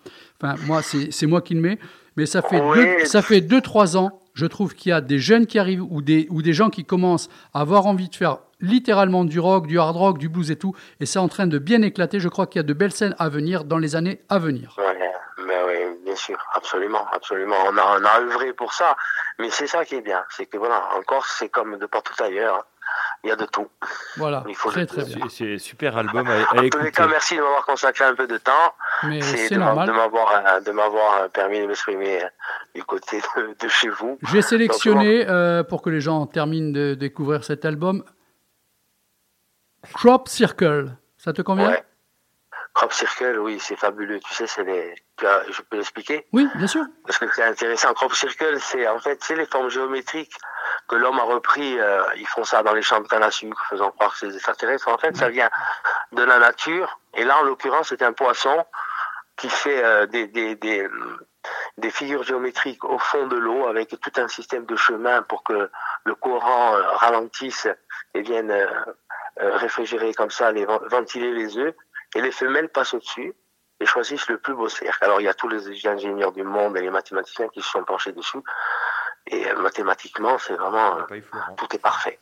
[0.41, 1.79] Enfin, moi, c'est moi qui le mets.
[2.17, 2.77] Mais ça fait Oui.
[2.77, 6.03] deux, ça fait 2-3 ans, je trouve qu'il y a des jeunes qui arrivent ou
[6.03, 9.79] des, ou des gens qui commencent à avoir envie de faire littéralement du rock, du
[9.79, 10.75] hard rock, du blues et tout.
[11.01, 12.21] Et c'est en train de bien éclater.
[12.21, 14.77] Je crois qu'il y a de belles scènes à venir dans les années à venir.
[15.47, 17.57] Mais oui, bien sûr, absolument, absolument.
[17.67, 18.97] On a, on a œuvré pour ça,
[19.39, 22.15] mais c'est ça qui est bien, c'est que voilà, en Corse, c'est comme de partout
[22.23, 22.65] ailleurs.
[23.25, 23.69] Il y a de tout.
[24.17, 25.29] Voilà, Il faut très très bien.
[25.29, 26.91] C'est super album à, à En tous les écouter.
[26.91, 28.75] cas, merci de m'avoir consacré un peu de temps.
[29.21, 29.87] C'est de m'a- normal.
[29.89, 32.27] de m'avoir euh, de m'avoir euh, permis de m'exprimer euh,
[32.75, 34.19] du côté de, de chez vous.
[34.25, 38.03] J'ai sélectionné, euh, pour que les gens terminent de découvrir cet album,
[39.95, 40.97] Crop Circle.
[41.19, 41.69] Ça te convient?
[41.71, 41.85] Ouais.
[42.75, 44.19] Crop Circle, oui, c'est fabuleux.
[44.21, 44.95] Tu sais, c'est les.
[45.19, 46.27] tu as- je peux l'expliquer?
[46.33, 46.85] Oui, bien sûr.
[47.07, 47.93] Parce que c'est intéressant.
[47.95, 50.35] Crop Circle, c'est en fait, c'est les formes géométriques
[50.93, 51.81] que l'homme a repris.
[51.81, 54.89] euh, ils font ça dans les à sucre, faisant croire que c'est des extraterrestres.
[54.89, 55.49] En fait, ça vient
[56.13, 57.01] de la nature.
[57.15, 58.67] Et là, en l'occurrence, c'est un poisson
[59.37, 64.77] qui fait euh, des, figures géométriques au fond de l'eau avec tout un système de
[64.77, 65.71] chemin pour que
[66.05, 67.69] le courant euh, ralentisse
[68.13, 68.55] et vienne
[69.39, 71.75] réfrigérer comme ça, les, ventiler les œufs.
[72.15, 73.33] Et les femelles passent au-dessus
[73.81, 75.03] et choisissent le plus beau cercle.
[75.03, 77.83] Alors il y a tous les ingénieurs du monde et les mathématiciens qui se sont
[77.83, 78.43] penchés dessus.
[79.29, 81.21] Et euh, mathématiquement, c'est vraiment euh,
[81.57, 82.19] tout est parfait.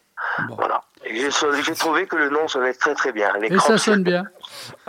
[0.50, 0.82] Voilà.
[1.10, 3.32] J'ai trouvé que le nom sonnait très très bien.
[3.40, 4.24] Les Et ça sonne bien.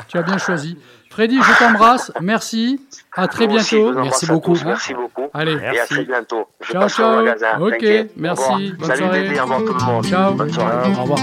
[0.10, 0.78] Tu as bien choisi.
[1.10, 2.12] Freddy, je t'embrasse.
[2.20, 2.86] Merci.
[3.16, 3.90] À très Moi bientôt.
[3.90, 3.94] à
[4.40, 4.64] tous.
[4.66, 5.30] Merci beaucoup.
[5.34, 5.54] Allez.
[5.54, 6.48] Et à très bientôt.
[6.62, 7.16] Je Ciao, passe au ciao.
[7.16, 7.60] magasin.
[7.60, 7.86] Ok,
[8.18, 8.74] merci.
[8.74, 9.24] Bonne Salut soirée.
[9.24, 10.06] Dédé, au revoir tout le monde.
[10.06, 10.34] Ciao.
[10.34, 10.92] Bonne soirée.
[10.92, 11.20] Au revoir.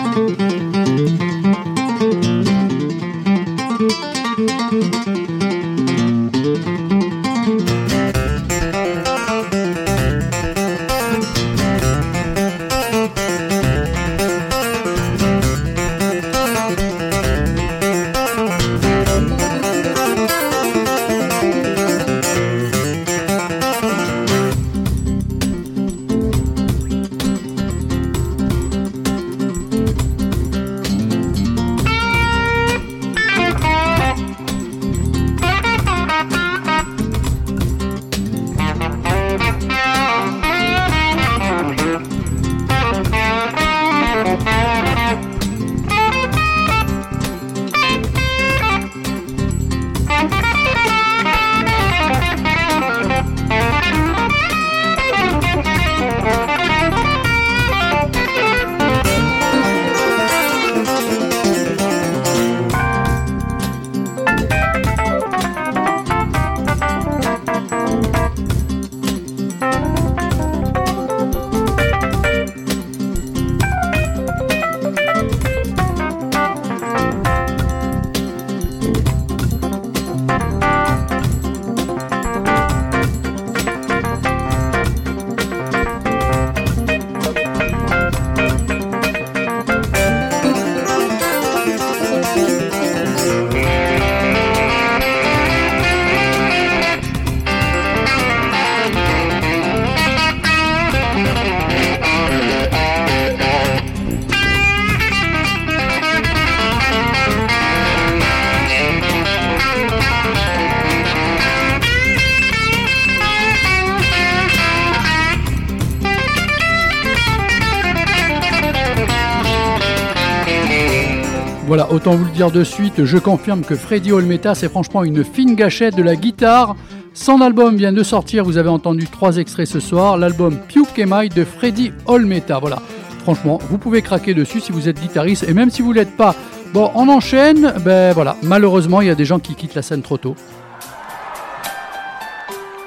[122.16, 125.97] Vous le dire de suite, je confirme que Freddy Olmeta, c'est franchement une fine gâchette
[125.97, 126.76] de la guitare.
[127.12, 131.28] Son album vient de sortir, vous avez entendu trois extraits ce soir, l'album Puke Emai
[131.28, 132.59] de Freddy Olmeta.
[132.60, 132.80] Voilà,
[133.22, 136.35] franchement, vous pouvez craquer dessus si vous êtes guitariste, et même si vous l'êtes pas.
[136.72, 140.02] Bon, on enchaîne, ben voilà, malheureusement, il y a des gens qui quittent la scène
[140.02, 140.36] trop tôt.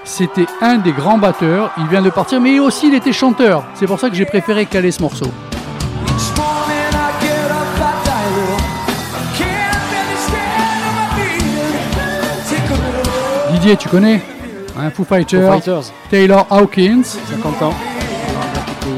[0.04, 3.66] C'était un des grands batteurs, il vient de partir, mais aussi il était chanteur.
[3.76, 5.28] C'est pour ça que j'ai préféré caler ce morceau.
[13.62, 14.20] Didier, tu connais
[14.76, 15.84] hein, Foo Fighters, Foo Fighters.
[16.10, 17.04] Taylor Hawkins.
[17.04, 17.74] 50 ans.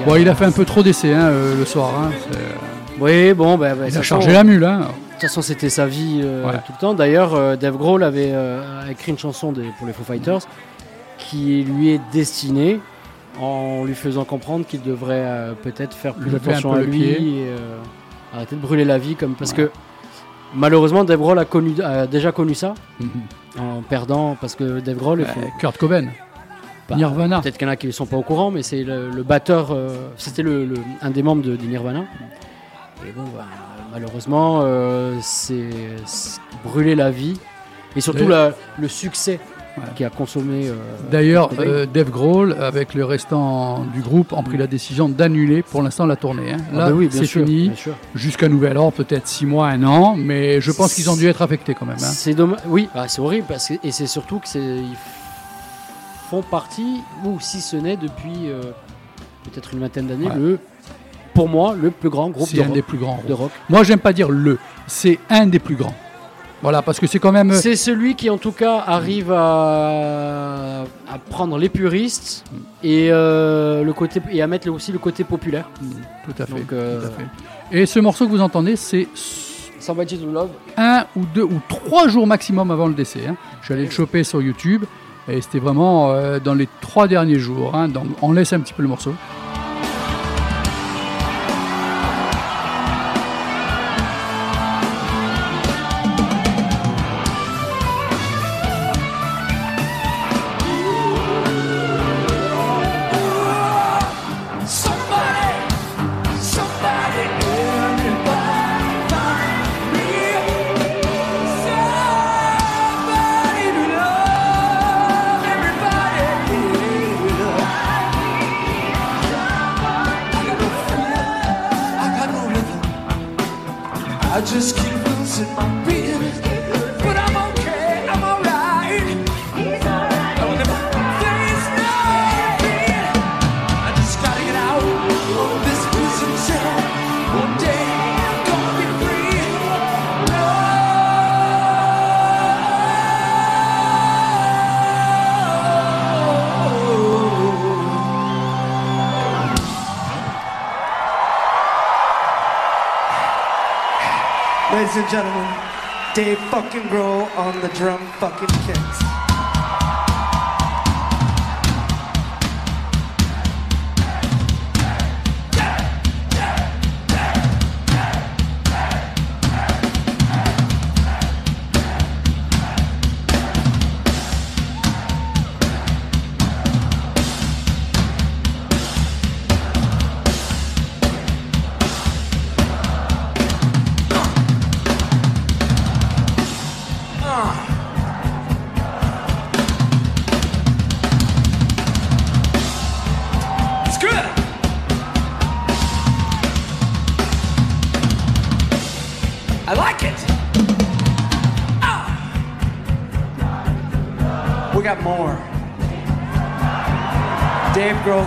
[0.05, 1.91] Bon, il a fait un peu trop d'essais hein, euh, le soir.
[1.97, 4.63] hein, c'est- Oui, bon, bah, bah, de il a chargé la mule.
[4.63, 4.79] Hein.
[4.79, 6.53] De toute façon, c'était sa vie euh, Ouais.
[6.65, 6.93] tout le temps.
[6.93, 10.39] D'ailleurs, euh, Dave Grohl avait euh, écrit une chanson des- pour les Foo Fighters
[11.17, 12.79] qui lui est destinée
[13.41, 17.11] en lui faisant comprendre qu'il devrait euh, peut-être faire plus attention à lui pied.
[17.21, 17.77] et euh,
[18.33, 19.69] arrêter de brûler la vie comme parce que
[20.55, 22.73] malheureusement Dave Grohl a, connu, a déjà connu ça
[23.59, 25.25] en perdant parce que Dave Grohl
[25.59, 26.07] Kurt Cobain.
[26.89, 27.41] Bah, Nirvana.
[27.41, 29.23] Peut-être qu'il y en a qui ne sont pas au courant, mais c'est le, le
[29.23, 32.01] batteur, euh, c'était le, le- un des membres de, Nirvana.
[33.07, 33.45] Et bon, bah,
[33.93, 35.69] malheureusement, euh, c'est
[36.65, 37.39] brûler la vie
[37.95, 39.39] et surtout la- le succès
[39.95, 40.67] qui a consommé.
[40.67, 40.73] euh,
[41.11, 45.81] D'ailleurs, euh, Dave Grohl, avec le restant du groupe, ont pris la décision d'annuler pour
[45.81, 46.53] l'instant la tournée.
[46.53, 46.57] hein.
[46.73, 47.71] Ah Là, bah oui, c'est fini.
[48.15, 51.41] Jusqu'à nouvel ordre, peut-être 6 mois, 1 an, mais je pense qu'ils ont dû être
[51.41, 51.95] affectés quand même.
[51.95, 52.05] hein.
[52.13, 52.59] C'est dommage.
[52.67, 54.81] Oui, bah, c'est horrible parce que, et c'est surtout que c'est
[56.29, 58.61] font partie ou si ce n'est depuis euh,
[59.43, 60.35] peut-être une vingtaine d'années Ouais.
[60.35, 60.59] le
[61.33, 62.73] pour moi le plus grand groupe C'est de un rock.
[62.75, 63.19] des plus grands.
[63.27, 63.51] de rock.
[63.69, 65.95] Moi, j'aime pas dire le, c'est un des plus grands.
[66.63, 67.51] Voilà, parce que c'est quand même.
[67.53, 70.81] C'est celui qui, en tout cas, arrive à,
[71.11, 72.45] à prendre les puristes
[72.83, 75.69] et, euh, le côté, et à mettre aussi le côté populaire.
[76.25, 76.53] Tout à fait.
[76.53, 77.25] Donc, euh, tout à fait.
[77.79, 79.07] Et ce morceau que vous entendez, c'est
[79.79, 80.49] Somebody to Love.
[80.77, 83.21] un ou deux ou trois jours maximum avant le décès.
[83.27, 83.35] hein.
[83.59, 84.85] Je suis allé le choper sur YouTube
[85.27, 87.75] et c'était vraiment euh, dans les trois derniers jours.
[87.75, 87.89] hein.
[87.89, 89.13] Donc, on laisse un petit peu le morceau.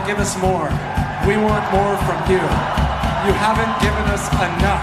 [0.07, 0.71] Give us more.
[1.27, 2.39] We want more from you.
[2.39, 4.76] You haven't given us enough.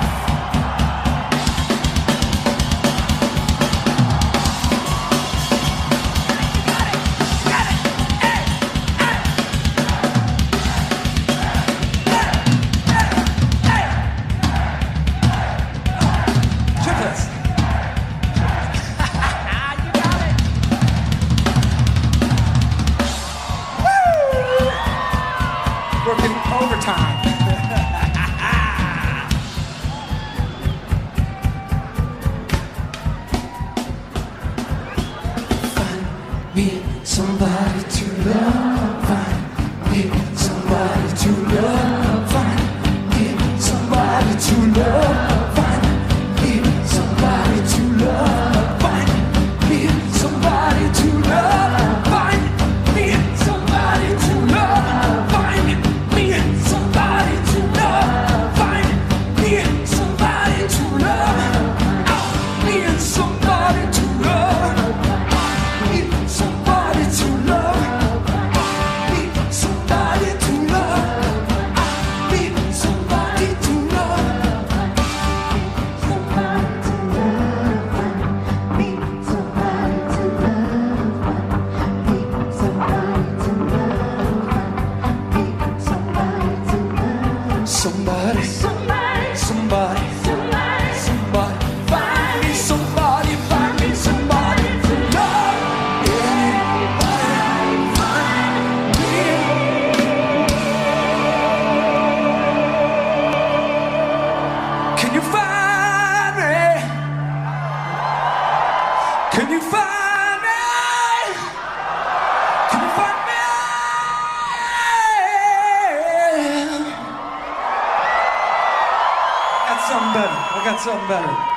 [121.08, 121.53] Better.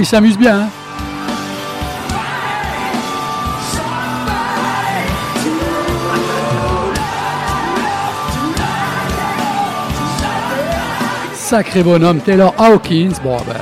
[0.00, 0.60] Il s'amuse bien.
[0.62, 0.68] hein.
[11.34, 13.12] Sacré bonhomme, Taylor Hawkins.
[13.24, 13.54] Bon, ben,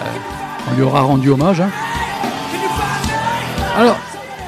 [0.71, 1.61] on lui aura rendu hommage.
[1.61, 1.71] hein.
[3.77, 3.97] Alors,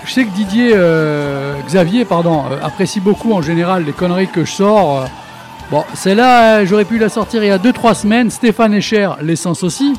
[0.04, 4.44] je sais que Didier, euh, Xavier, pardon, euh, apprécie beaucoup en général les conneries que
[4.44, 5.02] je sors.
[5.02, 5.06] euh.
[5.70, 8.30] Bon, celle-là, j'aurais pu la sortir il y a 2-3 semaines.
[8.30, 9.94] Stéphane Echer, l'essence aussi.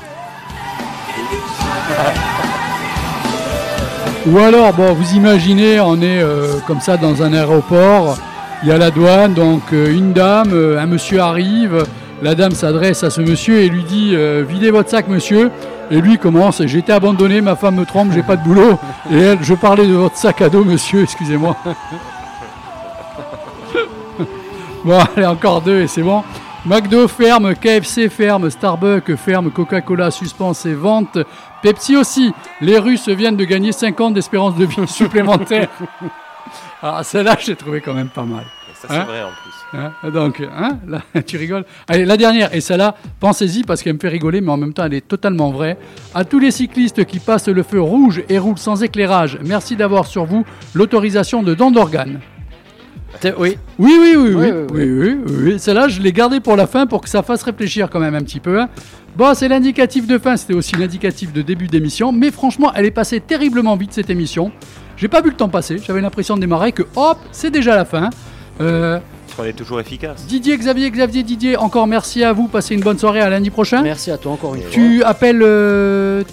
[4.28, 8.20] Ou alors, bon, vous imaginez, on est euh, comme ça dans un aéroport,
[8.62, 11.86] il y a la douane, donc euh, une dame, euh, un monsieur arrive,
[12.22, 14.16] la dame s'adresse à ce monsieur et lui dit
[14.48, 15.50] Videz votre sac, monsieur.
[15.90, 18.78] Et lui commence J'ai été abandonné, ma femme me trompe, j'ai pas de boulot.
[19.12, 21.58] Et elle Je parlais de votre sac à dos, monsieur, excusez-moi.
[24.86, 26.22] bon, allez, encore deux et c'est bon.
[26.66, 31.18] McDo ferme, KFC ferme, Starbucks ferme, Coca-Cola suspend ses ventes,
[31.64, 32.34] Pepsi aussi.
[32.62, 35.70] Les Russes viennent de gagner 5 ans d'espérance de vie supplémentaire.
[36.84, 38.46] Ah, celle-là, j'ai trouvé quand même pas mal.
[38.76, 39.80] Ça, c'est Hein vrai en plus.
[39.80, 41.66] Hein, Donc, hein, là, tu rigoles.
[41.88, 44.86] Allez, la dernière, et celle-là, pensez-y parce qu'elle me fait rigoler, mais en même temps,
[44.86, 45.78] elle est totalement vraie.
[46.14, 50.06] À tous les cyclistes qui passent le feu rouge et roulent sans éclairage, merci d'avoir
[50.06, 52.20] sur vous l'autorisation de don d'organes.
[53.38, 53.58] Oui.
[53.78, 55.60] Oui, oui, oui, oui, Oui, oui, oui, oui, oui, oui.
[55.60, 58.22] Celle-là, je l'ai gardée pour la fin pour que ça fasse réfléchir quand même un
[58.24, 58.60] petit peu.
[58.60, 58.70] hein.
[59.16, 62.92] Bon, c'est l'indicatif de fin, c'était aussi l'indicatif de début d'émission, mais franchement, elle est
[62.92, 64.52] passée terriblement vite cette émission.
[64.96, 67.84] J'ai pas vu le temps passer, j'avais l'impression de démarrer que hop, c'est déjà la
[67.86, 68.10] fin.
[68.62, 69.00] Euh,
[69.36, 70.26] qu'on est toujours efficace.
[70.28, 72.48] Didier, Xavier, Xavier, Didier, encore merci à vous.
[72.48, 73.82] Passez une bonne soirée à lundi prochain.
[73.82, 74.72] Merci à toi encore une fois.
[74.72, 76.24] Tu appelles euh,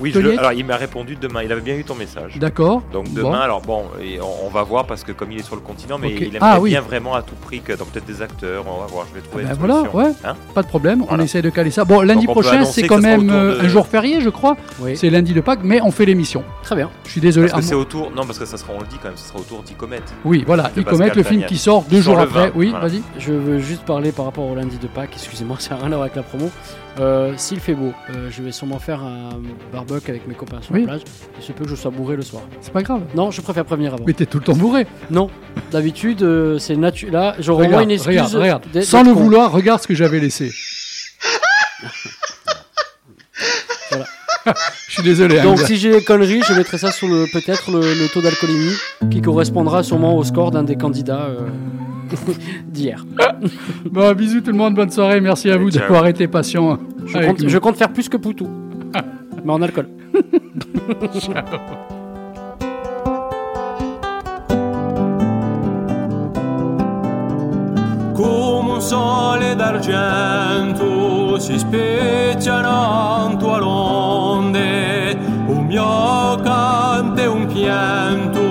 [0.00, 1.42] Oui, je le- alors il m'a répondu demain.
[1.42, 2.36] Il avait bien eu ton message.
[2.38, 2.82] D'accord.
[2.92, 3.14] Donc Bon.
[3.14, 5.60] demain, alors bon, et on, on va voir parce que comme il est sur le
[5.60, 6.70] continent, mais il aimerait Ah, oui.
[6.70, 8.64] bien vraiment à tout prix que donc peut-être des acteurs.
[8.68, 9.98] On va voir, je vais trouver Ben une voilà, solution.
[9.98, 11.84] ouais, Hein pas de problème, on essaie de caler ça.
[11.84, 14.56] Bon, lundi prochain, c'est quand même euh, de- un jour férié, je crois.
[14.80, 14.96] Oui.
[14.96, 16.44] C'est lundi de Pâques, mais on fait l'émission.
[16.62, 16.90] Très bien.
[17.04, 17.48] Je suis désolé.
[17.48, 18.10] Parce que Ah, c'est autour.
[18.12, 20.00] Non, parce que ça sera, on le dit quand même, ça sera autour d'Icomet.
[20.24, 22.48] Oui, voilà, Pascal le film qui sort deux jours après.
[22.48, 23.02] 20, Oui, vas-y.
[23.18, 25.96] Je veux juste parler par rapport au lundi de Pâques, excusez-moi, ça n'a rien à
[25.96, 26.50] voir avec la promo.
[27.00, 29.30] Euh, S'il fait beau, euh, je vais sûrement faire un
[29.72, 30.80] barbecue avec mes copains sur Oui.
[30.80, 31.00] la plage.
[31.38, 32.42] Il se peut que je sois bourré le soir.
[32.60, 33.02] C'est pas grave.
[33.14, 34.04] Non, je préfère prévenir avant.
[34.06, 34.86] Mais t'es tout le temps bourré.
[35.10, 35.30] Non,
[35.70, 37.12] d'habitude, euh, c'est naturel.
[37.12, 38.08] Là, j'aurais au moins une excuse.
[38.34, 38.82] regarde, regarde.
[38.82, 39.20] Sans le con.
[39.20, 40.50] vouloir, regarde ce que j'avais laissé.
[43.90, 44.06] Voilà.
[44.88, 45.40] Je suis désolé.
[45.42, 48.72] Donc si j'ai des conneries, je mettrai ça sur le peut-être le, le taux d'alcoolémie
[49.10, 51.28] qui correspondra sûrement au score d'un des candidats
[52.66, 53.04] d'hier.
[53.90, 55.20] Bon, bisous tout le monde, bonne soirée.
[55.20, 55.82] Merci à vous ciao.
[55.82, 56.78] d'avoir été patient.
[57.06, 58.48] Je compte, je compte faire plus que Poutou,
[59.44, 59.88] mais en alcool.
[68.18, 75.16] come un sole d'argento si specchiano a l'onde,
[75.46, 78.47] un mio canto e un pianto